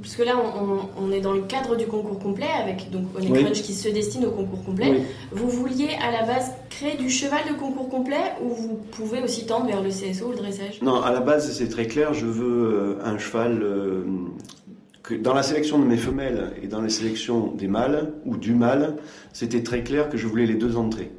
parce 0.00 0.16
que 0.16 0.22
là, 0.22 0.34
on, 0.98 1.12
est 1.12 1.20
dans 1.20 1.32
le 1.32 1.42
cadre 1.42 1.76
du 1.76 1.86
concours 1.86 2.18
complet 2.18 2.46
avec 2.62 2.90
donc 2.90 3.12
Crunch 3.14 3.62
qui 3.62 3.74
se 3.74 3.88
destine 3.88 4.24
au 4.24 4.30
concours 4.30 4.64
complet. 4.64 5.02
Vous 5.32 5.48
vouliez 5.48 5.90
à 6.00 6.10
la 6.10 6.26
base 6.26 6.52
créer 6.68 6.96
du 6.96 7.10
cheval 7.10 7.40
de 7.48 7.54
concours 7.54 7.88
complet 7.88 8.34
ou 8.42 8.48
vous 8.48 8.80
pouvez 8.90 9.22
aussi 9.22 9.46
tendre 9.46 9.66
vers 9.66 9.82
le 9.82 9.90
CSO 9.90 10.26
ou 10.26 10.30
le 10.30 10.36
dressage? 10.36 10.80
Non, 10.82 11.02
à 11.02 11.12
la 11.12 11.20
base, 11.20 11.52
c'est 11.52 11.68
très 11.68 11.86
clair. 11.86 12.14
Je 12.14 12.26
veux 12.26 12.98
euh, 13.00 13.04
un 13.04 13.18
cheval 13.18 13.62
euh, 13.62 14.04
que 15.02 15.14
dans 15.14 15.34
la 15.34 15.42
sélection 15.42 15.78
de 15.78 15.84
mes 15.84 15.96
femelles 15.96 16.52
et 16.62 16.66
dans 16.66 16.80
la 16.80 16.88
sélection 16.88 17.48
des 17.48 17.68
mâles 17.68 18.12
ou 18.24 18.36
du 18.36 18.54
mâle, 18.54 18.96
c'était 19.32 19.62
très 19.62 19.82
clair 19.82 20.08
que 20.08 20.16
je 20.16 20.26
voulais 20.26 20.46
les 20.46 20.54
deux 20.54 20.76
entrées. 20.76 21.10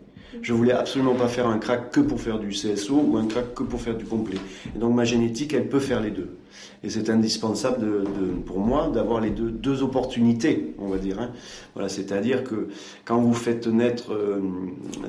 Je 0.41 0.53
voulais 0.53 0.71
absolument 0.71 1.15
pas 1.15 1.27
faire 1.27 1.47
un 1.47 1.57
crack 1.57 1.91
que 1.91 1.99
pour 1.99 2.21
faire 2.21 2.39
du 2.39 2.49
CSO 2.49 2.95
ou 2.95 3.17
un 3.17 3.25
crack 3.25 3.53
que 3.53 3.63
pour 3.63 3.81
faire 3.81 3.97
du 3.97 4.05
complet. 4.05 4.37
Et 4.75 4.79
donc 4.79 4.95
ma 4.95 5.03
génétique, 5.03 5.53
elle 5.53 5.67
peut 5.67 5.79
faire 5.79 6.01
les 6.01 6.11
deux. 6.11 6.29
Et 6.83 6.89
c'est 6.89 7.09
indispensable 7.09 8.03
pour 8.45 8.59
moi 8.59 8.91
d'avoir 8.93 9.21
les 9.21 9.29
deux, 9.29 9.83
opportunités, 9.83 10.73
on 10.79 10.87
va 10.87 10.97
dire. 10.97 11.19
Hein. 11.19 11.29
Voilà, 11.73 11.87
c'est-à-dire 11.89 12.43
que 12.43 12.69
quand 13.05 13.19
vous 13.19 13.33
faites 13.33 13.67
naître 13.67 14.13
euh, 14.13 14.41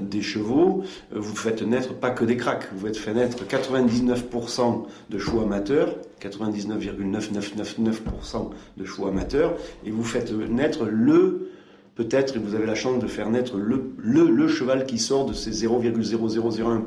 des 0.01 0.23
chevaux, 0.23 0.85
euh, 1.15 1.19
vous 1.19 1.35
faites 1.35 1.63
naître 1.63 1.95
pas 1.95 2.11
que 2.11 2.25
des 2.25 2.37
cracks, 2.37 2.69
vous 2.75 2.87
faites 2.87 2.97
fait 2.97 3.15
naître 3.15 3.45
99% 3.45 4.85
de 5.11 5.19
chevaux 5.19 5.41
amateurs, 5.41 5.97
99,9999% 6.21 8.51
de 8.77 8.85
chevaux 8.85 9.09
amateurs, 9.09 9.57
et 9.85 9.91
vous 9.91 10.05
faites 10.05 10.31
naître 10.33 10.85
le 10.85 11.52
peut-être 11.95 12.39
vous 12.39 12.55
avez 12.55 12.67
la 12.67 12.75
chance 12.75 12.99
de 12.99 13.07
faire 13.07 13.31
naître 13.31 13.57
le, 13.57 14.49
cheval 14.49 14.87
qui 14.87 14.99
sort 14.99 15.27
de 15.27 15.33
ces 15.33 15.51
0,0001%. 15.51 16.81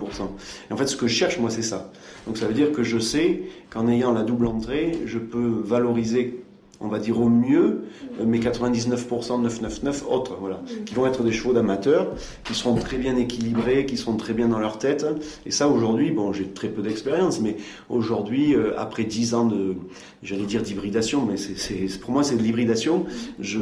Et 0.70 0.74
en 0.74 0.78
fait, 0.78 0.88
ce 0.88 0.96
que 0.96 1.08
je 1.08 1.14
cherche, 1.14 1.40
moi, 1.40 1.50
c'est 1.50 1.62
ça. 1.62 1.92
Donc 2.28 2.38
ça 2.38 2.48
veut 2.48 2.54
dire 2.54 2.72
que 2.72 2.84
je 2.84 3.00
sais 3.00 3.44
qu'en 3.70 3.88
ayant 3.88 4.12
la 4.12 4.24
double 4.24 4.48
entrée, 4.48 5.00
je 5.06 5.20
peux 5.20 5.62
valoriser 5.64 6.42
on 6.82 6.88
va 6.88 7.00
dire 7.00 7.20
au 7.20 7.30
mieux, 7.30 7.86
mes 8.24 8.40
99% 8.40 9.42
999 9.42 10.06
autres, 10.10 10.38
voilà, 10.40 10.62
qui 10.86 10.94
vont 10.94 11.06
être 11.06 11.24
des 11.24 11.32
chevaux 11.32 11.54
d'amateurs, 11.54 12.14
qui 12.44 12.54
seront 12.54 12.76
très 12.76 12.98
bien 12.98 13.16
équilibrés, 13.16 13.86
qui 13.86 13.98
seront 13.98 14.18
très 14.18 14.34
bien 14.34 14.50
dans 14.50 14.60
leur 14.60 14.78
tête. 14.78 15.06
Et 15.46 15.52
ça, 15.52 15.68
aujourd'hui, 15.68 16.12
bon, 16.12 16.34
j'ai 16.34 16.48
très 16.48 16.68
peu 16.68 16.82
d'expérience, 16.82 17.40
mais 17.40 17.58
aujourd'hui, 17.90 18.54
euh, 18.54 18.78
après 18.78 19.04
10 19.04 19.34
ans 19.34 19.46
de, 19.46 19.76
j'allais 20.22 20.46
dire 20.46 20.62
d'hybridation, 20.62 21.26
mais 21.26 21.38
c'est, 21.38 22.00
pour 22.00 22.12
moi, 22.12 22.24
c'est 22.24 22.36
de 22.36 22.44
l'hybridation, 22.44 23.06
je, 23.40 23.60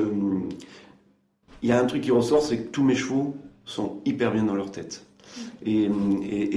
il 1.64 1.70
y 1.70 1.72
a 1.72 1.80
un 1.80 1.86
truc 1.86 2.02
qui 2.02 2.12
ressort, 2.12 2.44
c'est 2.44 2.58
que 2.58 2.70
tous 2.70 2.84
mes 2.84 2.96
chevaux 2.96 3.36
sont 3.66 4.02
hyper 4.06 4.32
bien 4.32 4.44
dans 4.44 4.56
leur 4.56 4.70
tête. 4.70 5.06
Et, 5.66 5.90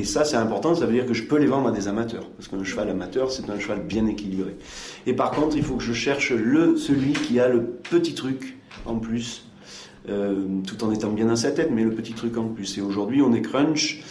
ça, 0.04 0.24
c'est 0.24 0.36
important, 0.36 0.74
ça 0.74 0.86
veut 0.86 0.92
dire 0.92 1.07
que 1.07 1.14
je 1.14 1.22
peux 1.22 1.38
les 1.38 1.46
vendre 1.46 1.68
à 1.68 1.72
des 1.72 1.88
amateurs. 1.88 2.28
Parce 2.36 2.48
qu'un 2.48 2.62
cheval 2.64 2.90
amateur, 2.90 3.30
c'est 3.30 3.48
un 3.48 3.59
cheval 3.59 3.82
bien 3.82 4.07
équilibré. 4.07 4.57
Et 5.07 5.14
par 5.14 5.30
contre, 5.30 5.57
il 5.57 5.62
faut 5.62 5.76
que 5.76 5.82
je 5.82 5.92
cherche 5.92 6.32
le, 6.32 6.76
celui 6.76 7.12
qui 7.12 7.40
a 7.40 7.48
le 7.48 7.62
petit 7.62 8.14
truc 8.14 8.57
en 8.84 8.96
plus, 8.96 9.46
tout 10.07 10.84
en 10.84 10.92
étant 10.92 11.11
bien 11.11 11.26
dans 11.26 11.36
sa 11.36 11.50
tête, 11.50 11.70
mais 11.72 11.84
le 11.84 11.90
petit 11.90 12.12
truc 12.12 12.36
en 12.36 12.48
plus. 12.48 12.78
Et 12.78 12.80
aujourd'hui, 12.80 13.22
on 13.22 13.32
est 13.32 13.42
crunch. 13.42 14.02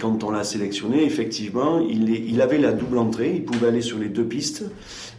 quand 0.00 0.24
on 0.24 0.30
l'a 0.30 0.44
sélectionné, 0.44 1.04
effectivement, 1.04 1.80
il 1.80 2.40
avait 2.40 2.58
la 2.58 2.72
double 2.72 2.98
entrée, 2.98 3.34
il 3.34 3.44
pouvait 3.44 3.68
aller 3.68 3.82
sur 3.82 3.98
les 3.98 4.08
deux 4.08 4.24
pistes. 4.24 4.64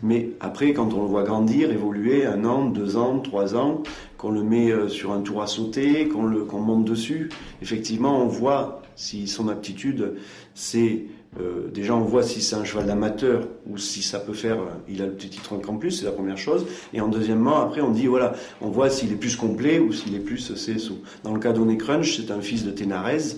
Mais 0.04 0.32
après, 0.40 0.74
quand 0.74 0.94
on 0.94 1.02
le 1.02 1.08
voit 1.08 1.24
grandir, 1.24 1.72
évoluer, 1.72 2.26
un 2.26 2.44
an, 2.46 2.66
deux 2.66 2.98
ans, 2.98 3.20
trois 3.20 3.56
ans, 3.56 3.84
qu'on 4.22 4.32
le 4.32 4.44
met 4.44 4.72
sur 4.88 5.12
un 5.14 5.22
tour 5.22 5.42
à 5.42 5.48
sauter, 5.48 6.08
qu'on 6.08 6.60
monte 6.60 6.86
dessus, 6.86 7.30
effectivement, 7.64 8.22
on 8.22 8.28
voit 8.28 8.84
si 8.96 9.28
son 9.28 9.50
aptitude, 9.50 10.14
c'est 10.54 11.06
euh, 11.40 11.70
déjà, 11.74 11.96
on 11.96 12.02
voit 12.02 12.24
si 12.24 12.42
c'est 12.42 12.56
un 12.56 12.66
cheval 12.66 12.88
d'amateur 12.88 13.48
ou 13.66 13.78
si 13.78 14.02
ça 14.02 14.20
peut 14.20 14.34
faire. 14.34 14.58
Il 14.90 15.02
a 15.02 15.06
le 15.06 15.14
petit 15.14 15.30
tronc 15.30 15.62
en 15.68 15.78
plus, 15.78 15.92
c'est 15.92 16.06
la 16.06 16.12
première 16.12 16.38
chose. 16.38 16.66
Et 16.94 17.00
en 17.00 17.08
deuxièmement, 17.08 17.62
après, 17.62 17.82
on 17.82 17.92
dit 17.92 18.08
voilà, 18.08 18.34
on 18.60 18.70
voit 18.70 18.90
s'il 18.90 19.12
est 19.12 19.16
plus 19.16 19.36
complet 19.38 19.80
ou 19.80 19.94
s'il 19.94 20.14
est 20.16 20.20
plus 20.20 20.52
CSO. 20.52 21.00
Dans 21.24 21.34
le 21.34 21.40
cas 21.40 21.54
d'Oné 21.54 21.78
Crunch, 21.78 22.18
c'est 22.18 22.32
un 22.32 22.42
fils 22.42 22.66
de 22.66 22.72
Ténarez. 22.72 23.38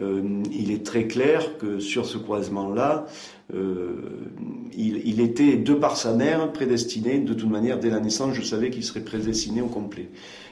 Euh, 0.00 0.42
il 0.52 0.70
est 0.72 0.84
très 0.84 1.06
clair 1.06 1.56
que 1.58 1.78
sur 1.78 2.06
ce 2.06 2.18
croisement-là, 2.18 3.06
euh, 3.06 3.37
il, 3.52 5.02
il, 5.04 5.20
était, 5.20 5.56
de 5.56 5.74
par 5.74 5.96
sa 5.96 6.12
mère, 6.12 6.52
prédestiné. 6.52 7.18
De 7.18 7.34
toute 7.34 7.50
manière, 7.50 7.78
dès 7.78 7.90
la 7.90 8.00
naissance, 8.00 8.34
je 8.34 8.42
savais 8.42 8.70
qu'il 8.70 8.84
serait 8.84 9.00
prédestiné 9.00 9.62
au 9.62 9.68
complet. 9.68 10.08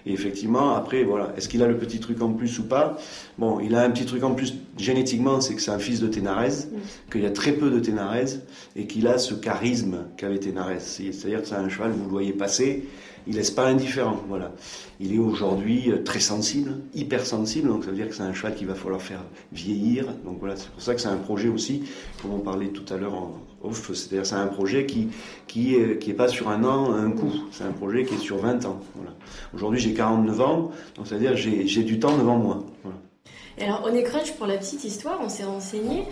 Et 0.06 0.12
effectivement, 0.12 0.74
après, 0.74 1.02
voilà, 1.04 1.34
est-ce 1.36 1.48
qu'il 1.48 1.62
a 1.62 1.66
le 1.66 1.76
petit 1.76 1.98
truc 1.98 2.22
en 2.22 2.32
plus 2.32 2.58
ou 2.58 2.64
pas? 2.64 2.96
Bon, 3.38 3.58
il 3.60 3.74
a 3.74 3.82
un 3.82 3.90
petit 3.90 4.06
truc 4.06 4.22
en 4.22 4.34
plus 4.34 4.54
génétiquement, 4.78 5.40
c'est 5.40 5.54
que 5.54 5.60
c'est 5.60 5.72
un 5.72 5.80
fils 5.80 6.00
de 6.00 6.06
Ténarez, 6.06 6.48
mm. 6.48 7.10
qu'il 7.10 7.22
y 7.22 7.26
a 7.26 7.30
très 7.30 7.52
peu 7.52 7.70
de 7.70 7.80
Ténarez, 7.80 8.38
et 8.76 8.86
qu'il 8.86 9.08
a 9.08 9.18
ce 9.18 9.34
charisme 9.34 10.04
qu'avait 10.16 10.38
Ténarez. 10.38 10.80
C'est-à-dire 10.80 11.42
que 11.42 11.48
c'est 11.48 11.56
un 11.56 11.68
cheval, 11.68 11.90
vous 11.90 12.04
le 12.04 12.10
voyez 12.10 12.32
passer, 12.32 12.84
il 13.26 13.34
laisse 13.34 13.50
pas 13.50 13.66
indifférent. 13.66 14.20
Voilà. 14.28 14.52
Il 15.00 15.14
est 15.14 15.18
aujourd'hui 15.18 15.90
euh, 15.90 16.02
très 16.02 16.20
sensible, 16.20 16.76
hyper 16.94 17.24
sensible, 17.24 17.68
donc 17.68 17.84
ça 17.84 17.90
veut 17.90 17.96
dire 17.96 18.08
que 18.08 18.14
c'est 18.14 18.22
un 18.22 18.32
cheval 18.32 18.54
qu'il 18.54 18.66
va 18.66 18.74
falloir 18.74 19.02
faire 19.02 19.24
vieillir. 19.52 20.06
Donc 20.24 20.38
voilà, 20.40 20.56
c'est 20.56 20.68
pour 20.70 20.82
ça 20.82 20.94
que 20.94 21.00
c'est 21.00 21.08
un 21.08 21.16
projet 21.16 21.48
aussi, 21.48 21.84
comme 22.22 22.32
on 22.32 22.40
parlait 22.40 22.68
tout 22.68 22.92
à 22.92 22.96
l'heure 22.96 23.14
en 23.14 23.40
off, 23.62 23.90
c'est-à-dire 23.92 24.26
c'est 24.26 24.34
un 24.34 24.46
projet 24.46 24.86
qui 24.86 25.08
qui 25.46 25.76
qui 26.00 26.10
est 26.10 26.14
pas 26.14 26.28
sur 26.28 26.48
un 26.48 26.62
an, 26.64 26.92
un 26.92 27.10
coup. 27.10 27.32
C'est 27.50 27.64
un 27.64 27.72
projet 27.72 28.04
qui 28.04 28.14
est 28.14 28.18
sur 28.18 28.38
20 28.38 28.64
ans. 28.66 28.80
Voilà. 28.94 29.12
Aujourd'hui 29.54 29.80
j'ai 29.80 29.94
49 29.94 30.40
ans, 30.40 30.70
donc 30.94 31.06
ça 31.06 31.16
veut 31.16 31.20
dire 31.20 31.32
que 31.32 31.36
j'ai 31.36 31.82
du 31.82 31.98
temps 31.98 32.16
devant 32.16 32.36
moi. 32.36 32.64
Alors 33.60 33.90
Crunch, 34.04 34.32
pour 34.32 34.46
la 34.46 34.58
petite 34.58 34.84
histoire, 34.84 35.18
on 35.22 35.28
s'est 35.28 35.44
renseigné, 35.44 36.04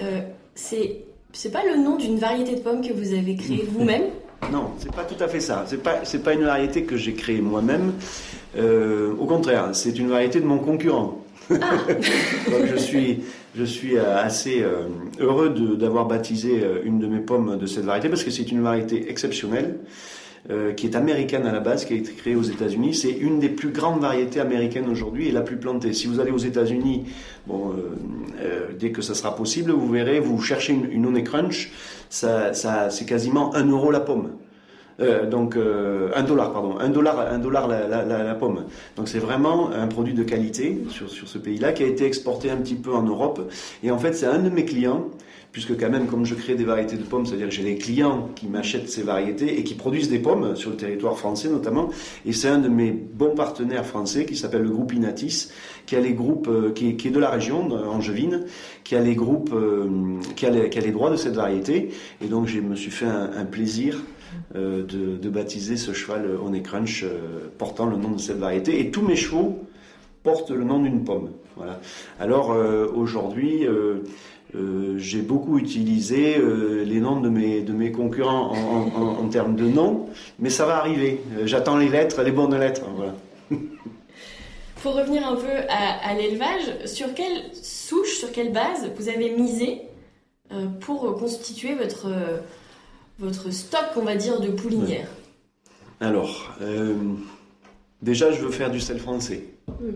euh, 0.00 0.20
c'est 0.54 1.02
c'est 1.32 1.50
pas 1.50 1.62
le 1.64 1.76
nom 1.76 1.96
d'une 1.96 2.18
variété 2.18 2.54
de 2.54 2.60
pommes 2.60 2.80
que 2.80 2.92
vous 2.92 3.12
avez 3.12 3.36
créée 3.36 3.64
vous-même? 3.68 4.04
Non, 4.52 4.72
c'est 4.78 4.94
pas 4.94 5.04
tout 5.04 5.22
à 5.22 5.28
fait 5.28 5.40
ça. 5.40 5.64
C'est 5.66 5.82
pas 5.82 6.04
c'est 6.04 6.22
pas 6.22 6.34
une 6.34 6.44
variété 6.44 6.84
que 6.84 6.96
j'ai 6.96 7.14
créée 7.14 7.40
moi-même. 7.40 7.94
Euh, 8.56 9.12
au 9.18 9.26
contraire, 9.26 9.70
c'est 9.72 9.98
une 9.98 10.08
variété 10.08 10.40
de 10.40 10.46
mon 10.46 10.58
concurrent. 10.58 11.24
Ah. 11.50 11.54
je 12.64 12.76
suis 12.76 13.24
je 13.56 13.64
suis 13.64 13.98
assez 13.98 14.62
euh, 14.62 14.88
heureux 15.20 15.50
d'avoir 15.78 16.06
baptisé 16.06 16.60
euh, 16.62 16.82
une 16.84 16.98
de 16.98 17.06
mes 17.06 17.20
pommes 17.20 17.56
de 17.58 17.66
cette 17.66 17.84
variété 17.84 18.08
parce 18.08 18.24
que 18.24 18.30
c'est 18.30 18.50
une 18.50 18.62
variété 18.62 19.10
exceptionnelle. 19.10 19.78
Qui 20.76 20.86
est 20.86 20.94
américaine 20.94 21.46
à 21.46 21.52
la 21.52 21.60
base, 21.60 21.84
qui 21.84 21.94
a 21.94 21.96
été 21.96 22.12
créée 22.12 22.36
aux 22.36 22.42
États-Unis. 22.42 22.94
C'est 22.94 23.10
une 23.10 23.40
des 23.40 23.48
plus 23.48 23.70
grandes 23.70 24.00
variétés 24.00 24.38
américaines 24.38 24.88
aujourd'hui 24.88 25.28
et 25.28 25.32
la 25.32 25.40
plus 25.40 25.56
plantée. 25.56 25.92
Si 25.92 26.06
vous 26.06 26.20
allez 26.20 26.30
aux 26.30 26.38
États-Unis, 26.38 27.06
bon, 27.46 27.74
dès 28.78 28.90
que 28.90 29.02
ça 29.02 29.14
sera 29.14 29.34
possible, 29.34 29.72
vous 29.72 29.90
verrez, 29.90 30.20
vous 30.20 30.40
cherchez 30.40 30.72
une, 30.72 30.90
une 30.90 31.22
Crunch, 31.24 31.72
ça, 32.08 32.52
c'est 32.90 33.06
quasiment 33.06 33.54
un 33.56 33.66
euro 33.66 33.90
la 33.90 34.00
pomme. 34.00 34.30
Euh, 34.98 35.28
donc 35.28 35.56
euh, 35.56 36.10
un 36.14 36.22
dollar, 36.22 36.52
pardon, 36.52 36.78
un 36.78 36.88
dollar, 36.88 37.20
un 37.30 37.38
dollar 37.38 37.68
la, 37.68 37.86
la, 37.86 38.34
pomme. 38.34 38.64
Donc 38.96 39.08
c'est 39.08 39.18
vraiment 39.18 39.70
un 39.70 39.86
produit 39.88 40.14
de 40.14 40.22
qualité 40.22 40.78
sur, 40.90 41.10
sur 41.10 41.28
ce 41.28 41.36
pays-là 41.36 41.72
qui 41.72 41.82
a 41.82 41.86
été 41.86 42.06
exporté 42.06 42.50
un 42.50 42.56
petit 42.56 42.76
peu 42.76 42.94
en 42.94 43.02
Europe. 43.02 43.50
Et 43.82 43.90
en 43.90 43.98
fait, 43.98 44.14
c'est 44.14 44.26
un 44.26 44.38
de 44.38 44.48
mes 44.48 44.64
clients, 44.64 45.10
puisque 45.52 45.78
quand 45.78 45.90
même, 45.90 46.06
comme 46.06 46.24
je 46.24 46.34
crée 46.34 46.54
des 46.54 46.64
variétés 46.64 46.96
de 46.96 47.02
pommes, 47.02 47.26
c'est-à-dire 47.26 47.48
que 47.48 47.54
j'ai 47.54 47.64
des 47.64 47.76
clients 47.76 48.30
qui 48.34 48.46
m'achètent 48.46 48.88
ces 48.88 49.02
variétés 49.02 49.58
et 49.58 49.64
qui 49.64 49.74
produisent 49.74 50.08
des 50.08 50.18
pommes 50.18 50.56
sur 50.56 50.70
le 50.70 50.76
territoire 50.76 51.18
français 51.18 51.48
notamment. 51.48 51.90
Et 52.24 52.32
c'est 52.32 52.48
un 52.48 52.58
de 52.58 52.68
mes 52.68 52.90
bons 52.90 53.34
partenaires 53.34 53.86
français 53.86 54.26
qui 54.26 54.36
s'appelle 54.36 54.62
le 54.62 54.70
groupe 54.70 54.92
Inatis, 54.92 55.50
qui 55.86 55.96
a 55.96 56.00
les 56.00 56.12
groupes, 56.12 56.48
euh, 56.48 56.72
qui, 56.72 56.88
est, 56.88 57.10
de 57.10 57.18
la 57.18 57.30
région, 57.30 57.70
Angevine, 57.70 58.44
qui 58.84 58.96
a 58.96 59.00
les 59.00 59.14
groupes, 59.14 59.54
les, 59.54 60.68
qui 60.70 60.78
a 60.78 60.80
les 60.80 60.92
droits 60.92 61.10
de 61.10 61.16
cette 61.16 61.34
variété. 61.34 61.90
Et 62.20 62.26
donc, 62.26 62.46
je 62.46 62.60
me 62.60 62.74
suis 62.74 62.90
fait 62.90 63.06
un, 63.06 63.44
plaisir 63.44 64.02
euh, 64.54 64.84
de, 64.84 65.28
baptiser 65.28 65.76
ce 65.76 65.92
cheval 65.92 66.36
Honey 66.42 66.62
Crunch 66.62 67.04
euh, 67.04 67.48
portant 67.58 67.86
le 67.86 67.96
nom 67.96 68.10
de 68.10 68.20
cette 68.20 68.38
variété. 68.38 68.80
Et 68.80 68.90
tous 68.90 69.02
mes 69.02 69.16
chevaux 69.16 69.64
portent 70.22 70.50
le 70.50 70.64
nom 70.64 70.80
d'une 70.80 71.04
pomme. 71.04 71.30
Voilà. 71.56 71.80
Alors 72.20 72.52
euh, 72.52 72.86
aujourd'hui, 72.94 73.66
j'ai 74.96 75.20
beaucoup 75.20 75.58
utilisé 75.58 76.36
les 76.84 77.00
noms 77.00 77.20
de 77.20 77.28
mes, 77.28 77.62
de 77.62 77.72
mes 77.72 77.92
concurrents 77.92 78.52
en, 78.52 79.28
termes 79.28 79.56
de 79.56 79.66
noms, 79.66 80.08
mais 80.38 80.48
ça 80.50 80.64
va 80.64 80.76
arriver. 80.76 81.20
J'attends 81.44 81.76
les 81.76 81.88
lettres, 81.88 82.22
les 82.22 82.32
bonnes 82.32 82.58
lettres. 82.58 82.82
Voilà. 82.96 83.14
Pour 84.82 84.94
revenir 84.94 85.26
un 85.26 85.34
peu 85.34 85.52
à, 85.68 86.08
à 86.08 86.14
l'élevage, 86.14 86.86
sur 86.86 87.12
quelle 87.12 87.42
souche, 87.52 88.18
sur 88.18 88.32
quelle 88.32 88.52
base 88.52 88.90
vous 88.96 89.08
avez 89.08 89.30
misé 89.30 89.82
pour 90.80 91.16
constituer 91.16 91.74
votre 91.74 92.06
votre 93.18 93.50
stock, 93.50 93.86
on 93.96 94.02
va 94.02 94.16
dire, 94.16 94.40
de 94.40 94.48
poulinières? 94.48 95.08
Alors, 96.00 96.54
euh, 96.60 96.94
déjà, 98.02 98.30
je 98.32 98.42
veux 98.42 98.50
faire 98.50 98.70
du 98.70 98.80
sel 98.80 98.98
français. 98.98 99.44
Hmm. 99.68 99.92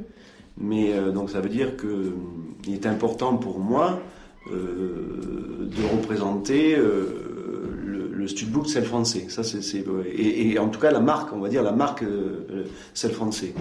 Mais 0.57 0.92
euh, 0.92 1.11
donc, 1.11 1.30
ça 1.30 1.40
veut 1.40 1.48
dire 1.48 1.76
qu'il 1.76 1.88
euh, 1.88 2.72
est 2.72 2.86
important 2.86 3.36
pour 3.36 3.59
moi 3.59 4.01
de 4.47 5.97
représenter 5.97 6.76
le, 6.76 8.11
le 8.12 8.28
studbook 8.28 8.68
sel 8.68 8.84
français. 8.84 9.26
Ça, 9.28 9.43
c'est, 9.45 9.84
et, 10.16 10.59
en 10.59 10.68
tout 10.68 10.80
cas, 10.80 10.91
la 10.91 11.01
marque, 11.01 11.32
on 11.32 11.41
va 11.41 11.49
dire 11.49 11.62
la 11.62 11.72
marque 11.72 12.05
sel 12.95 13.12
français. 13.12 13.55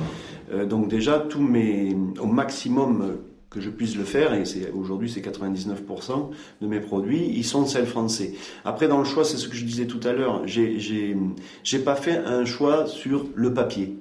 donc, 0.68 0.88
déjà, 0.88 1.20
tous 1.20 1.42
mes, 1.42 1.96
au 2.20 2.28
maximum, 2.28 3.18
que 3.50 3.62
je 3.62 3.70
puisse 3.70 3.96
le 3.96 4.04
faire, 4.04 4.34
et 4.34 4.46
c'est, 4.46 4.72
aujourd'hui 4.72 5.10
c'est 5.10 5.22
99% 5.22 6.30
de 6.62 6.68
mes 6.68 6.80
produits, 6.80 7.32
ils 7.34 7.44
sont 7.44 7.66
sel 7.66 7.86
français. 7.88 8.34
Après 8.64 8.88
dans 8.88 9.00
le 9.00 9.06
choix, 9.06 9.26
c'est 9.26 9.38
ce 9.38 9.48
que 9.48 9.56
je 9.56 9.66
disais 9.66 9.88
tout 9.88 10.00
à 10.04 10.14
l'heure, 10.14 10.46
j'ai, 10.46 10.80
j'ai 10.80 11.80
pas 11.80 11.96
fait 11.96 12.18
un 12.18 12.46
choix 12.46 12.86
sur 12.86 13.26
le 13.34 13.54
papier. 13.54 13.98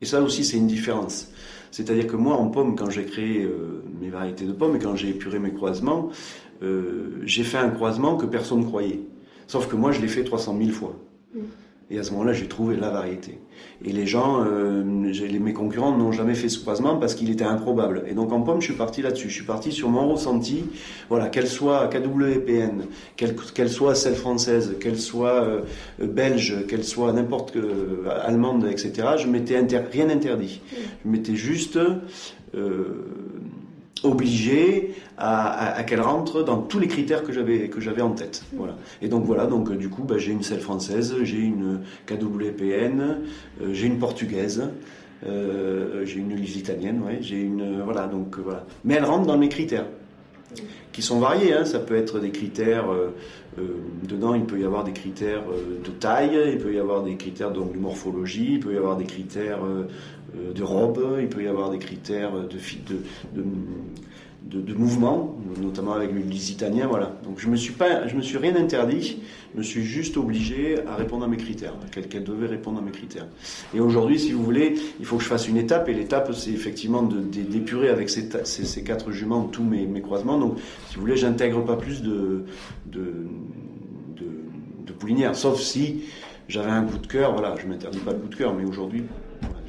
Et 0.00 0.04
ça 0.04 0.22
aussi 0.22 0.44
c'est 0.44 0.56
une 0.56 0.68
différence. 0.68 1.31
C'est-à-dire 1.72 2.06
que 2.06 2.16
moi 2.16 2.36
en 2.36 2.48
pomme, 2.48 2.76
quand 2.76 2.90
j'ai 2.90 3.04
créé 3.06 3.42
euh, 3.42 3.82
mes 4.00 4.10
variétés 4.10 4.44
de 4.44 4.52
pommes 4.52 4.76
et 4.76 4.78
quand 4.78 4.94
j'ai 4.94 5.08
épuré 5.08 5.38
mes 5.38 5.52
croisements, 5.52 6.10
euh, 6.62 7.20
j'ai 7.24 7.42
fait 7.42 7.58
un 7.58 7.70
croisement 7.70 8.16
que 8.16 8.26
personne 8.26 8.60
ne 8.60 8.64
croyait. 8.64 9.00
Sauf 9.48 9.66
que 9.66 9.74
moi 9.74 9.90
je 9.90 10.00
l'ai 10.00 10.08
fait 10.08 10.22
300 10.22 10.56
000 10.58 10.70
fois. 10.70 10.94
Mm. 11.34 11.40
Et 11.90 11.98
à 11.98 12.02
ce 12.02 12.12
moment-là, 12.12 12.32
j'ai 12.32 12.48
trouvé 12.48 12.76
la 12.76 12.90
variété. 12.90 13.38
Et 13.84 13.92
les 13.92 14.06
gens, 14.06 14.44
euh, 14.44 14.82
mes 14.84 15.52
concurrents 15.52 15.96
n'ont 15.96 16.12
jamais 16.12 16.34
fait 16.34 16.48
ce 16.48 16.58
croisement 16.58 16.96
parce 16.96 17.14
qu'il 17.14 17.30
était 17.30 17.44
improbable. 17.44 18.04
Et 18.08 18.14
donc 18.14 18.32
en 18.32 18.40
pomme, 18.40 18.60
je 18.60 18.66
suis 18.66 18.74
parti 18.74 19.02
là-dessus. 19.02 19.28
Je 19.28 19.34
suis 19.34 19.44
parti 19.44 19.72
sur 19.72 19.88
mon 19.88 20.08
ressenti. 20.08 20.64
Voilà, 21.08 21.28
qu'elle 21.28 21.48
soit 21.48 21.88
KWPN, 21.88 22.84
qu'elle 23.16 23.68
soit 23.68 23.94
celle 23.94 24.14
française, 24.14 24.76
qu'elle 24.80 24.98
soit 24.98 25.44
euh, 25.44 25.62
belge, 25.98 26.66
qu'elle 26.68 26.84
soit 26.84 27.12
n'importe 27.12 27.52
que 27.52 27.58
euh, 27.58 28.24
allemande, 28.24 28.66
etc. 28.70 29.08
Je 29.18 29.26
m'étais 29.26 29.58
rien 29.58 30.08
interdit. 30.08 30.60
Je 31.04 31.10
m'étais 31.10 31.34
juste 31.34 31.78
euh, 32.54 33.06
obligé 34.04 34.94
à, 35.18 35.82
qu'elle 35.84 36.00
rentre 36.00 36.42
dans 36.42 36.58
tous 36.58 36.78
les 36.78 36.88
critères 36.88 37.22
que 37.22 37.32
j'avais 37.32 37.68
que 37.68 37.80
j'avais 37.80 38.02
en 38.02 38.12
tête. 38.12 38.44
Voilà. 38.54 38.76
Et 39.00 39.08
donc 39.08 39.24
voilà, 39.24 39.46
donc 39.46 39.72
du 39.72 39.88
coup, 39.88 40.02
bah, 40.02 40.18
j'ai 40.18 40.32
une 40.32 40.42
selle 40.42 40.60
française, 40.60 41.14
j'ai 41.22 41.38
une 41.38 41.80
KWPN, 42.06 43.00
euh, 43.00 43.72
j'ai 43.72 43.86
une 43.86 43.98
portugaise. 43.98 44.68
Euh, 45.24 46.04
j'ai 46.04 46.18
une 46.18 46.34
lusitanienne, 46.34 47.00
ouais, 47.06 47.18
j'ai 47.20 47.40
une 47.40 47.80
voilà 47.82 48.08
donc 48.08 48.38
voilà. 48.38 48.66
Mais 48.84 48.94
elle 48.94 49.04
rentre 49.04 49.24
dans 49.24 49.38
mes 49.38 49.48
critères 49.48 49.86
qui 50.90 51.00
sont 51.00 51.20
variés. 51.20 51.52
Hein. 51.52 51.64
Ça 51.64 51.78
peut 51.78 51.94
être 51.94 52.18
des 52.18 52.30
critères 52.30 52.86
dedans, 54.02 54.34
il 54.34 54.44
peut 54.44 54.58
y 54.58 54.64
avoir 54.64 54.82
des 54.82 54.92
critères 54.92 55.44
de 55.84 55.90
taille, 55.90 56.36
il 56.52 56.58
peut 56.58 56.74
y 56.74 56.78
avoir 56.80 57.04
des 57.04 57.14
critères 57.14 57.52
donc 57.52 57.72
de 57.72 57.78
morphologie, 57.78 58.54
il 58.54 58.60
peut 58.60 58.74
y 58.74 58.76
avoir 58.76 58.96
des 58.96 59.04
critères 59.04 59.60
de 60.34 60.62
robe, 60.62 61.18
il 61.20 61.28
peut 61.28 61.42
y 61.42 61.48
avoir 61.48 61.70
des 61.70 61.78
critères 61.78 62.32
de, 62.32 62.58
de, 63.34 64.60
de, 64.60 64.74
mouvement, 64.74 65.36
notamment 65.60 65.92
avec 65.92 66.12
le 66.12 66.20
lisitanien, 66.20 66.86
voilà. 66.86 67.16
Donc 67.24 67.38
je 67.38 67.48
me 67.48 67.56
suis 67.56 67.74
me 68.14 68.22
suis 68.22 68.38
rien 68.38 68.56
interdit, 68.56 69.20
je 69.52 69.58
me 69.58 69.62
suis 69.62 69.82
juste 69.82 70.16
obligé 70.16 70.84
à 70.86 70.96
répondre 70.96 71.24
à 71.24 71.28
mes 71.28 71.36
critères, 71.36 71.74
qu'elle 71.90 72.24
devait 72.24 72.46
répondre 72.46 72.78
à 72.78 72.82
mes 72.82 72.90
critères. 72.90 73.26
Et 73.74 73.80
aujourd'hui, 73.80 74.18
si 74.18 74.32
vous 74.32 74.42
voulez, 74.42 74.74
il 74.98 75.06
faut 75.06 75.16
que 75.16 75.22
je 75.22 75.28
fasse 75.28 75.48
une 75.48 75.56
étape, 75.56 75.88
et 75.88 75.94
l'étape, 75.94 76.32
c'est 76.34 76.50
effectivement 76.50 77.02
d'épurer 77.02 77.88
avec 77.88 78.10
ces, 78.10 78.28
ces, 78.44 78.82
quatre 78.82 79.12
juments 79.12 79.44
tous 79.44 79.64
mes, 79.64 79.86
mes, 79.86 80.00
croisements. 80.00 80.38
Donc, 80.38 80.58
si 80.88 80.96
vous 80.96 81.02
voulez, 81.02 81.16
j'intègre 81.16 81.64
pas 81.64 81.76
plus 81.76 82.02
de, 82.02 82.44
de, 82.86 83.26
de, 84.16 84.26
de 84.86 84.92
poulinières, 84.92 85.36
sauf 85.36 85.60
si 85.60 86.02
j'avais 86.48 86.70
un 86.70 86.84
coup 86.84 86.98
de 86.98 87.06
cœur, 87.06 87.32
voilà, 87.32 87.54
je 87.60 87.66
m'interdis 87.66 88.00
pas 88.00 88.12
le 88.12 88.18
coup 88.18 88.28
de 88.28 88.34
cœur, 88.34 88.54
mais 88.54 88.64
aujourd'hui, 88.64 89.04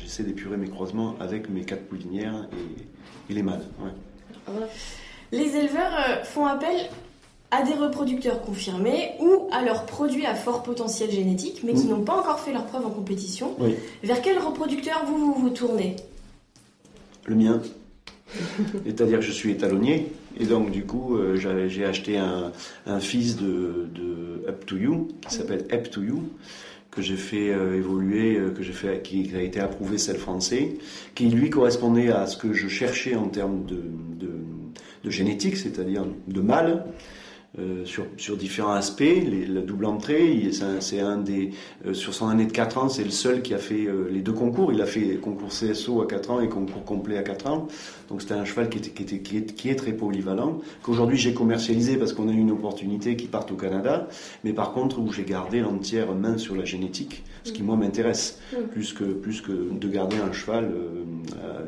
j'essaie 0.04 0.24
d'épurer 0.24 0.58
mes 0.58 0.68
croisements 0.68 1.16
avec 1.20 1.50
mes 1.50 1.62
quatre 1.62 1.86
poulinières 1.86 2.48
et, 3.30 3.34
les 3.34 3.42
mâles. 3.42 3.64
Les 5.32 5.56
éleveurs 5.56 6.26
font 6.26 6.46
appel 6.46 6.76
à 7.50 7.64
des 7.64 7.74
reproducteurs 7.74 8.42
confirmés 8.42 9.12
ou 9.20 9.48
à 9.52 9.64
leurs 9.64 9.86
produits 9.86 10.26
à 10.26 10.36
fort 10.36 10.64
potentiel 10.64 11.10
génétique, 11.12 11.62
mais 11.64 11.74
qui 11.74 11.86
n'ont 11.86 12.04
pas 12.04 12.14
encore 12.14 12.40
fait 12.40 12.52
leur 12.52 12.66
preuve 12.66 12.86
en 12.86 12.90
compétition. 12.90 13.56
Vers 14.04 14.22
quel 14.22 14.40
reproducteur 14.40 15.04
vous 15.06 15.18
vous, 15.18 15.34
vous 15.34 15.50
tournez? 15.50 15.96
Le 17.26 17.36
mien. 17.36 17.62
C'est-à-dire 18.86 19.20
que 19.20 19.26
je 19.26 19.32
suis 19.32 19.52
étalonnier, 19.52 20.12
et 20.40 20.46
donc 20.46 20.72
du 20.72 20.84
coup, 20.86 21.16
euh, 21.16 21.36
j'ai 21.68 21.86
acheté 21.86 22.18
un, 22.18 22.52
fils 23.00 23.38
de, 23.38 23.88
Up 24.48 24.66
to 24.66 24.78
You, 24.78 25.08
qui 25.28 25.36
s'appelle 25.36 25.66
Up 25.72 25.90
to 25.92 26.02
You, 26.02 26.24
que 26.94 27.02
j'ai 27.02 27.18
fait 27.18 27.50
euh, 27.50 27.76
évoluer, 27.76 28.38
euh, 28.38 28.52
que 28.52 28.64
j'ai 28.64 28.74
fait, 28.74 29.02
qui 29.02 29.32
a 29.36 29.42
été 29.42 29.60
approuvé 29.60 29.98
celle 29.98 30.18
français, 30.18 30.78
qui 31.16 31.30
lui 31.30 31.50
correspondait 31.50 32.10
à 32.10 32.28
ce 32.28 32.38
que 32.38 32.54
je 32.54 32.68
cherchais 32.68 33.16
en 33.16 33.28
termes 33.28 33.66
de, 33.66 33.84
de 35.04 35.10
génétique, 35.10 35.58
c'est-à-dire 35.58 36.06
de 36.28 36.42
mâle. 36.42 36.86
Euh, 37.60 37.86
sur, 37.86 38.06
sur, 38.18 38.36
différents 38.36 38.74
aspects. 38.74 39.02
Les, 39.02 39.46
la 39.46 39.62
double 39.62 39.86
entrée, 39.86 40.50
c'est 40.80 41.00
un, 41.00 41.18
des 41.18 41.52
euh, 41.86 41.94
sur 41.94 42.12
son 42.16 42.28
année 42.28 42.48
de 42.48 42.52
4 42.52 42.80
ans, 42.80 42.90
c'est 42.90 43.04
le 43.04 43.12
seul 43.12 43.44
qui 43.44 43.54
a 43.54 43.60
fait 43.60 43.86
euh, 43.86 44.10
les 44.12 44.22
deux 44.22 44.34
concours. 44.34 44.74
Il 44.74 44.82
a 44.82 44.88
fait 44.88 45.18
concours 45.18 45.50
CSO 45.50 46.02
à 46.02 46.08
4 46.08 46.32
ans 46.32 46.42
et 46.42 46.50
concours 46.50 46.84
complet 46.84 47.16
à 47.16 47.22
4 47.22 47.46
ans. 47.46 47.68
Donc 48.10 48.24
c'était 48.24 48.34
un 48.34 48.44
cheval 48.44 48.70
qui, 48.70 48.80
était, 48.80 48.90
qui, 48.90 49.04
était, 49.04 49.20
qui, 49.20 49.38
est, 49.38 49.54
qui 49.54 49.70
est 49.70 49.76
très 49.76 49.94
polyvalent, 49.94 50.62
qu'aujourd'hui 50.82 51.18
j'ai 51.18 51.36
commercialisé 51.36 51.96
parce 51.98 52.14
qu'on 52.14 52.28
a 52.28 52.32
eu 52.32 52.40
une 52.40 52.52
opportunité 52.52 53.16
qui 53.16 53.28
part 53.28 53.46
au 53.52 53.56
Canada, 53.56 54.08
mais 54.44 54.54
par 54.54 54.74
contre 54.74 54.98
où 54.98 55.12
j'ai 55.12 55.24
gardé 55.24 55.60
l'entière 55.60 56.12
main 56.16 56.40
sur 56.40 56.56
la 56.56 56.66
génétique, 56.66 57.24
ce 57.44 57.52
qui 57.52 57.64
moi 57.64 57.76
m'intéresse, 57.76 58.40
mm. 58.52 58.68
plus, 58.72 58.94
que, 58.94 59.04
plus 59.04 59.42
que 59.42 59.52
de 59.52 59.88
garder 59.88 60.18
un 60.18 60.32
cheval 60.32 60.72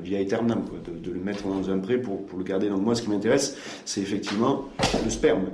via 0.03 0.19
Eternam, 0.19 0.65
quoi, 0.65 0.79
de, 0.85 0.97
de, 0.97 1.11
le 1.11 1.19
mettre 1.19 1.47
dans 1.47 1.69
un 1.69 1.79
pré 1.79 1.97
pour, 1.97 2.25
pour 2.25 2.37
le 2.37 2.43
garder. 2.43 2.69
Donc 2.69 2.81
moi 2.81 2.95
ce 2.95 3.01
qui 3.01 3.09
m'intéresse, 3.09 3.57
c'est 3.85 4.01
effectivement 4.01 4.65
le 5.03 5.09
sperme. 5.09 5.45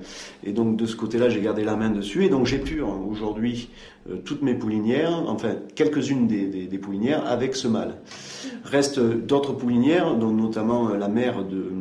Et 0.43 0.51
donc 0.51 0.77
de 0.77 0.85
ce 0.85 0.95
côté-là, 0.95 1.29
j'ai 1.29 1.41
gardé 1.41 1.63
la 1.63 1.75
main 1.75 1.89
dessus. 1.89 2.25
Et 2.25 2.29
donc 2.29 2.45
j'ai 2.45 2.59
pu 2.59 2.81
hein, 2.81 2.99
aujourd'hui 3.09 3.69
euh, 4.09 4.17
toutes 4.23 4.41
mes 4.41 4.55
poulinières, 4.55 5.23
enfin 5.27 5.55
quelques-unes 5.75 6.27
des, 6.27 6.77
poulinières 6.77 7.25
avec 7.27 7.55
ce 7.55 7.67
mâle. 7.67 7.95
Reste 8.63 8.99
d'autres 8.99 9.53
poulinières, 9.53 10.15
dont 10.15 10.31
notamment 10.31 10.89
euh, 10.89 10.97
la 10.97 11.07
mère 11.07 11.43
de 11.45 11.71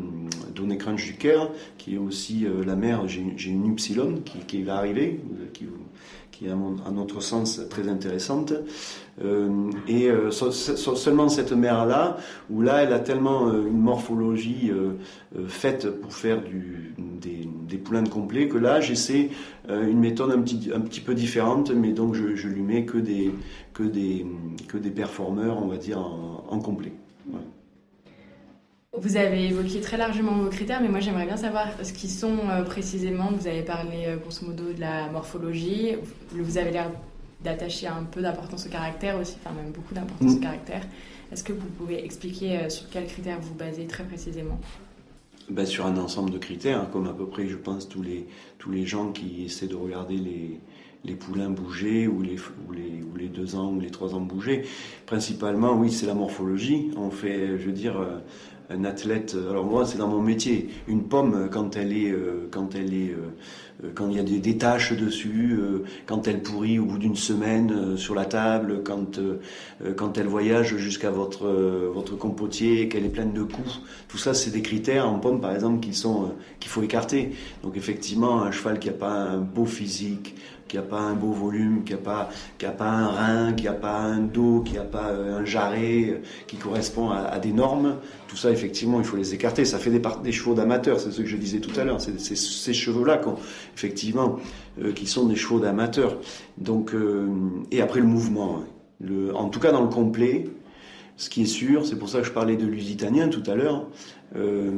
Donné 0.55 0.77
Crunch 0.77 1.05
du 1.07 1.15
Caire, 1.15 1.49
qui 1.79 1.95
est 1.95 1.99
aussi 1.99 2.45
euh, 2.45 2.65
la 2.65 2.77
mère, 2.77 3.09
j'ai 3.09 3.51
une 3.51 3.71
Upsilon 3.71 4.21
qui, 4.25 4.39
qui 4.41 4.63
va 4.63 4.77
arriver, 4.77 5.21
qui, 5.55 5.65
qui 6.41 6.47
est 6.47 6.51
à, 6.51 6.91
notre 6.91 7.21
sens 7.21 7.61
très 7.69 7.87
intéressante. 7.89 8.55
Euh, 9.23 9.71
et 9.87 10.09
euh, 10.09 10.31
seulement 10.31 11.29
cette 11.29 11.53
mère-là, 11.53 12.17
où 12.49 12.63
là, 12.63 12.83
elle 12.83 12.95
a 12.95 12.99
tellement 12.99 13.49
euh, 13.49 13.67
une 13.67 13.79
morphologie 13.79 14.73
faite 15.49 16.01
pour 16.01 16.15
faire 16.15 16.41
des, 16.41 17.77
poulains 17.77 18.03
de 18.03 18.09
complet, 18.09 18.49
que 18.49 18.57
là, 18.57 18.81
j'essaie 18.81 19.29
une 19.69 19.99
méthode 19.99 20.33
un 20.33 20.41
petit, 20.41 20.71
un 20.75 20.81
petit 20.81 21.01
peu 21.01 21.15
différente, 21.15 21.71
mais 21.73 21.93
donc 21.93 22.15
je, 22.15 22.49
lui 22.49 22.63
mets 22.63 22.87
que 22.87 22.99
des, 22.99 23.33
que 23.75 23.83
des, 23.83 24.27
que 24.67 24.79
des 24.79 24.91
performeurs, 24.91 25.63
on 25.63 25.67
va 25.67 25.77
dire, 25.77 25.99
en, 25.99 26.59
complet. 26.59 26.93
Vous 28.99 29.17
avez 29.17 29.47
évoqué 29.47 29.81
très 29.81 29.97
largement 29.97 30.33
vos 30.33 30.51
critères, 30.51 30.81
mais 30.83 30.89
moi 30.89 31.01
j'aimerais 31.01 31.27
bien 31.27 31.37
savoir 31.37 31.69
ce 31.83 31.93
qui 31.93 32.09
sont 32.09 32.39
précisément. 32.67 33.31
Vous 33.33 33.47
avez 33.47 33.63
parlé 33.63 34.17
grosso 34.21 34.45
modo 34.45 34.73
de 34.73 34.81
la 34.81 35.09
morphologie. 35.11 35.97
Vous 36.33 36.59
avez 36.59 36.73
l'air 36.73 36.91
d'attacher 37.43 37.87
un 37.87 38.05
peu 38.05 38.21
d'importance 38.21 38.67
au 38.67 38.69
caractère 38.69 39.19
aussi, 39.19 39.37
enfin 39.43 39.55
même 39.55 39.73
beaucoup 39.73 39.95
d'importance 39.95 40.33
au 40.33 40.37
mm. 40.37 40.41
caractère. 40.41 40.83
Est-ce 41.33 41.45
que 41.45 41.53
vous 41.53 41.69
pouvez 41.79 42.05
expliquer 42.05 42.59
euh, 42.59 42.69
sur 42.69 42.89
quels 42.91 43.07
critères 43.07 43.39
vous 43.41 43.55
basez 43.55 43.87
très 43.87 44.05
précisément? 44.05 44.59
Ben, 45.49 45.65
Sur 45.65 45.87
un 45.87 45.97
ensemble 45.97 46.31
de 46.31 46.39
critères, 46.39 46.91
comme 46.91 47.07
à 47.07 47.13
peu 47.13 47.27
près, 47.27 47.47
je 47.47 47.57
pense, 47.57 47.89
tous 47.89 48.03
les, 48.03 48.27
tous 48.59 48.71
les 48.71 48.85
gens 48.85 49.13
qui 49.13 49.45
essaient 49.45 49.67
de 49.67 49.77
regarder 49.77 50.17
les, 50.17 50.61
les 51.05 51.15
poulains 51.15 51.51
bouger 51.51 52.09
ou 52.09 52.23
les, 52.23 52.37
ou, 52.69 52.73
les, 52.73 53.03
ou 53.03 53.17
les 53.17 53.29
deux 53.29 53.55
ans 53.57 53.73
ou 53.73 53.81
les 53.81 53.91
trois 53.91 54.15
ans 54.15 54.21
bouger. 54.21 54.63
Principalement, 55.07 55.75
oui, 55.75 55.91
c'est 55.91 56.07
la 56.07 56.15
morphologie. 56.15 56.91
On 56.97 57.11
fait, 57.11 57.59
je 57.59 57.67
veux 57.67 57.73
dire, 57.73 57.99
euh, 57.99 58.19
un 58.71 58.85
athlète. 58.85 59.37
Alors 59.51 59.65
moi, 59.65 59.85
c'est 59.85 59.99
dans 59.99 60.09
mon 60.09 60.23
métier. 60.23 60.71
Une 60.89 61.05
pomme, 61.05 61.49
quand 61.51 61.77
elle 61.77 61.93
est, 61.93 62.11
euh, 62.11 62.49
quand 62.51 62.75
elle 62.75 62.95
est 62.95 63.15
euh, 63.85 63.91
quand 63.95 64.09
il 64.09 64.17
y 64.17 64.21
a 64.21 64.23
des, 64.23 64.59
taches 64.59 64.93
dessus, 64.93 65.57
euh, 65.59 65.85
quand 66.07 66.27
elle 66.29 66.43
pourrit 66.43 66.79
au 66.79 66.85
bout 66.85 66.99
d'une 66.99 67.17
semaine 67.17 67.73
euh, 67.73 67.97
sur 67.97 68.15
la 68.15 68.25
table, 68.25 68.83
quand, 68.85 69.21
quand 69.97 70.19
elle 70.19 70.27
voyage 70.27 70.77
jusqu'à 70.77 71.11
votre, 71.11 71.47
votre 71.93 72.17
compotier, 72.17 72.89
qu'elle 72.89 73.05
est 73.05 73.11
pleine 73.11 73.33
de 73.33 73.43
coups. 73.43 73.81
Tout 74.09 74.19
ça, 74.19 74.35
c'est 74.35 74.51
des 74.51 74.63
critères 74.63 75.09
en 75.09 75.19
pomme, 75.19 75.41
par 75.41 75.55
exemple, 75.55 75.81
qu'il 75.81 76.71
faut 76.71 76.83
écarter. 76.83 77.33
Donc 77.63 77.77
effectivement, 77.77 78.43
un 78.43 78.51
cheval 78.51 78.79
qui 78.79 78.89
n'a 78.89 78.95
pas 78.95 79.13
un 79.13 79.39
beau 79.39 79.67
physique, 79.67 80.35
qui 80.71 80.77
n'a 80.77 80.83
pas 80.83 81.01
un 81.01 81.15
beau 81.15 81.33
volume, 81.33 81.83
qui 81.83 81.93
n'a 81.93 81.99
pas, 81.99 82.31
a 82.65 82.71
pas 82.71 82.89
un 82.89 83.09
rein, 83.09 83.53
qui 83.55 83.65
n'a 83.65 83.73
pas 83.73 83.99
un 83.99 84.21
dos, 84.21 84.61
qui 84.61 84.75
n'a 84.75 84.85
pas 84.85 85.11
un 85.13 85.45
jarret, 85.45 86.23
qui 86.47 86.57
correspond 86.57 87.11
à, 87.11 87.41
des 87.41 87.53
normes, 87.53 87.97
tout 88.29 88.37
ça, 88.37 88.53
effectivement, 88.53 89.01
il 89.01 89.05
faut 89.05 89.17
les 89.17 89.35
écarter. 89.35 89.65
Ça 89.65 89.79
fait 89.79 89.91
des, 89.91 90.01
des 90.23 90.31
chevaux 90.31 90.55
d'amateurs, 90.55 91.01
c'est 91.01 91.11
ce 91.11 91.23
que 91.23 91.27
je 91.27 91.37
disais 91.37 91.59
tout 91.59 91.79
à 91.79 91.83
l'heure. 91.83 92.01
C'est 92.01 92.17
ces 92.21 92.73
chevaux-là, 92.73 93.21
effectivement, 93.75 94.37
euh, 94.81 94.93
qui 94.93 95.09
sont 95.09 95.27
des 95.27 95.35
chevaux 95.35 95.59
d'amateurs. 95.59 96.19
Donc, 96.57 96.95
euh, 96.95 97.27
et 97.73 97.83
après 97.83 97.99
le 97.99 98.07
mouvement. 98.07 98.63
Le, 99.01 99.35
en 99.35 99.49
tout 99.49 99.59
cas, 99.59 99.73
dans 99.73 99.83
le 99.83 99.89
complet, 99.89 100.47
ce 101.17 101.31
qui 101.31 101.43
est 101.43 101.47
sûr, 101.47 101.85
c'est 101.85 101.97
pour 101.97 102.09
ça 102.09 102.21
que 102.21 102.27
je 102.27 102.33
parlais 102.33 102.57
de 102.57 102.67
l'usitanien 102.67 103.29
tout 103.29 103.43
à 103.51 103.57
l'heure. 103.57 103.89
Euh, 104.37 104.71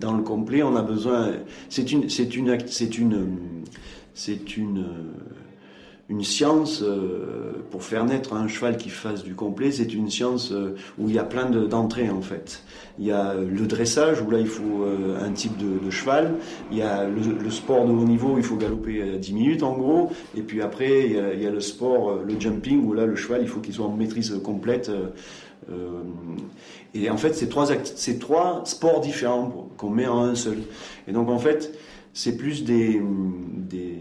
dans 0.00 0.16
le 0.16 0.24
complet, 0.24 0.64
on 0.64 0.74
a 0.74 0.82
besoin. 0.82 1.30
C'est 1.68 1.92
une, 1.92 2.08
c'est 2.08 2.34
une, 2.34 2.58
c'est 2.66 2.98
une, 2.98 3.28
c'est 4.16 4.56
une 4.56 4.86
une 6.08 6.22
science 6.22 6.82
euh, 6.82 7.64
pour 7.70 7.82
faire 7.82 8.04
naître 8.04 8.32
un 8.32 8.46
cheval 8.46 8.76
qui 8.76 8.90
fasse 8.90 9.24
du 9.24 9.34
complet, 9.34 9.72
c'est 9.72 9.92
une 9.92 10.08
science 10.08 10.52
euh, 10.52 10.76
où 10.98 11.08
il 11.08 11.14
y 11.14 11.18
a 11.18 11.24
plein 11.24 11.46
d'entrées 11.46 12.10
en 12.10 12.22
fait. 12.22 12.62
Il 12.98 13.06
y 13.06 13.12
a 13.12 13.34
le 13.34 13.66
dressage 13.66 14.22
où 14.22 14.30
là 14.30 14.38
il 14.38 14.46
faut 14.46 14.84
euh, 14.84 15.18
un 15.20 15.32
type 15.32 15.56
de, 15.56 15.90
cheval, 15.90 16.34
il 16.70 16.78
y 16.78 16.82
a 16.82 17.04
le, 17.08 17.50
sport 17.50 17.86
de 17.86 17.92
haut 17.92 18.04
niveau 18.04 18.34
où 18.34 18.38
il 18.38 18.44
faut 18.44 18.56
galoper 18.56 19.18
10 19.18 19.32
minutes 19.32 19.62
en 19.62 19.76
gros, 19.76 20.12
et 20.36 20.42
puis 20.42 20.62
après 20.62 21.06
il 21.34 21.42
y 21.42 21.46
a, 21.46 21.50
le 21.50 21.60
sport, 21.60 22.22
le 22.22 22.38
jumping 22.38 22.84
où 22.84 22.92
là 22.92 23.06
le 23.06 23.16
cheval 23.16 23.42
il 23.42 23.48
faut 23.48 23.60
qu'il 23.60 23.74
soit 23.74 23.86
en 23.86 23.96
maîtrise 23.96 24.38
complète. 24.44 24.90
et 26.94 27.10
en 27.10 27.16
fait 27.16 27.34
c'est 27.34 27.48
trois, 27.48 27.66
trois 28.20 28.62
sports 28.64 29.00
différents 29.00 29.68
qu'on 29.76 29.90
met 29.90 30.06
en 30.06 30.22
un 30.22 30.34
seul. 30.34 30.58
Et 31.08 31.12
donc 31.12 31.28
en 31.28 31.38
fait 31.38 31.76
c'est 32.12 32.36
plus 32.36 32.64
des, 32.64 33.00
des 33.56 33.98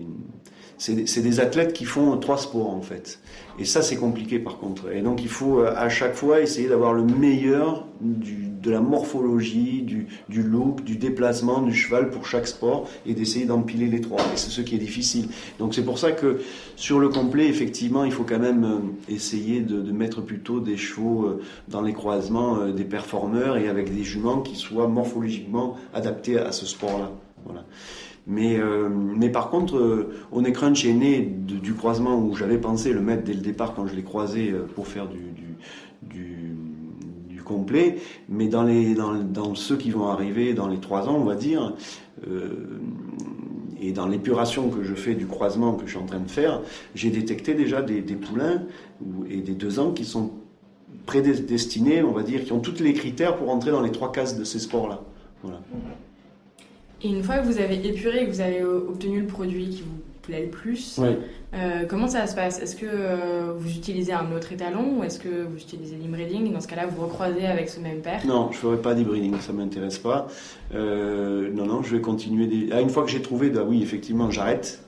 c'est 0.78 1.22
des 1.22 1.40
athlètes 1.40 1.74
qui 1.74 1.86
font 1.86 2.18
trois 2.18 2.38
sports 2.38 2.70
en 2.70 2.82
fait. 2.82 3.20
Et 3.60 3.66
ça 3.66 3.82
c'est 3.82 3.96
compliqué 3.96 4.40
par 4.40 4.58
contre. 4.58 4.92
Et 4.92 5.02
donc 5.02 5.22
il 5.22 5.30
faut 5.30 5.60
euh, 5.60 5.74
à 5.76 5.88
chaque 5.90 6.16
fois 6.16 6.42
essayer 6.42 6.68
d'avoir 6.68 6.94
le 6.94 7.04
meilleur 7.04 7.88
de 8.02 8.72
la 8.72 8.82
morphologie, 8.82 9.84
du, 9.84 10.08
look, 10.44 10.84
du 10.84 10.98
déplacement 10.98 11.62
du 11.62 11.74
cheval 11.74 12.10
pour 12.10 12.26
chaque 12.26 12.48
sport 12.48 12.90
et 13.06 13.14
d'essayer 13.14 13.46
d'empiler 13.46 13.88
les 13.88 14.02
trois. 14.02 14.20
Et 14.20 14.38
c'est 14.38 14.50
ce 14.50 14.62
qui 14.62 14.76
est 14.76 14.80
difficile. 14.80 15.30
Donc 15.60 15.74
c'est 15.74 15.86
pour 15.86 16.00
ça 16.00 16.12
que 16.12 16.42
sur 16.76 17.00
le 17.00 17.08
complet, 17.08 17.48
effectivement, 17.48 18.04
il 18.04 18.12
faut 18.12 18.24
quand 18.24 18.40
même 18.40 18.64
euh, 18.66 19.14
essayer 19.14 19.62
de, 19.62 19.82
de 19.82 19.92
mettre 19.92 20.22
plutôt 20.22 20.60
des 20.60 20.78
chevaux 20.78 21.26
euh, 21.26 21.42
dans 21.70 21.82
les 21.82 21.94
croisements, 21.94 22.68
des 22.68 22.84
performeurs 22.84 23.56
et 23.58 23.70
avec 23.70 23.96
des 23.96 24.04
juments 24.04 24.42
qui 24.42 24.56
soient 24.56 24.88
morphologiquement 24.88 25.78
adaptés 25.94 26.38
à 26.38 26.52
ce 26.52 26.66
sport-là. 26.66 27.12
Voilà. 27.46 27.64
Mais, 28.28 28.58
euh, 28.60 28.90
mais 28.90 29.30
par 29.30 29.50
contre, 29.50 29.78
euh, 29.78 30.14
On 30.32 30.44
est 30.44 30.94
né 30.94 31.22
du 31.22 31.74
croisement 31.74 32.20
où 32.20 32.36
j'avais 32.36 32.58
pensé 32.58 32.92
le 32.92 33.02
mettre 33.02 33.24
dès 33.24 33.34
le 33.34 33.42
départ 33.42 33.74
quand 33.76 33.86
je 33.88 33.96
l'ai 33.96 34.04
croisé 34.04 34.52
euh, 34.52 34.66
pour 34.74 34.88
faire 34.88 35.08
du, 35.08 35.20
du, 36.02 37.42
complet. 37.44 37.98
Mais 38.28 38.48
dans, 38.48 38.64
les, 38.64 38.96
dans, 38.96 39.14
dans, 39.14 39.54
ceux 39.54 39.78
qui 39.78 39.92
vont 39.92 40.08
arriver 40.08 40.56
dans 40.56 40.68
les 40.68 40.80
trois 40.80 41.08
ans, 41.08 41.16
on 41.16 41.26
va 41.26 41.36
dire, 41.36 41.76
et 43.80 43.92
dans 43.92 44.08
l'épuration 44.08 44.70
que 44.70 44.82
je 44.82 44.96
fais 44.96 45.14
du 45.14 45.28
croisement 45.28 45.74
que 45.74 45.86
je 45.86 45.92
suis 45.92 46.00
en 46.00 46.08
train 46.08 46.20
de 46.20 46.32
faire, 46.32 46.62
j'ai 46.96 47.12
détecté 47.12 47.54
déjà 47.54 47.84
des, 47.84 48.02
des 48.02 48.16
poulains 48.16 48.64
et 49.30 49.42
des 49.42 49.54
deux 49.54 49.78
ans 49.78 49.92
qui 49.92 50.06
sont 50.06 50.32
prédestinés, 51.06 52.02
on 52.02 52.14
va 52.14 52.24
dire, 52.24 52.44
qui 52.46 52.52
ont 52.52 52.60
tous 52.60 52.82
les 52.82 52.94
critères 52.94 53.38
pour 53.38 53.52
entrer 53.52 53.70
dans 53.70 53.82
les 53.82 53.92
trois 53.92 54.12
cases 54.12 54.40
de 54.40 54.44
ces 54.44 54.58
sports-là. 54.58 55.02
Voilà. 55.44 55.62
Et 57.04 57.10
une 57.10 57.24
fois 57.24 57.40
que 57.40 57.46
vous 57.46 57.60
avez 57.60 57.86
épuré 57.86 58.24
et 58.24 58.26
que 58.26 58.32
vous 58.32 58.42
avez 58.42 58.64
obtenu 58.64 59.22
le 59.22 59.28
produit 59.28 59.70
qui 59.70 59.82
vous 59.82 60.00
plaît 60.22 60.44
le 60.44 60.50
plus, 60.50 61.00
euh, 61.54 61.86
comment 61.88 62.08
ça 62.08 62.26
se 62.26 62.36
passe? 62.36 62.60
Est-ce 62.60 62.76
que 62.76 62.86
euh, 62.90 63.54
vous 63.56 63.70
utilisez 63.70 64.12
un 64.12 64.32
autre 64.36 64.52
étalon 64.52 64.98
ou 64.98 65.04
est-ce 65.04 65.20
que 65.20 65.44
vous 65.44 65.58
utilisez 65.58 65.98
l'inbreeding? 65.98 66.52
Dans 66.52 66.62
ce 66.62 66.68
cas-là, 66.68 66.88
vous 66.88 67.04
recroisez 67.04 67.46
avec 67.46 67.70
ce 67.70 67.80
même 67.80 68.00
père? 68.00 68.26
Non, 68.26 68.50
je 68.52 68.58
ne 68.58 68.62
ferai 68.62 68.78
pas 68.78 68.96
d'inbreeding, 68.96 69.40
ça 69.40 69.54
ne 69.54 69.58
m'intéresse 69.60 70.00
pas. 70.00 70.28
Euh, 70.74 71.52
non, 71.54 71.66
non, 71.66 71.84
je 71.84 71.96
vais 71.96 72.02
continuer. 72.02 72.48
Des... 72.48 72.70
Ah, 72.72 72.82
une 72.82 72.90
fois 72.90 73.04
que 73.04 73.12
j'ai 73.12 73.22
trouvé, 73.22 73.50
bah 73.52 73.64
oui, 73.68 73.84
effectivement, 73.84 74.32
j'arrête. 74.32 74.82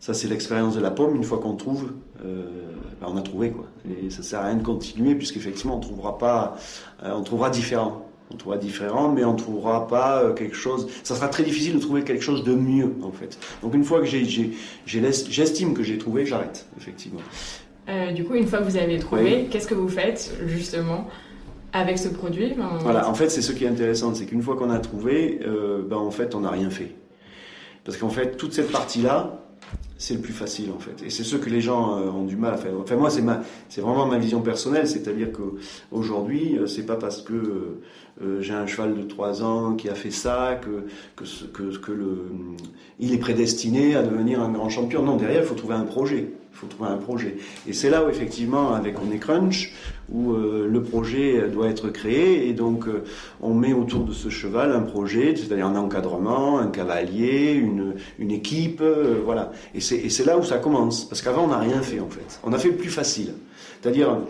Ça, 0.00 0.12
c'est 0.12 0.28
l'expérience 0.28 0.76
de 0.76 0.82
la 0.82 0.90
pomme. 0.90 1.16
Une 1.16 1.24
fois 1.24 1.38
qu'on 1.38 1.54
trouve, 1.54 1.92
ben, 2.22 3.06
on 3.06 3.16
a 3.16 3.22
trouvé 3.22 3.50
quoi. 3.50 3.64
Et 3.88 4.10
ça 4.10 4.22
sert 4.22 4.40
à 4.40 4.46
rien 4.46 4.56
de 4.56 4.62
continuer 4.62 5.14
puisqu'effectivement 5.14 5.76
on 5.76 5.80
trouvera 5.80 6.18
pas, 6.18 6.56
on 7.02 7.22
trouvera 7.22 7.50
différent. 7.50 8.03
On 8.34 8.36
trouvera 8.36 8.58
différent, 8.58 9.12
mais 9.12 9.24
on 9.24 9.36
trouvera 9.36 9.86
pas 9.86 10.20
euh, 10.20 10.32
quelque 10.32 10.56
chose. 10.56 10.88
Ça 11.04 11.14
sera 11.14 11.28
très 11.28 11.44
difficile 11.44 11.76
de 11.76 11.78
trouver 11.78 12.02
quelque 12.02 12.24
chose 12.24 12.42
de 12.42 12.52
mieux 12.52 12.92
en 13.02 13.12
fait. 13.12 13.38
Donc 13.62 13.74
une 13.74 13.84
fois 13.84 14.00
que 14.00 14.06
j'estime 14.06 15.74
que 15.74 15.84
j'ai 15.84 15.98
trouvé, 15.98 16.26
j'arrête 16.26 16.66
effectivement. 16.76 17.20
du 18.12 18.24
coup, 18.24 18.34
une 18.34 18.48
fois 18.48 18.58
que 18.58 18.64
vous 18.64 18.76
avez 18.76 18.98
trouvé, 18.98 19.46
qu'est-ce 19.50 19.68
que 19.68 19.74
vous 19.74 19.88
faites 19.88 20.32
justement 20.46 21.06
avec 21.72 21.98
ce 21.98 22.08
produit? 22.08 22.54
Ben, 22.56 22.70
Voilà, 22.80 23.08
en 23.08 23.14
fait, 23.14 23.28
c'est 23.28 23.42
ce 23.42 23.52
qui 23.52 23.64
est 23.64 23.68
intéressant, 23.68 24.12
c'est 24.14 24.26
qu'une 24.26 24.42
fois 24.42 24.56
qu'on 24.56 24.70
a 24.70 24.80
trouvé, 24.80 25.38
ben, 25.88 25.96
en 25.96 26.10
fait, 26.10 26.34
on 26.34 26.40
n'a 26.40 26.50
rien 26.50 26.70
fait. 26.70 26.92
Parce 27.84 27.98
qu'en 27.98 28.08
fait, 28.08 28.36
toute 28.36 28.52
cette 28.52 28.72
partie-là, 28.72 29.43
c'est 30.04 30.14
le 30.14 30.20
plus 30.20 30.34
facile 30.34 30.70
en 30.70 30.78
fait. 30.78 31.02
Et 31.02 31.08
c'est 31.08 31.24
ce 31.24 31.36
que 31.36 31.48
les 31.48 31.62
gens 31.62 31.98
euh, 31.98 32.10
ont 32.10 32.24
du 32.24 32.36
mal 32.36 32.52
à 32.52 32.56
faire. 32.58 32.72
Enfin 32.78 32.96
moi 32.96 33.08
c'est 33.08 33.22
ma, 33.22 33.40
c'est 33.70 33.80
vraiment 33.80 34.04
ma 34.04 34.18
vision 34.18 34.42
personnelle, 34.42 34.86
c'est-à-dire 34.86 35.28
qu'aujourd'hui 35.32 36.58
euh, 36.58 36.66
c'est 36.66 36.84
pas 36.84 36.96
parce 36.96 37.22
que 37.22 37.78
euh, 38.22 38.42
j'ai 38.42 38.52
un 38.52 38.66
cheval 38.66 38.94
de 38.94 39.02
3 39.02 39.42
ans 39.42 39.74
qui 39.76 39.88
a 39.88 39.94
fait 39.94 40.10
ça 40.10 40.60
que 40.60 40.84
que, 41.16 41.78
que, 41.78 41.92
le, 41.92 42.26
il 43.00 43.14
est 43.14 43.18
prédestiné 43.18 43.96
à 43.96 44.02
devenir 44.02 44.42
un 44.42 44.50
grand 44.50 44.68
champion. 44.68 45.02
Non, 45.02 45.16
derrière 45.16 45.40
il 45.40 45.46
faut 45.46 45.54
trouver 45.54 45.74
un 45.74 45.86
projet. 45.86 46.34
Il 46.54 46.58
faut 46.58 46.66
trouver 46.68 46.90
un 46.90 46.98
projet. 46.98 47.36
Et 47.66 47.72
c'est 47.72 47.90
là 47.90 48.04
où 48.04 48.08
effectivement 48.08 48.74
avec 48.74 48.94
On 49.00 49.12
est 49.12 49.18
Crunch 49.18 49.72
où 50.08 50.34
euh, 50.34 50.68
le 50.70 50.82
projet 50.82 51.48
doit 51.48 51.68
être 51.68 51.88
créé 51.88 52.48
et 52.48 52.52
donc 52.52 52.86
euh, 52.86 53.02
on 53.40 53.54
met 53.54 53.72
autour 53.72 54.04
de 54.04 54.12
ce 54.12 54.28
cheval 54.28 54.70
un 54.70 54.82
projet, 54.82 55.34
c'est-à-dire 55.34 55.66
un 55.66 55.74
encadrement, 55.74 56.60
un 56.60 56.68
cavalier, 56.68 57.54
une, 57.54 58.30
équipe, 58.30 58.80
euh, 58.80 59.20
voilà. 59.24 59.50
Et 59.74 59.80
c'est 59.80 60.24
là 60.24 60.38
où 60.38 60.44
ça 60.44 60.58
commence, 60.58 61.08
parce 61.08 61.22
qu'avant 61.22 61.44
on 61.44 61.48
n'a 61.48 61.58
rien 61.58 61.82
fait 61.82 61.98
en 61.98 62.08
fait. 62.08 62.38
On 62.44 62.52
a 62.52 62.58
fait 62.58 62.70
plus 62.70 62.90
facile, 62.90 63.34
c'est-à-dire 63.82 64.20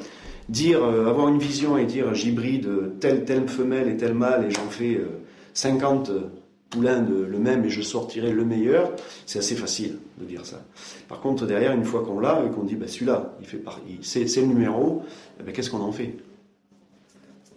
dire, 0.49 0.83
avoir 0.83 1.29
une 1.29 1.39
vision 1.39 1.77
et 1.77 1.85
dire 1.85 2.15
j'hybride 2.15 2.99
telle 3.01 3.27
telle 3.27 3.49
femelle 3.49 3.89
et 3.89 3.97
tel 3.99 4.15
mâle 4.15 4.47
et 4.49 4.51
j'en 4.51 4.69
fais 4.71 4.99
50 5.53 6.11
poulains 6.71 7.01
de 7.01 7.15
le 7.15 7.39
même 7.39 7.65
et 7.65 7.71
je 7.71 7.83
sortirai 7.83 8.33
le 8.33 8.45
meilleur, 8.45 8.93
c'est 9.27 9.39
assez 9.39 9.55
facile 9.55 9.99
de 10.19 10.25
dire 10.25 10.45
ça. 10.45 10.63
Par 11.09 11.21
contre, 11.21 11.47
derrière, 11.47 11.73
une 11.73 11.85
fois 11.85 12.03
qu'on 12.05 12.21
l'a 12.21 12.43
et 12.45 12.51
qu'on 12.51 12.65
dit 12.65 12.75
bah, 12.75 12.89
celui-là, 12.89 13.35
il 13.41 13.47
fait 13.47 13.63
c'est 14.03 14.41
le 14.41 14.47
numéro, 14.47 15.03
eh 15.41 15.43
ben, 15.43 15.53
qu'est-ce 15.53 15.71
qu'on 15.71 15.81
en 15.81 15.93
fait? 15.93 16.15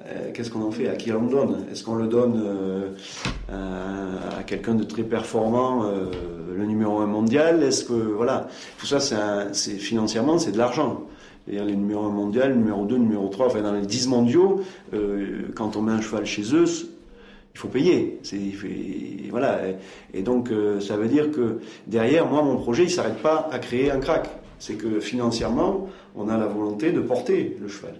Euh, 0.05 0.32
Qu'est-ce 0.34 0.51
qu'on 0.51 0.62
en 0.62 0.72
fait? 0.72 0.88
À 0.88 0.95
qui 0.95 1.12
on 1.12 1.24
le 1.24 1.30
donne? 1.30 1.66
Est-ce 1.72 1.84
qu'on 1.84 1.95
le 1.95 2.08
donne 2.08 2.41
euh, 2.45 2.91
à, 4.38 4.43
quelqu'un 4.43 4.76
de 4.76 4.84
très 4.84 5.03
performant, 5.03 5.86
euh, 5.86 6.12
le 6.55 6.66
numéro 6.66 6.99
1 6.99 7.08
mondial? 7.08 7.64
Est-ce 7.64 7.84
que 7.84 7.93
voilà, 7.93 8.47
tout 8.78 8.86
ça, 8.86 8.99
c'est 9.53 9.78
financièrement, 9.78 10.38
c'est 10.38 10.51
de 10.51 10.58
l'argent. 10.58 11.03
les 11.47 11.62
numéros 11.62 12.05
1 12.05 12.10
mondial, 12.10 12.55
numéro 12.55 12.86
2, 12.86 12.97
numéro 12.97 13.28
3, 13.28 13.47
enfin 13.47 13.62
dans 13.62 13.74
les 13.74 13.86
10 13.86 14.08
mondiaux, 14.08 14.62
quand 15.55 15.76
on 15.76 15.82
met 15.82 15.91
un 15.91 16.01
cheval 16.01 16.26
chez 16.26 16.53
eux, 16.53 16.66
il 17.58 17.60
faut 17.60 17.68
payer. 17.70 18.20
voilà. 19.32 19.62
Et, 20.14 20.22
donc, 20.22 20.49
ça 20.80 20.95
veut 20.95 21.08
dire 21.08 21.32
que 21.32 21.60
derrière, 21.88 22.28
moi, 22.28 22.43
mon 22.43 22.58
projet, 22.58 22.84
il 22.84 22.91
s'arrête 22.91 23.18
pas 23.18 23.49
à 23.51 23.58
créer 23.58 23.89
un 23.89 23.99
crack. 23.99 24.30
C'est 24.60 24.76
que 24.76 24.99
financièrement, 24.99 25.89
on 26.16 26.30
a 26.30 26.38
la 26.38 26.45
volonté 26.45 26.91
de 26.91 27.01
porter 27.01 27.58
le 27.60 27.68
cheval. 27.68 27.95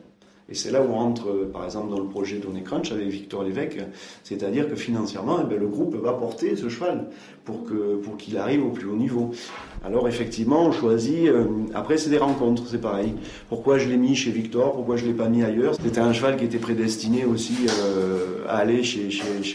Et 0.49 0.55
c'est 0.55 0.71
là 0.71 0.81
où 0.81 0.91
on 0.91 0.95
rentre, 0.95 1.27
euh, 1.27 1.49
par 1.51 1.65
exemple, 1.65 1.89
dans 1.89 1.99
le 1.99 2.07
projet 2.07 2.37
Donné 2.37 2.63
Crunch 2.63 2.91
avec 2.91 3.07
Victor 3.07 3.43
Lévesque, 3.43 3.79
c'est-à-dire 4.23 4.69
que 4.69 4.75
financièrement, 4.75 5.39
eh 5.43 5.55
le 5.55 5.67
groupe 5.67 5.95
va 5.95 6.13
porter 6.13 6.55
ce 6.55 6.69
cheval 6.69 7.07
pour 7.43 7.65
que 7.65 7.95
pour 7.97 8.15
qu'il 8.15 8.37
arrive 8.37 8.65
au 8.65 8.69
plus 8.69 8.87
haut 8.87 8.95
niveau. 8.95 9.31
Alors 9.83 10.07
effectivement, 10.07 10.65
on 10.65 10.71
choisit. 10.71 11.27
Euh, 11.27 11.45
après, 11.73 11.97
c'est 11.97 12.09
des 12.09 12.17
rencontres, 12.17 12.63
c'est 12.69 12.79
pareil. 12.79 13.13
Pourquoi 13.49 13.77
je 13.77 13.89
l'ai 13.89 13.97
mis 13.97 14.15
chez 14.15 14.31
Victor 14.31 14.73
Pourquoi 14.73 14.95
je 14.95 15.05
l'ai 15.05 15.13
pas 15.13 15.27
mis 15.27 15.43
ailleurs? 15.43 15.75
C'était 15.83 15.99
un 15.99 16.13
cheval 16.13 16.37
qui 16.37 16.45
était 16.45 16.59
prédestiné 16.59 17.25
aussi 17.25 17.67
euh, 17.67 18.45
à 18.47 18.57
aller 18.57 18.83
chez, 18.83 19.09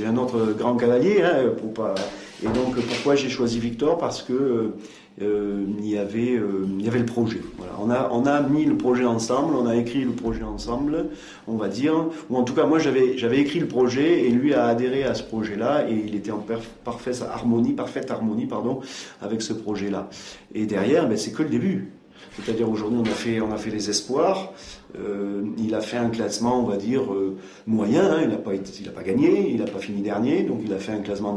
un 0.06 0.16
autre 0.18 0.54
grand 0.58 0.76
cavalier, 0.76 1.22
hein, 1.22 1.52
pour 1.58 1.72
pas. 1.72 1.94
Et 2.42 2.48
donc, 2.48 2.74
pourquoi 2.74 3.14
j'ai 3.14 3.28
choisi 3.28 3.60
Victor? 3.60 3.96
Parce 3.98 4.22
que 4.22 4.72
il, 5.20 5.88
y 5.88 5.98
avait, 5.98 6.36
euh, 6.36 6.66
il 6.78 6.84
y 6.84 6.88
avait 6.88 6.98
le 6.98 7.06
projet. 7.06 7.40
Voilà. 7.58 7.72
On, 7.80 7.90
a, 7.90 8.08
on 8.12 8.26
a 8.26 8.40
mis 8.40 8.64
le 8.64 8.76
projet 8.76 9.04
ensemble, 9.04 9.54
on 9.54 9.66
a 9.66 9.76
écrit 9.76 10.04
le 10.04 10.12
projet 10.12 10.42
ensemble, 10.42 11.06
on 11.46 11.56
va 11.56 11.68
dire. 11.68 12.06
Ou 12.30 12.36
en 12.36 12.44
tout 12.44 12.54
cas, 12.54 12.66
moi, 12.66 12.78
j'avais, 12.78 13.18
j'avais 13.18 13.38
écrit 13.38 13.60
le 13.60 13.68
projet 13.68 14.22
et 14.26 14.30
lui 14.30 14.54
a 14.54 14.66
adhéré 14.66 15.04
à 15.04 15.14
ce 15.14 15.22
projet-là 15.22 15.88
et 15.88 15.94
il 15.94 16.14
était 16.14 16.30
en 16.30 16.44
parfaite 16.84 17.22
harmonie, 17.22 17.72
parfaite 17.72 18.10
harmonie 18.10 18.46
pardon, 18.46 18.80
avec 19.20 19.42
ce 19.42 19.52
projet-là. 19.52 20.08
Et 20.54 20.66
derrière, 20.66 21.08
ben, 21.08 21.16
c'est 21.16 21.32
que 21.32 21.42
le 21.42 21.50
début. 21.50 21.90
C'est-à-dire 22.36 22.70
aujourd'hui, 22.70 22.98
on 23.02 23.04
a 23.04 23.14
fait, 23.14 23.40
on 23.40 23.52
a 23.52 23.58
fait 23.58 23.70
les 23.70 23.90
espoirs. 23.90 24.52
Euh, 24.98 25.42
il 25.58 25.74
a 25.74 25.80
fait 25.80 25.96
un 25.96 26.10
classement, 26.10 26.60
on 26.60 26.66
va 26.66 26.76
dire 26.76 27.12
euh, 27.12 27.36
moyen. 27.66 28.04
Hein. 28.12 28.20
il 28.22 28.28
n'a 28.28 28.36
pas, 28.36 29.02
gagné, 29.02 29.50
il 29.50 29.58
n'a 29.58 29.64
pas 29.64 29.78
fini 29.78 30.02
dernier, 30.02 30.42
donc 30.42 30.60
il 30.64 30.72
a 30.72 30.78
fait 30.78 30.92
un 30.92 31.00
classement 31.00 31.36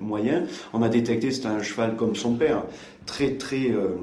moyen. 0.00 0.44
On 0.72 0.82
a 0.82 0.88
détecté 0.88 1.30
c'était 1.30 1.48
un 1.48 1.62
cheval 1.62 1.96
comme 1.96 2.14
son 2.14 2.34
père, 2.34 2.64
très 3.04 3.32
très 3.32 3.70
euh, 3.70 3.96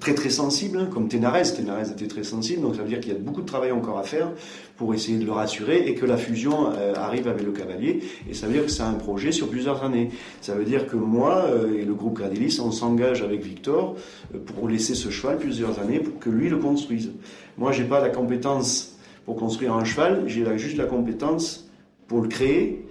très 0.00 0.14
très 0.14 0.30
sensible, 0.30 0.78
hein, 0.78 0.88
comme 0.90 1.08
Ténarès. 1.08 1.54
Ténarès 1.54 1.90
était 1.90 2.06
très 2.06 2.24
sensible, 2.24 2.62
donc 2.62 2.76
ça 2.76 2.82
veut 2.82 2.88
dire 2.88 3.00
qu'il 3.00 3.12
y 3.12 3.16
a 3.16 3.18
beaucoup 3.18 3.42
de 3.42 3.46
travail 3.46 3.72
encore 3.72 3.98
à 3.98 4.04
faire 4.04 4.30
pour 4.78 4.94
essayer 4.94 5.18
de 5.18 5.24
le 5.24 5.32
rassurer 5.32 5.88
et 5.88 5.94
que 5.94 6.04
la 6.04 6.18
fusion 6.18 6.70
arrive 6.96 7.28
avec 7.28 7.42
le 7.42 7.52
cavalier. 7.52 8.00
Et 8.28 8.34
ça 8.34 8.46
veut 8.46 8.52
dire 8.52 8.66
que 8.66 8.70
c'est 8.70 8.82
un 8.82 8.92
projet 8.92 9.32
sur 9.32 9.48
plusieurs 9.48 9.82
années. 9.82 10.10
Ça 10.42 10.54
veut 10.54 10.64
dire 10.64 10.86
que 10.86 10.96
moi 10.96 11.46
et 11.74 11.82
le 11.82 11.94
groupe 11.94 12.18
Gradilis, 12.18 12.60
on 12.62 12.70
s'engage 12.70 13.22
avec 13.22 13.42
Victor 13.42 13.96
pour 14.44 14.68
laisser 14.68 14.94
ce 14.94 15.08
cheval 15.08 15.38
plusieurs 15.38 15.78
années 15.78 16.00
pour 16.00 16.18
que 16.18 16.28
lui 16.28 16.50
le 16.50 16.58
construise. 16.58 17.10
Moi, 17.58 17.72
j'ai 17.72 17.84
pas 17.84 18.00
la 18.00 18.10
compétence 18.10 18.96
pour 19.24 19.36
construire 19.36 19.74
un 19.74 19.84
cheval, 19.84 20.24
j'ai 20.26 20.46
juste 20.58 20.76
la 20.76 20.84
compétence 20.84 21.68
pour 22.06 22.22
le 22.22 22.28
créer 22.28 22.86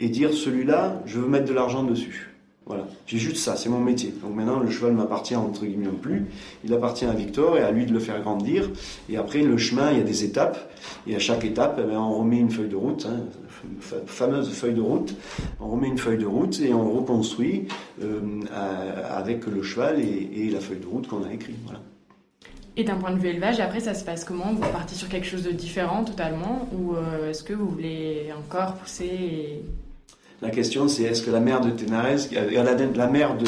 et 0.00 0.08
dire 0.08 0.32
celui-là, 0.32 1.02
je 1.06 1.18
veux 1.18 1.28
mettre 1.28 1.46
de 1.46 1.54
l'argent 1.54 1.82
dessus. 1.82 2.28
Voilà, 2.66 2.86
j'ai 3.06 3.16
juste 3.16 3.38
ça, 3.38 3.56
c'est 3.56 3.70
mon 3.70 3.80
métier. 3.80 4.12
Donc 4.22 4.34
maintenant, 4.34 4.60
le 4.60 4.68
cheval 4.68 4.92
m'appartient 4.92 5.34
entre 5.34 5.64
guillemets 5.64 5.88
plus, 5.88 6.26
il 6.64 6.74
appartient 6.74 7.06
à 7.06 7.12
Victor 7.12 7.56
et 7.56 7.62
à 7.62 7.70
lui 7.70 7.86
de 7.86 7.94
le 7.94 7.98
faire 7.98 8.20
grandir. 8.20 8.70
Et 9.08 9.16
après, 9.16 9.42
le 9.42 9.56
chemin, 9.56 9.90
il 9.90 9.98
y 9.98 10.00
a 10.02 10.04
des 10.04 10.24
étapes, 10.24 10.70
et 11.06 11.16
à 11.16 11.18
chaque 11.18 11.46
étape, 11.46 11.80
eh 11.82 11.96
on 11.96 12.18
remet 12.18 12.36
une 12.36 12.50
feuille 12.50 12.68
de 12.68 12.76
route, 12.76 13.06
hein, 13.06 13.20
fameuse 14.06 14.50
feuille 14.50 14.74
de 14.74 14.82
route. 14.82 15.14
On 15.60 15.68
remet 15.68 15.88
une 15.88 15.96
feuille 15.96 16.18
de 16.18 16.26
route 16.26 16.60
et 16.60 16.74
on 16.74 16.92
reconstruit 16.92 17.68
euh, 18.02 18.20
avec 19.10 19.46
le 19.46 19.62
cheval 19.62 19.98
et, 20.00 20.30
et, 20.34 20.50
la 20.50 20.60
feuille 20.60 20.80
de 20.80 20.86
route 20.86 21.08
qu'on 21.08 21.24
a 21.24 21.32
écrite. 21.32 21.56
Voilà. 21.64 21.80
Et 22.78 22.84
d'un 22.84 22.94
point 22.94 23.10
de 23.10 23.18
vue 23.18 23.30
élevage, 23.30 23.58
après, 23.58 23.80
ça 23.80 23.92
se 23.92 24.04
passe 24.04 24.24
comment? 24.24 24.52
Vous 24.52 24.60
partez 24.60 24.94
sur 24.94 25.08
quelque 25.08 25.26
chose 25.26 25.42
de 25.42 25.50
différent 25.50 26.04
totalement? 26.04 26.68
Ou 26.72 26.94
euh, 26.94 27.28
est-ce 27.28 27.42
que 27.42 27.52
vous 27.52 27.68
voulez 27.68 28.28
encore 28.38 28.74
pousser 28.74 29.62
La 30.40 30.50
question, 30.50 30.86
c'est 30.86 31.02
est-ce 31.02 31.24
que 31.24 31.32
la 31.32 31.40
mère 31.40 31.60
de 31.60 31.70
Ténarès, 31.70 32.30
euh, 32.36 32.62
la, 32.62 32.74
la 32.74 33.06
mère 33.08 33.36
de 33.36 33.46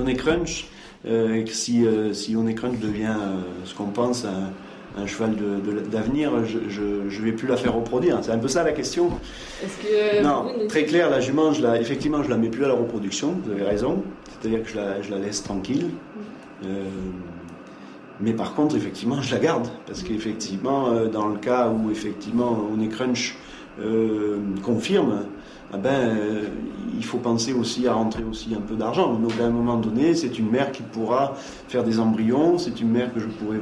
Oné 0.00 0.14
Crunch, 0.14 0.68
euh, 1.06 1.44
si, 1.44 1.84
si 2.14 2.34
Crunch 2.56 2.78
devient 2.78 3.16
ce 3.66 3.74
qu'on 3.74 3.88
pense 3.88 4.24
un, 4.24 5.06
cheval 5.06 5.36
d'avenir, 5.90 6.32
je 6.46 6.80
ne 6.80 7.24
vais 7.24 7.32
plus 7.32 7.48
la 7.48 7.58
faire 7.58 7.74
reproduire. 7.74 8.18
C'est 8.22 8.32
un 8.32 8.38
peu 8.38 8.48
ça 8.48 8.64
la 8.64 8.72
question. 8.72 9.10
Que 9.60 10.22
non, 10.22 10.54
très 10.68 10.84
clair, 10.84 11.10
la 11.10 11.20
jument, 11.20 11.52
je 11.52 11.62
la, 11.62 11.78
effectivement, 11.78 12.22
je 12.22 12.30
la 12.30 12.38
mets 12.38 12.48
plus 12.48 12.64
à 12.64 12.68
la 12.68 12.74
reproduction, 12.74 13.36
vous 13.44 13.52
avez 13.52 13.62
raison. 13.62 14.02
C'est-à-dire 14.40 14.62
que 14.62 14.70
je 14.70 14.76
la, 14.76 15.02
je 15.02 15.10
la, 15.10 15.18
laisse 15.18 15.42
tranquille. 15.42 15.90
Mm. 16.62 16.68
Mais 18.20 18.32
par 18.32 18.54
contre, 18.54 18.76
effectivement, 18.76 19.20
je 19.22 19.34
la 19.34 19.40
garde. 19.40 19.68
Parce 19.86 20.02
qu'effectivement, 20.02 20.88
euh, 20.88 21.08
dans 21.08 21.28
le 21.28 21.38
cas 21.38 21.70
où 21.70 21.90
effectivement 21.90 22.66
on 22.72 22.80
est 22.80 22.88
crunch 22.88 23.36
euh, 23.80 24.38
confirme, 24.62 25.26
eh 25.72 25.78
ben, 25.78 25.90
euh, 25.90 26.44
il 26.96 27.04
faut 27.04 27.18
penser 27.18 27.52
aussi 27.52 27.86
à 27.86 27.94
rentrer 27.94 28.24
aussi 28.24 28.54
un 28.54 28.60
peu 28.60 28.74
d'argent. 28.74 29.14
Donc 29.14 29.32
à 29.40 29.44
un 29.44 29.50
moment 29.50 29.76
donné, 29.76 30.14
c'est 30.14 30.38
une 30.38 30.50
mère 30.50 30.72
qui 30.72 30.82
pourra 30.82 31.34
faire 31.68 31.84
des 31.84 31.98
embryons, 31.98 32.58
c'est 32.58 32.80
une 32.80 32.90
mère 32.90 33.14
que 33.14 33.20
je 33.20 33.26
pourrais 33.26 33.58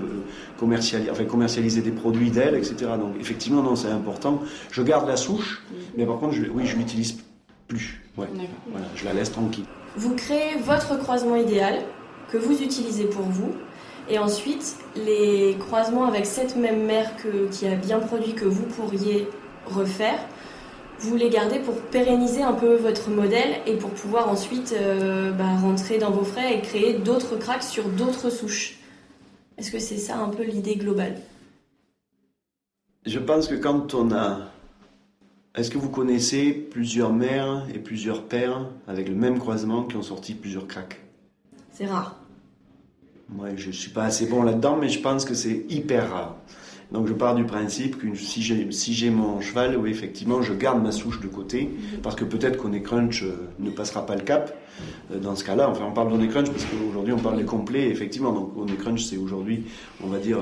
commercialiser, 0.58 1.10
enfin, 1.10 1.24
commercialiser 1.24 1.82
des 1.82 1.92
produits 1.92 2.30
d'elle, 2.30 2.54
etc. 2.54 2.76
Donc 2.98 3.14
effectivement, 3.20 3.62
non, 3.62 3.76
c'est 3.76 3.90
important. 3.90 4.40
Je 4.72 4.82
garde 4.82 5.06
la 5.06 5.16
souche, 5.16 5.62
mais 5.96 6.06
par 6.06 6.18
contre, 6.18 6.32
je, 6.34 6.44
oui, 6.52 6.66
je 6.66 6.76
l'utilise 6.76 7.18
plus. 7.68 8.00
Ouais. 8.16 8.26
Voilà, 8.72 8.86
je 8.96 9.04
la 9.04 9.12
laisse 9.12 9.30
tranquille. 9.30 9.66
Vous 9.96 10.14
créez 10.14 10.58
votre 10.64 10.98
croisement 10.98 11.36
idéal 11.36 11.82
que 12.32 12.38
vous 12.38 12.62
utilisez 12.62 13.04
pour 13.04 13.22
vous 13.22 13.52
et 14.10 14.18
ensuite, 14.18 14.76
les 14.96 15.56
croisements 15.58 16.04
avec 16.04 16.26
cette 16.26 16.56
même 16.56 16.84
mère 16.84 17.12
qui 17.50 17.66
a 17.66 17.74
bien 17.74 18.00
produit 18.00 18.34
que 18.34 18.44
vous 18.44 18.64
pourriez 18.64 19.28
refaire, 19.66 20.18
vous 21.00 21.16
les 21.16 21.30
gardez 21.30 21.60
pour 21.60 21.74
pérenniser 21.76 22.42
un 22.42 22.54
peu 22.54 22.74
votre 22.74 23.10
modèle 23.10 23.60
et 23.66 23.76
pour 23.76 23.90
pouvoir 23.90 24.28
ensuite 24.28 24.74
euh, 24.76 25.30
bah, 25.30 25.56
rentrer 25.60 25.98
dans 25.98 26.10
vos 26.10 26.24
frais 26.24 26.56
et 26.56 26.60
créer 26.60 26.94
d'autres 26.94 27.36
cracks 27.36 27.62
sur 27.62 27.84
d'autres 27.88 28.30
souches. 28.30 28.78
Est-ce 29.58 29.70
que 29.70 29.78
c'est 29.78 29.96
ça 29.96 30.16
un 30.16 30.28
peu 30.28 30.42
l'idée 30.42 30.76
globale? 30.76 31.20
Je 33.06 33.18
pense 33.18 33.46
que 33.46 33.54
quand 33.54 33.94
on 33.94 34.12
a... 34.12 34.50
Est-ce 35.54 35.70
que 35.70 35.78
vous 35.78 35.90
connaissez 35.90 36.52
plusieurs 36.52 37.12
mères 37.12 37.66
et 37.74 37.78
plusieurs 37.78 38.24
pères 38.24 38.68
avec 38.86 39.08
le 39.08 39.14
même 39.14 39.38
croisement 39.38 39.84
qui 39.84 39.96
ont 39.96 40.02
sorti 40.02 40.34
plusieurs 40.34 40.66
cracks 40.66 41.00
C'est 41.72 41.86
rare. 41.86 42.17
Moi, 43.30 43.48
je 43.56 43.70
suis 43.70 43.90
pas 43.90 44.04
assez 44.04 44.26
bon 44.26 44.42
là-dedans, 44.42 44.76
mais 44.76 44.88
je 44.88 45.00
pense 45.00 45.24
que 45.24 45.34
c'est 45.34 45.66
hyper 45.68 46.10
rare. 46.10 46.36
Donc 46.92 47.06
je 47.06 47.12
pars 47.12 47.34
du 47.34 47.44
principe 47.44 47.98
que 47.98 48.14
si 48.14 48.42
j'ai 48.42 48.70
si 48.72 49.10
mon 49.10 49.40
cheval, 49.42 49.76
oui 49.76 49.90
effectivement, 49.90 50.40
je 50.40 50.54
garde 50.54 50.82
ma 50.82 50.90
souche 50.90 51.20
de 51.20 51.26
côté 51.26 51.64
mhm. 51.64 52.00
parce 52.02 52.16
que 52.16 52.24
peut-être 52.24 52.56
qu'on 52.56 52.72
est 52.72 52.80
crunch 52.80 53.22
euh, 53.22 53.48
ne 53.58 53.70
passera 53.70 54.06
pas 54.06 54.14
le 54.14 54.22
cap. 54.22 54.56
Euh, 55.12 55.18
dans 55.18 55.34
ce 55.34 55.44
cas-là, 55.44 55.68
enfin 55.68 55.84
on 55.88 55.92
parle 55.92 56.10
d'on 56.10 56.26
crunch 56.28 56.50
parce 56.50 56.64
qu'aujourd'hui 56.64 57.12
on 57.12 57.18
parle 57.18 57.38
des 57.38 57.44
complets 57.44 57.88
effectivement. 57.88 58.32
Donc 58.32 58.52
on 58.56 58.66
crunch 58.66 59.04
c'est 59.04 59.16
aujourd'hui, 59.16 59.64
on 60.02 60.08
va 60.08 60.18
dire 60.18 60.38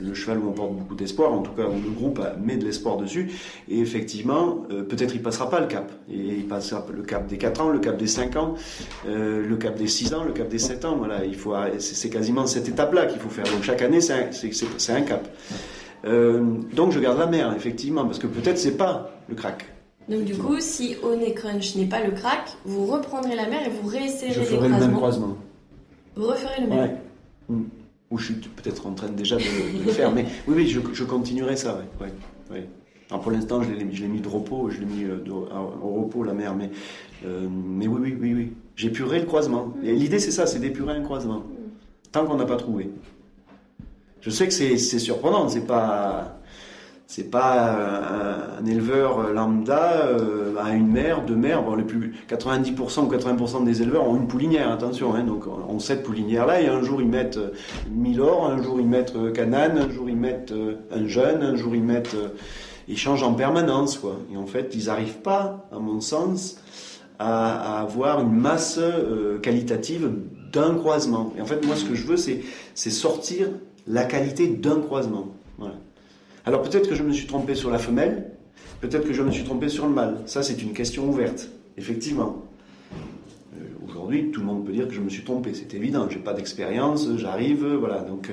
le 0.00 0.14
cheval 0.14 0.38
où 0.38 0.48
on 0.48 0.52
porte 0.52 0.72
beaucoup 0.72 0.94
d'espoir, 0.94 1.32
en 1.32 1.42
tout 1.42 1.52
cas 1.52 1.64
où 1.64 1.82
le 1.82 1.90
groupe 1.90 2.20
met 2.42 2.56
de 2.56 2.64
l'espoir 2.64 2.96
dessus. 2.96 3.30
Et 3.68 3.80
effectivement, 3.80 4.64
euh, 4.70 4.82
peut-être 4.82 5.14
il 5.14 5.22
passera 5.22 5.50
pas 5.50 5.60
le 5.60 5.66
cap. 5.66 5.90
Et 6.10 6.16
il 6.16 6.46
passera 6.46 6.86
le 6.94 7.02
cap 7.02 7.26
des 7.26 7.38
4 7.38 7.60
ans, 7.60 7.68
le 7.70 7.78
cap 7.78 7.96
des 7.96 8.06
5 8.06 8.36
ans, 8.36 8.54
le 9.06 9.56
cap 9.56 9.76
des 9.76 9.86
6 9.86 10.14
ans, 10.14 10.24
le 10.24 10.32
cap 10.32 10.48
des 10.48 10.58
7 10.58 10.84
ans. 10.84 10.96
Voilà, 10.96 11.24
il 11.24 11.34
faut 11.34 11.54
c'est 11.78 12.10
quasiment 12.10 12.46
cette 12.46 12.68
étape-là 12.68 13.06
qu'il 13.06 13.18
faut 13.18 13.28
faire. 13.28 13.44
Donc 13.44 13.62
chaque 13.62 13.82
année 13.82 14.00
c'est 14.00 14.92
un, 14.92 15.02
cap. 15.02 15.28
Euh, 16.04 16.42
donc 16.74 16.92
je 16.92 17.00
garde 17.00 17.18
la 17.18 17.26
mer, 17.26 17.52
effectivement, 17.56 18.04
parce 18.04 18.18
que 18.18 18.26
peut-être 18.26 18.58
c'est 18.58 18.76
pas 18.76 19.10
le 19.28 19.34
crack. 19.34 19.75
Donc 20.08 20.24
du 20.24 20.36
coup, 20.36 20.60
si 20.60 20.96
Honey 21.02 21.34
Crunch 21.34 21.74
n'est 21.74 21.86
pas 21.86 22.02
le 22.02 22.12
crack, 22.12 22.56
vous 22.64 22.86
reprendrez 22.86 23.34
la 23.34 23.48
mer 23.48 23.66
et 23.66 23.70
vous 23.70 23.88
réessayerez 23.88 24.34
Je 24.34 24.40
ferai 24.42 24.68
le 24.68 24.78
même 24.78 24.94
croisement. 24.94 25.36
Vous 26.14 26.26
referez 26.26 26.60
le 26.60 26.68
même 26.68 26.78
ouais. 26.78 26.96
Hmm. 27.48 27.64
Ou 28.10 28.18
je 28.18 28.26
suis 28.26 28.34
peut-être 28.34 28.86
en 28.86 28.92
train 28.92 29.08
déjà 29.08 29.36
de, 29.36 29.42
le 29.84 29.90
faire, 29.90 30.12
mais 30.12 30.26
oui, 30.46 30.54
oui, 30.56 30.68
je, 30.68 31.04
continuerai 31.04 31.56
ça, 31.56 31.80
ouais. 32.00 32.06
ouais, 32.52 32.68
Alors 33.10 33.20
pour 33.20 33.32
l'instant, 33.32 33.62
je 33.62 33.72
l'ai 33.72 34.08
mis 34.08 34.20
de 34.20 34.28
repos, 34.28 34.70
je 34.70 34.78
l'ai 34.78 34.86
mis 34.86 35.02
euh, 35.02 35.18
au 35.82 36.02
repos 36.02 36.22
la 36.22 36.32
mer, 36.32 36.54
mais, 36.54 36.70
euh, 37.24 37.48
mais 37.50 37.88
oui, 37.88 37.98
oui, 38.00 38.16
oui, 38.20 38.34
oui. 38.34 38.52
J'épurerai 38.76 39.18
le 39.18 39.26
croisement. 39.26 39.74
L'idée, 39.82 40.20
c'est 40.20 40.30
ça, 40.30 40.46
c'est 40.46 40.60
d'épurer 40.60 40.94
un 40.94 41.02
croisement. 41.02 41.42
Tant 42.12 42.26
qu'on 42.26 42.36
n'a 42.36 42.44
pas 42.46 42.56
trouvé. 42.56 42.90
Je 44.20 44.30
sais 44.30 44.46
que 44.46 44.52
c'est 44.52 44.76
surprenant, 44.78 45.48
c'est 45.48 45.66
pas 45.66 46.38
c'est 47.06 47.30
pas 47.30 48.58
un, 48.58 48.66
éleveur 48.66 49.32
lambda 49.32 50.06
euh, 50.06 50.54
à 50.60 50.74
une 50.74 50.88
mère, 50.88 51.24
deux 51.24 51.36
mères. 51.36 51.62
Bon, 51.62 51.76
les 51.76 51.84
plus 51.84 52.14
90% 52.28 53.06
ou 53.06 53.10
80% 53.10 53.64
des 53.64 53.82
éleveurs 53.82 54.08
ont 54.08 54.16
une 54.16 54.26
poulinière, 54.26 54.72
attention. 54.72 55.14
Hein, 55.14 55.22
donc 55.22 55.44
on 55.46 55.78
cette 55.78 56.02
poulinière 56.02 56.46
là 56.46 56.60
et 56.60 56.66
un 56.66 56.82
jour 56.82 57.00
ils 57.00 57.08
mettent 57.08 57.36
euh, 57.36 57.50
Milor, 57.90 58.50
un 58.50 58.60
jour 58.60 58.80
ils 58.80 58.86
mettent 58.86 59.14
euh, 59.14 59.30
Canane, 59.30 59.78
un 59.78 59.88
jour 59.88 60.10
ils 60.10 60.16
mettent 60.16 60.52
un 60.92 61.06
jeune, 61.06 61.42
un 61.42 61.54
jour 61.54 61.76
ils 61.76 61.82
mettent 61.82 62.16
ils 62.88 62.98
changent 62.98 63.22
en 63.22 63.34
permanence 63.34 63.98
quoi. 63.98 64.16
Et 64.32 64.36
en 64.36 64.46
fait 64.46 64.74
ils 64.74 64.86
n'arrivent 64.86 65.20
pas, 65.20 65.68
à 65.72 65.78
mon 65.78 66.00
sens, 66.00 66.60
à, 67.20 67.80
avoir 67.80 68.20
une 68.20 68.32
masse 68.32 68.80
qualitative 69.42 70.10
d'un 70.52 70.74
croisement. 70.74 71.32
Et 71.38 71.40
en 71.40 71.46
fait 71.46 71.64
moi 71.64 71.76
ce 71.76 71.84
que 71.84 71.94
je 71.94 72.04
veux 72.04 72.16
c'est 72.16 72.90
sortir 72.90 73.48
la 73.86 74.04
qualité 74.04 74.48
d'un 74.48 74.80
croisement. 74.80 75.36
Alors 76.46 76.62
peut-être 76.62 76.88
que 76.88 76.94
je 76.94 77.02
me 77.02 77.12
suis 77.12 77.26
trompé 77.26 77.56
sur 77.56 77.70
la 77.70 77.78
femelle, 77.78 78.30
peut-être 78.80 79.04
que 79.04 79.12
je 79.12 79.22
me 79.22 79.32
suis 79.32 79.42
trompé 79.42 79.68
sur 79.68 79.84
le 79.84 79.92
mâle. 79.92 80.18
Ça, 80.26 80.44
c'est 80.44 80.62
une 80.62 80.74
question 80.74 81.08
ouverte, 81.08 81.48
effectivement. 81.76 82.44
Euh, 83.56 83.64
aujourd'hui, 83.84 84.30
tout 84.30 84.38
le 84.42 84.46
monde 84.46 84.64
peut 84.64 84.72
dire 84.72 84.86
que 84.86 84.94
je 84.94 85.00
me 85.00 85.08
suis 85.08 85.24
trompé, 85.24 85.54
c'est 85.54 85.74
évident. 85.74 86.06
J'ai 86.08 86.20
pas 86.20 86.34
d'expérience, 86.34 87.08
j'arrive, 87.16 87.66
voilà. 87.66 87.98
Donc, 87.98 88.32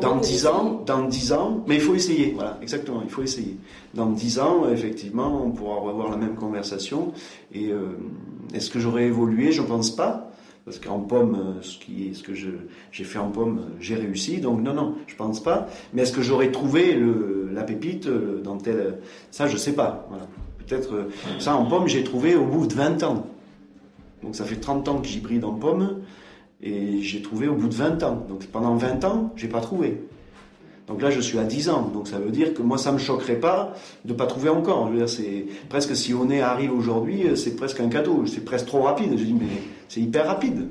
dans 0.00 0.16
dix 0.16 0.48
ans, 0.48 0.82
dans 0.84 1.04
dix 1.04 1.32
ans, 1.32 1.62
mais 1.68 1.76
il 1.76 1.80
faut 1.80 1.94
essayer, 1.94 2.32
voilà, 2.34 2.58
exactement, 2.60 3.02
il 3.04 3.10
faut 3.10 3.22
essayer. 3.22 3.56
Dans 3.94 4.10
dix 4.10 4.40
ans, 4.40 4.68
effectivement, 4.68 5.46
on 5.46 5.52
pourra 5.52 5.76
revoir 5.76 6.10
la 6.10 6.16
même 6.16 6.34
conversation. 6.34 7.12
Et 7.52 7.70
euh, 7.70 7.96
est-ce 8.52 8.68
que 8.68 8.80
j'aurais 8.80 9.04
évolué? 9.04 9.52
Je 9.52 9.62
pense 9.62 9.94
pas. 9.94 10.32
Parce 10.64 10.78
qu'en 10.78 11.00
pomme, 11.00 11.58
euh, 11.58 11.62
ce, 11.62 12.22
que 12.22 12.32
j'ai 12.34 13.04
fait 13.04 13.18
en 13.18 13.30
pomme, 13.30 13.58
euh, 13.58 13.76
j'ai 13.80 13.96
réussi. 13.96 14.38
Donc 14.38 14.62
non, 14.62 14.72
non, 14.72 14.94
je 15.06 15.14
pense 15.14 15.42
pas. 15.42 15.68
Mais 15.92 16.02
est-ce 16.02 16.12
que 16.12 16.22
j'aurais 16.22 16.50
trouvé 16.50 16.98
la 17.52 17.64
pépite 17.64 18.06
euh, 18.06 18.40
dans 18.42 18.56
tel... 18.56 18.98
Ça, 19.30 19.46
je 19.46 19.58
sais 19.58 19.74
pas. 19.74 20.06
Voilà. 20.08 20.26
Peut-être... 20.66 21.08
Ça, 21.38 21.56
en 21.56 21.66
pomme, 21.66 21.86
j'ai 21.86 22.02
trouvé 22.02 22.34
au 22.34 22.46
bout 22.46 22.66
de 22.66 22.74
20 22.74 23.02
ans. 23.02 23.26
Donc 24.22 24.34
ça 24.34 24.44
fait 24.44 24.56
30 24.56 24.88
ans 24.88 25.00
que 25.00 25.06
j'y 25.06 25.20
brille 25.20 25.44
en 25.44 25.52
pomme. 25.52 26.00
Et 26.62 27.02
j'ai 27.02 27.20
trouvé 27.20 27.46
au 27.46 27.54
bout 27.54 27.68
de 27.68 27.74
20 27.74 28.02
ans. 28.02 28.24
Donc 28.26 28.46
pendant 28.46 28.74
20 28.74 29.04
ans, 29.04 29.32
j'ai 29.36 29.48
pas 29.48 29.60
trouvé. 29.60 30.00
Donc 30.86 31.00
là, 31.00 31.10
je 31.10 31.20
suis 31.20 31.38
à 31.38 31.44
10 31.44 31.70
ans. 31.70 31.90
Donc 31.92 32.08
ça 32.08 32.18
veut 32.18 32.30
dire 32.30 32.54
que 32.54 32.62
moi, 32.62 32.78
ça 32.78 32.92
me 32.92 32.98
choquerait 32.98 33.40
pas 33.40 33.74
de 34.04 34.12
pas 34.12 34.26
trouver 34.26 34.50
encore. 34.50 34.86
Je 34.88 34.92
veux 34.92 34.98
dire, 34.98 35.08
c'est 35.08 35.46
presque 35.68 35.96
si 35.96 36.12
on 36.14 36.30
est 36.30 36.40
arrive 36.40 36.72
aujourd'hui, 36.72 37.36
c'est 37.36 37.56
presque 37.56 37.80
un 37.80 37.88
cadeau. 37.88 38.24
C'est 38.26 38.44
presque 38.44 38.66
trop 38.66 38.82
rapide. 38.82 39.16
Je 39.16 39.24
dis, 39.24 39.34
mais 39.34 39.62
c'est 39.88 40.00
hyper 40.00 40.26
rapide. 40.26 40.68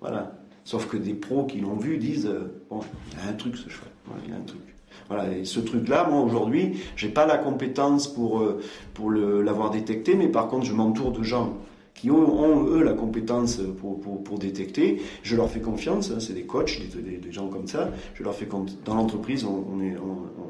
Voilà. 0.00 0.32
Sauf 0.64 0.86
que 0.86 0.96
des 0.96 1.14
pros 1.14 1.44
qui 1.44 1.60
l'ont 1.60 1.76
vu 1.76 1.96
disent, 1.96 2.26
euh, 2.26 2.62
bon, 2.70 2.80
il 3.10 3.18
y 3.18 3.26
a 3.26 3.30
un 3.30 3.34
truc 3.34 3.56
ce 3.56 3.68
cheval. 3.68 3.88
il 4.24 4.30
y 4.30 4.34
a 4.34 4.36
un 4.36 4.42
truc. 4.42 4.60
Voilà, 5.08 5.32
et 5.32 5.44
ce 5.44 5.58
truc-là, 5.58 6.06
moi 6.08 6.20
aujourd'hui, 6.20 6.80
j'ai 6.94 7.08
pas 7.08 7.26
la 7.26 7.38
compétence 7.38 8.06
pour, 8.06 8.40
euh, 8.40 8.60
pour 8.94 9.10
l'avoir 9.10 9.70
détecté, 9.70 10.14
mais 10.14 10.28
par 10.28 10.46
contre, 10.46 10.66
je 10.66 10.72
m'entoure 10.72 11.10
de 11.10 11.24
gens 11.24 11.54
qui 12.00 12.10
ont, 12.10 12.66
eux 12.66 12.82
la 12.82 12.94
compétence 12.94 13.60
pour, 13.78 14.00
pour, 14.00 14.38
détecter. 14.38 15.02
Je 15.22 15.36
leur 15.36 15.50
fais 15.50 15.60
confiance, 15.60 16.10
hein, 16.10 16.18
c'est 16.18 16.32
des 16.32 16.44
coachs, 16.44 16.80
des, 16.80 17.32
gens 17.32 17.48
comme 17.48 17.66
ça. 17.66 17.90
Je 18.14 18.22
leur 18.22 18.34
fais 18.34 18.48
dans 18.86 18.94
l'entreprise, 18.94 19.44
on, 19.44 19.64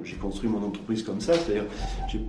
j'ai 0.05 0.17
construit 0.17 0.49
mon 0.49 0.65
entreprise 0.65 1.03
comme 1.03 1.21
ça. 1.21 1.33
C'est-à-dire, 1.35 1.65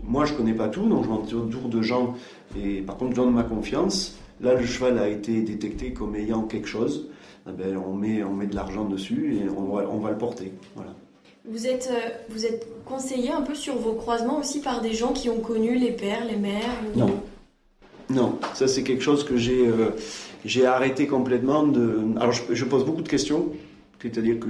moi 0.04 0.26
je 0.26 0.34
connais 0.34 0.54
pas 0.54 0.70
tout, 0.70 0.88
donc 0.88 1.04
je 1.04 1.10
m'entoure 1.10 1.70
de 1.70 1.82
gens 1.84 2.16
et 2.60 2.82
par 2.82 2.98
contre 2.98 3.12
je 3.12 3.18
donne 3.18 3.34
ma 3.34 3.44
confiance. 3.44 4.18
Là, 4.42 4.56
le 4.56 4.66
cheval 4.66 4.98
a 4.98 5.08
été 5.08 5.42
détecté 5.42 5.94
comme 5.94 6.16
ayant 6.16 6.42
quelque 6.44 6.68
chose. 6.68 7.10
Eh 7.48 7.52
ben, 7.52 7.78
on 7.78 7.94
met 7.94 8.24
on 8.24 8.34
met 8.34 8.48
de 8.48 8.56
l'argent 8.56 8.86
dessus 8.86 9.36
et 9.36 9.50
on 9.50 9.76
va, 9.76 9.88
on 9.88 10.00
va 10.00 10.10
le 10.10 10.18
porter. 10.18 10.52
Voilà. 10.76 10.96
Vous 11.46 11.68
êtes, 11.68 11.90
euh, 11.92 12.10
vous 12.30 12.46
êtes 12.46 12.68
conseillé 12.86 13.32
un 13.32 13.42
peu 13.42 13.54
sur 13.54 13.76
vos 13.76 13.94
croisements 13.94 14.40
aussi 14.40 14.62
par 14.62 14.82
des 14.82 14.94
gens 14.94 15.14
qui 15.14 15.30
ont 15.30 15.40
connu 15.40 15.76
les 15.76 15.92
pères, 15.92 16.26
les 16.26 16.38
mères 16.38 16.76
Non. 16.96 17.20
Non, 18.14 18.40
ça 18.54 18.68
c'est 18.68 18.84
quelque 18.84 19.04
chose 19.04 19.24
que 19.24 19.38
j'ai 19.38 19.68
euh, 19.68 20.68
arrêté 20.68 21.08
complètement 21.08 21.64
de. 21.64 22.00
Alors 22.18 22.34
je, 22.34 22.66
pose 22.66 22.86
beaucoup 22.86 23.02
de 23.02 23.10
questions, 23.10 23.54
c'est-à-dire 24.02 24.40
que 24.40 24.48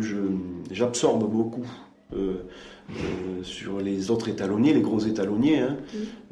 j'absorbe 0.72 1.30
beaucoup 1.30 1.66
euh, 2.14 2.34
euh, 2.90 3.44
sur 3.44 3.80
les 3.80 4.10
autres 4.10 4.30
étalonniers, 4.30 4.74
les 4.74 4.82
gros 4.82 5.00
étalonniers. 5.00 5.60
Hein. 5.60 5.78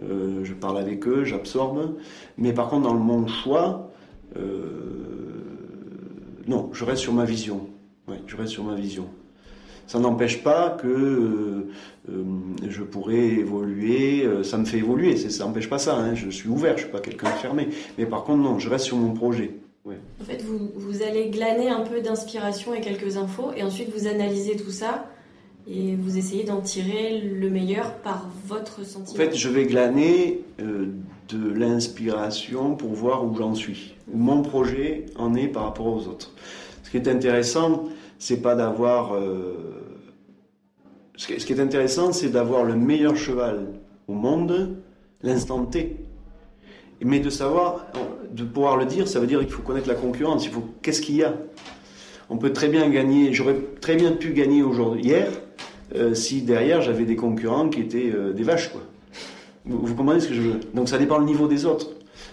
je 0.01 0.53
parle 0.53 0.79
avec 0.79 1.07
eux, 1.07 1.23
j'absorbe. 1.23 1.97
Mais 2.37 2.53
par 2.53 2.69
contre, 2.69 2.83
dans 2.83 2.95
mon 2.95 3.27
choix, 3.27 3.91
non, 6.47 6.69
je 6.73 6.83
reste 6.83 7.01
sur 7.01 7.13
ma 7.13 7.25
vision. 7.25 7.67
Ouais, 8.07 8.21
je 8.25 8.35
reste 8.35 8.53
sur 8.53 8.63
ma 8.63 8.75
vision. 8.75 9.07
Ça 9.89 9.97
n'empêche 9.97 10.43
pas 10.43 10.69
que 10.69 10.87
euh, 10.87 11.71
euh, 12.11 12.23
je 12.69 12.83
pourrais 12.83 13.15
évoluer, 13.15 14.23
euh, 14.23 14.43
ça 14.43 14.59
me 14.59 14.65
fait 14.65 14.77
évoluer, 14.77 15.17
ça 15.17 15.45
n'empêche 15.45 15.67
pas 15.67 15.79
ça, 15.79 15.95
hein. 15.95 16.13
je 16.13 16.29
suis 16.29 16.47
ouvert, 16.47 16.77
je 16.77 16.83
ne 16.83 16.89
suis 16.89 16.91
pas 16.91 16.99
quelqu'un 16.99 17.31
de 17.31 17.37
fermé. 17.37 17.69
Mais 17.97 18.05
par 18.05 18.23
contre, 18.23 18.43
non, 18.43 18.59
je 18.59 18.69
reste 18.69 18.85
sur 18.85 18.97
mon 18.97 19.15
projet. 19.15 19.55
En 19.87 20.23
fait, 20.23 20.43
vous, 20.43 20.69
vous 20.75 21.01
allez 21.01 21.29
glaner 21.31 21.69
un 21.69 21.81
peu 21.81 22.01
d'inspiration 22.01 22.75
et 22.75 22.81
quelques 22.81 23.17
infos, 23.17 23.51
et 23.57 23.63
ensuite 23.63 23.89
vous 23.91 24.05
analysez 24.05 24.57
tout 24.57 24.69
ça, 24.69 25.07
et 25.67 25.95
vous 25.95 26.19
essayez 26.19 26.43
d'en 26.43 26.61
tirer 26.61 27.21
le 27.21 27.49
meilleur 27.49 27.95
par 27.95 28.29
votre 28.45 28.85
sentiment. 28.85 29.19
En 29.19 29.25
fait, 29.25 29.35
je 29.35 29.49
vais 29.49 29.65
glaner 29.65 30.41
de 30.59 31.51
l'inspiration 31.51 32.75
pour 32.75 32.93
voir 32.93 33.25
où 33.25 33.35
j'en 33.35 33.55
suis, 33.55 33.95
où 34.13 34.19
mon 34.19 34.43
projet 34.43 35.07
en 35.17 35.33
est 35.33 35.47
par 35.47 35.63
rapport 35.63 35.87
aux 35.87 36.07
autres. 36.07 36.31
Ce 36.83 36.91
qui 36.91 36.97
est 36.97 37.07
intéressant, 37.07 37.85
c'est 38.19 38.41
pas 38.41 38.53
d'avoir. 38.53 39.15
Euh, 39.15 39.55
ce 41.17 41.27
qui 41.27 41.53
est 41.53 41.59
intéressant, 41.59 42.13
c'est 42.13 42.29
d'avoir 42.29 42.63
le 42.63 42.75
meilleur 42.75 43.15
cheval 43.15 43.67
au 44.07 44.13
monde, 44.13 44.77
l'instant 45.23 45.65
T. 45.65 45.97
Mais 47.01 47.19
de 47.19 47.29
savoir, 47.29 47.87
de 48.31 48.43
pouvoir 48.43 48.77
le 48.77 48.85
dire, 48.85 49.07
ça 49.07 49.19
veut 49.19 49.27
dire 49.27 49.39
qu'il 49.39 49.49
faut 49.49 49.61
connaître 49.61 49.87
la 49.87 49.95
concurrence. 49.95 50.45
Il 50.45 50.51
faut 50.51 50.63
qu'est-ce 50.81 51.01
qu'il 51.01 51.15
y 51.15 51.23
a? 51.23 51.33
On 52.29 52.37
peut 52.37 52.53
très 52.53 52.67
bien 52.67 52.89
gagner. 52.89 53.33
J'aurais 53.33 53.55
très 53.81 53.95
bien 53.95 54.11
pu 54.11 54.33
gagner 54.33 54.63
aujourd'hui, 54.63 55.03
hier, 55.03 55.27
euh, 55.95 56.13
si 56.13 56.41
derrière 56.41 56.81
j'avais 56.81 57.05
des 57.05 57.15
concurrents 57.15 57.69
qui 57.69 57.81
étaient 57.81 58.11
euh, 58.13 58.33
des 58.33 58.43
vaches, 58.43 58.69
quoi. 58.69 58.81
Vous, 59.65 59.79
vous, 59.85 59.95
comprenez 59.95 60.19
ce 60.19 60.27
que 60.29 60.33
je 60.33 60.41
veux 60.41 60.59
Donc 60.73 60.89
ça 60.89 60.97
dépend 60.97 61.17
le 61.17 61.25
niveau 61.25 61.47
des 61.47 61.65
autres. 61.65 61.91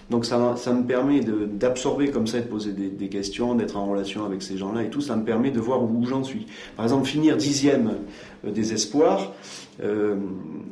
Donc 0.09 0.25
ça, 0.25 0.55
ça 0.55 0.73
me 0.73 0.83
permet 0.83 1.19
d'absorber 1.21 2.09
comme 2.09 2.27
ça, 2.27 2.39
de 2.39 2.45
poser 2.45 2.71
des, 2.71 3.09
questions, 3.09 3.55
d'être 3.55 3.75
en 3.77 3.85
relation 3.85 4.25
avec 4.25 4.41
ces 4.41 4.57
gens-là 4.57 4.83
et 4.83 4.89
tout. 4.89 5.01
Ça 5.01 5.15
me 5.15 5.23
permet 5.23 5.51
de 5.51 5.59
voir 5.59 5.83
où 5.83 6.05
j'en 6.05 6.23
suis. 6.23 6.45
Par 6.75 6.85
exemple, 6.85 7.07
finir 7.07 7.35
dixième 7.35 7.91
euh, 8.45 8.51
des 8.51 8.73
espoirs, 8.73 9.33
euh, 9.83 10.15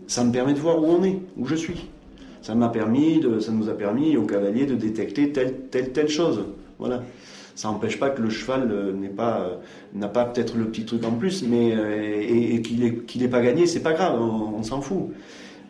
ça 0.07 0.23
me 0.23 0.31
permet 0.31 0.53
de 0.53 0.59
voir 0.59 0.81
où 0.81 0.85
on 0.85 1.03
est, 1.03 1.19
où 1.37 1.45
je 1.45 1.55
suis. 1.55 1.87
Ça 2.41 2.55
m'a 2.55 2.69
permis, 2.69 3.21
ça 3.41 3.51
nous 3.51 3.69
a 3.69 3.73
permis 3.73 4.15
aux 4.17 4.25
cavaliers 4.25 4.67
de 4.67 4.75
détecter 4.75 5.31
telle 5.31 5.67
telle 5.71 5.91
telle 5.91 6.09
chose. 6.09 6.45
Voilà. 6.79 7.03
Ça 7.55 7.69
n'empêche 7.69 7.97
pas 7.97 8.09
que 8.09 8.21
le 8.21 8.29
cheval 8.29 8.69
euh, 8.71 8.93
n'est 8.93 9.09
pas 9.09 9.59
n'a 9.93 10.07
pas 10.07 10.25
peut-être 10.25 10.55
le 10.55 10.65
petit 10.65 10.85
truc 10.85 11.03
en 11.03 11.11
plus, 11.11 11.43
mais 11.43 11.69
et, 11.69 12.61
qu'il 12.61 12.79
n'ait 12.81 12.95
qu'il 12.95 13.29
pas 13.29 13.41
gagné, 13.41 13.65
c'est 13.65 13.81
pas 13.81 13.93
grave, 13.93 14.21
on 14.21 14.61
s'en 14.63 14.81
fout. 14.81 15.11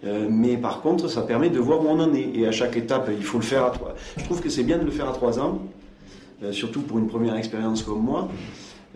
Euh, 0.06 0.28
mais 0.30 0.58
par 0.58 0.82
contre, 0.82 1.08
ça 1.08 1.22
permet 1.22 1.50
de 1.50 1.60
voir 1.60 1.82
où 1.82 1.88
on 1.88 2.00
en 2.00 2.14
est. 2.14 2.30
Et 2.36 2.48
à 2.48 2.52
chaque 2.52 2.78
étape, 2.78 3.10
il 3.16 3.24
faut 3.24 3.38
le 3.38 3.44
faire 3.44 3.66
à 3.66 3.72
trois. 3.72 3.96
Je 4.18 4.24
trouve 4.24 4.42
que 4.42 4.50
c'est 4.50 4.64
bien 4.64 4.78
de 4.78 4.86
le 4.86 4.92
faire 4.92 5.10
à 5.10 5.14
trois 5.14 5.40
ans, 5.40 5.60
euh, 6.44 6.52
surtout 6.52 6.82
pour 6.82 7.00
une 7.00 7.08
première 7.08 7.36
expérience 7.36 7.84
comme 7.84 8.04
moi. 8.04 8.30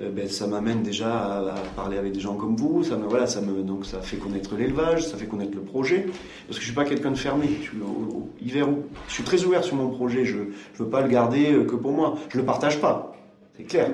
euh, 0.02 0.12
ben, 0.12 0.30
ça 0.30 0.48
m'amène 0.48 0.84
déjà 0.84 1.40
à, 1.40 1.56
parler 1.76 1.98
avec 1.98 2.14
des 2.14 2.20
gens 2.20 2.36
comme 2.36 2.56
vous. 2.56 2.84
Ça 2.84 2.96
me, 2.96 3.08
voilà, 3.08 3.28
ça 3.28 3.42
me, 3.42 3.64
donc 3.64 3.86
ça 3.86 4.02
fait 4.02 4.18
connaître 4.18 4.56
l'élevage, 4.56 5.06
ça 5.06 5.18
fait 5.18 5.26
connaître 5.26 5.56
le 5.56 5.62
projet. 5.62 6.06
Parce 6.48 6.58
que 6.58 6.62
je 6.62 6.66
suis 6.66 6.76
pas 6.76 6.86
quelqu'un 6.86 7.12
de 7.12 7.18
fermé. 7.18 7.48
Je 8.42 9.14
suis 9.14 9.24
très 9.24 9.44
ouvert 9.44 9.64
sur 9.64 9.76
mon 9.76 9.90
projet. 9.90 10.26
Je 10.26 10.38
ne 10.38 10.46
veux 10.78 10.90
pas 10.90 11.02
le 11.02 11.10
garder 11.10 11.66
que 11.68 11.76
pour 11.76 11.92
moi. 11.92 12.16
Je 12.30 12.38
le 12.38 12.46
partage 12.46 12.80
pas. 12.80 13.19
C'est 13.60 13.66
clair. 13.66 13.92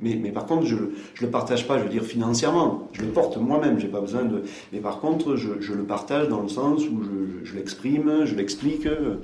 mais, 0.00 0.32
par 0.32 0.46
contre, 0.46 0.66
je 0.66 0.74
ne 0.74 0.90
le 1.20 1.28
partage 1.28 1.68
pas, 1.68 1.78
je 1.78 1.84
veux 1.84 1.88
dire, 1.88 2.02
financièrement. 2.02 2.88
Je 2.92 3.02
le 3.02 3.08
porte 3.08 3.36
moi-même, 3.36 3.78
j'ai 3.78 3.86
pas 3.86 4.00
besoin 4.00 4.24
de... 4.24 4.42
Mais 4.72 4.80
par 4.80 4.98
contre, 4.98 5.36
je, 5.36 5.72
le 5.72 5.84
partage 5.84 6.28
dans 6.28 6.40
le 6.40 6.48
sens 6.48 6.82
où 6.88 7.00
je, 7.44 7.54
l'exprime, 7.54 8.24
je 8.24 8.34
l'explique. 8.34 8.86
Euh, 8.86 9.18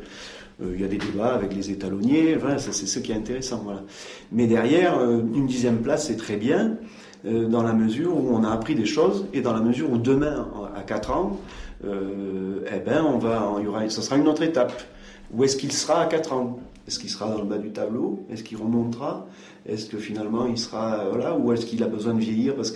il 0.62 0.80
y 0.80 0.84
a 0.84 0.86
des 0.86 0.98
débats 0.98 1.34
avec 1.34 1.52
les 1.52 1.72
étalonniers, 1.72 2.36
voilà, 2.36 2.58
c'est 2.58 2.72
ce 2.72 2.98
qui 3.00 3.10
est 3.10 3.16
intéressant. 3.16 3.64
Mais 4.30 4.46
derrière, 4.46 5.00
euh, 5.00 5.18
une 5.34 5.48
dixième 5.48 5.78
place, 5.78 6.06
c'est 6.06 6.16
très 6.16 6.36
bien, 6.36 6.76
euh, 7.26 7.48
dans 7.48 7.64
la 7.64 7.72
mesure 7.72 8.16
où 8.16 8.32
on 8.32 8.44
a 8.44 8.50
appris 8.50 8.76
des 8.76 8.86
choses, 8.86 9.26
et 9.32 9.40
dans 9.40 9.52
la 9.52 9.60
mesure 9.60 9.90
où 9.90 9.98
demain, 9.98 10.48
à 10.76 10.82
4 10.82 11.10
ans, 11.10 11.40
eh 11.82 12.78
ben, 12.78 13.04
on 13.04 13.18
va, 13.18 13.60
ça 13.88 14.02
sera 14.02 14.16
une 14.16 14.28
autre 14.28 14.42
étape. 14.42 14.72
Où 15.34 15.44
est-ce 15.44 15.56
qu'il 15.56 15.72
sera 15.72 16.02
à 16.02 16.06
4 16.06 16.32
ans? 16.32 16.60
Est-ce 16.86 16.98
qu'il 16.98 17.08
sera 17.08 17.30
dans 17.30 17.38
le 17.38 17.44
bas 17.44 17.58
du 17.58 17.70
tableau? 17.70 18.24
Est-ce 18.30 18.44
qu'il 18.44 18.58
remontera? 18.58 19.26
Est-ce 19.66 19.86
que 19.86 19.96
finalement 19.96 20.46
il 20.46 20.58
sera 20.58 21.08
voilà 21.08 21.38
ou 21.38 21.50
est-ce 21.54 21.64
qu'il 21.64 21.82
a 21.82 21.86
besoin 21.86 22.12
de 22.12 22.20
vieillir 22.20 22.54
parce 22.54 22.74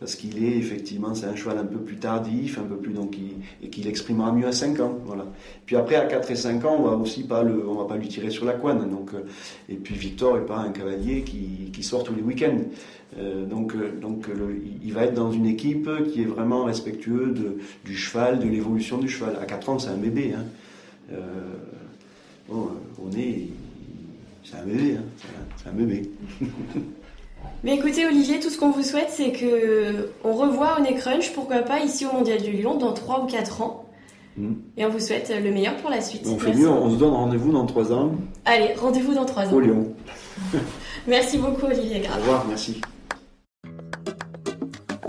parce 0.00 0.14
qu'il 0.14 0.42
est 0.42 0.56
effectivement 0.56 1.14
c'est 1.14 1.26
un 1.26 1.36
cheval 1.36 1.58
un 1.58 1.66
peu 1.66 1.78
plus 1.78 1.96
tardif, 1.96 2.58
un 2.58 2.62
peu 2.62 2.76
plus 2.76 2.94
donc 2.94 3.16
et 3.62 3.68
qu'il 3.68 3.86
exprimera 3.86 4.32
mieux 4.32 4.46
à 4.46 4.52
5 4.52 4.80
ans 4.80 4.98
voilà. 5.04 5.26
Puis 5.66 5.76
après 5.76 5.96
à 5.96 6.06
4 6.06 6.30
et 6.30 6.36
5 6.36 6.64
ans 6.64 6.76
on 6.78 6.82
va 6.88 6.96
aussi 6.96 7.24
pas 7.24 7.42
le 7.42 7.68
on 7.68 7.74
va 7.74 7.84
pas 7.84 7.98
lui 7.98 8.08
tirer 8.08 8.30
sur 8.30 8.46
la 8.46 8.54
couenne 8.54 8.88
donc 8.88 9.12
euh, 9.12 9.26
et 9.68 9.74
puis 9.74 9.94
Victor 9.94 10.38
est 10.38 10.46
pas 10.46 10.56
un 10.56 10.70
cavalier 10.70 11.22
qui, 11.22 11.70
qui 11.70 11.82
sort 11.82 12.02
tous 12.02 12.14
les 12.14 12.22
week-ends. 12.22 12.62
Euh, 13.18 13.44
donc 13.44 13.74
euh, 13.74 13.92
donc 14.00 14.28
il 14.82 14.92
va 14.94 15.04
être 15.04 15.14
dans 15.14 15.30
une 15.30 15.44
équipe 15.44 15.90
qui 16.10 16.22
est 16.22 16.26
vraiment 16.26 16.64
respectueux 16.64 17.26
de, 17.26 17.58
du 17.84 17.94
cheval 17.94 18.38
de 18.38 18.48
l'évolution 18.48 18.96
du 18.96 19.10
cheval. 19.10 19.36
À 19.38 19.44
4 19.44 19.68
ans 19.68 19.78
c'est 19.78 19.90
un 19.90 19.96
bébé 19.96 20.32
hein. 20.34 20.44
Bon, 22.48 22.70
on 23.02 23.10
est 23.16 23.48
c'est 24.44 24.56
un 24.56 24.64
bébé, 24.64 24.96
hein. 24.98 25.04
c'est 25.56 25.68
un, 25.68 25.72
bébé. 25.72 26.10
Mais 27.64 27.76
écoutez 27.76 28.06
Olivier, 28.06 28.40
tout 28.40 28.50
ce 28.50 28.58
qu'on 28.58 28.70
vous 28.70 28.82
souhaite, 28.82 29.08
c'est 29.10 29.32
que 29.32 30.10
on 30.24 30.32
revoit 30.32 30.78
Honey 30.78 30.94
Crunch, 30.94 31.32
pourquoi 31.32 31.58
pas 31.58 31.80
ici 31.80 32.04
au 32.06 32.12
Mondial 32.12 32.42
du 32.42 32.52
Lion 32.52 32.76
dans 32.76 32.92
3 32.92 33.22
ou 33.22 33.26
4 33.26 33.62
ans. 33.62 33.84
Hmm. 34.36 34.54
Et 34.76 34.84
on 34.84 34.88
vous 34.88 34.98
souhaite 34.98 35.32
le 35.42 35.50
meilleur 35.50 35.76
pour 35.76 35.90
la 35.90 36.00
suite. 36.00 36.26
On 36.26 36.38
fait 36.38 36.54
mieux, 36.54 36.68
on 36.68 36.90
se 36.90 36.96
donne 36.96 37.12
rendez-vous 37.12 37.52
dans 37.52 37.66
3 37.66 37.92
ans. 37.92 38.12
Allez, 38.44 38.74
rendez-vous 38.74 39.14
dans 39.14 39.24
3 39.24 39.46
ans. 39.46 39.52
Au 39.52 39.60
Lyon. 39.60 39.94
merci 41.06 41.38
beaucoup 41.38 41.66
Olivier 41.66 42.00
Grave. 42.00 42.18
Au 42.18 42.20
revoir, 42.20 42.46
merci. 42.48 42.80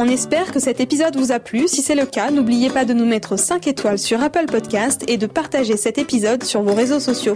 On 0.05 0.09
espère 0.09 0.51
que 0.51 0.59
cet 0.59 0.81
épisode 0.81 1.15
vous 1.15 1.31
a 1.31 1.39
plu. 1.39 1.65
Si 1.69 1.81
c'est 1.81 1.95
le 1.95 2.05
cas, 2.05 2.29
n'oubliez 2.29 2.69
pas 2.69 2.83
de 2.83 2.91
nous 2.91 3.05
mettre 3.05 3.39
5 3.39 3.67
étoiles 3.67 3.97
sur 3.97 4.21
Apple 4.21 4.47
Podcast 4.47 5.01
et 5.07 5.15
de 5.15 5.27
partager 5.27 5.77
cet 5.77 5.97
épisode 5.97 6.43
sur 6.43 6.61
vos 6.61 6.73
réseaux 6.73 6.99
sociaux. 6.99 7.35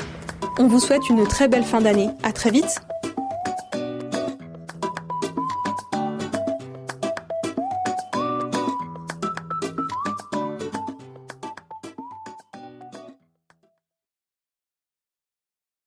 On 0.60 0.68
vous 0.68 0.82
souhaite 0.82 1.08
une 1.10 1.26
très 1.26 1.48
belle 1.48 1.64
fin 1.64 1.80
d'année. 1.80 2.10
À 2.24 2.34
très 2.34 2.52
vite! 2.52 2.82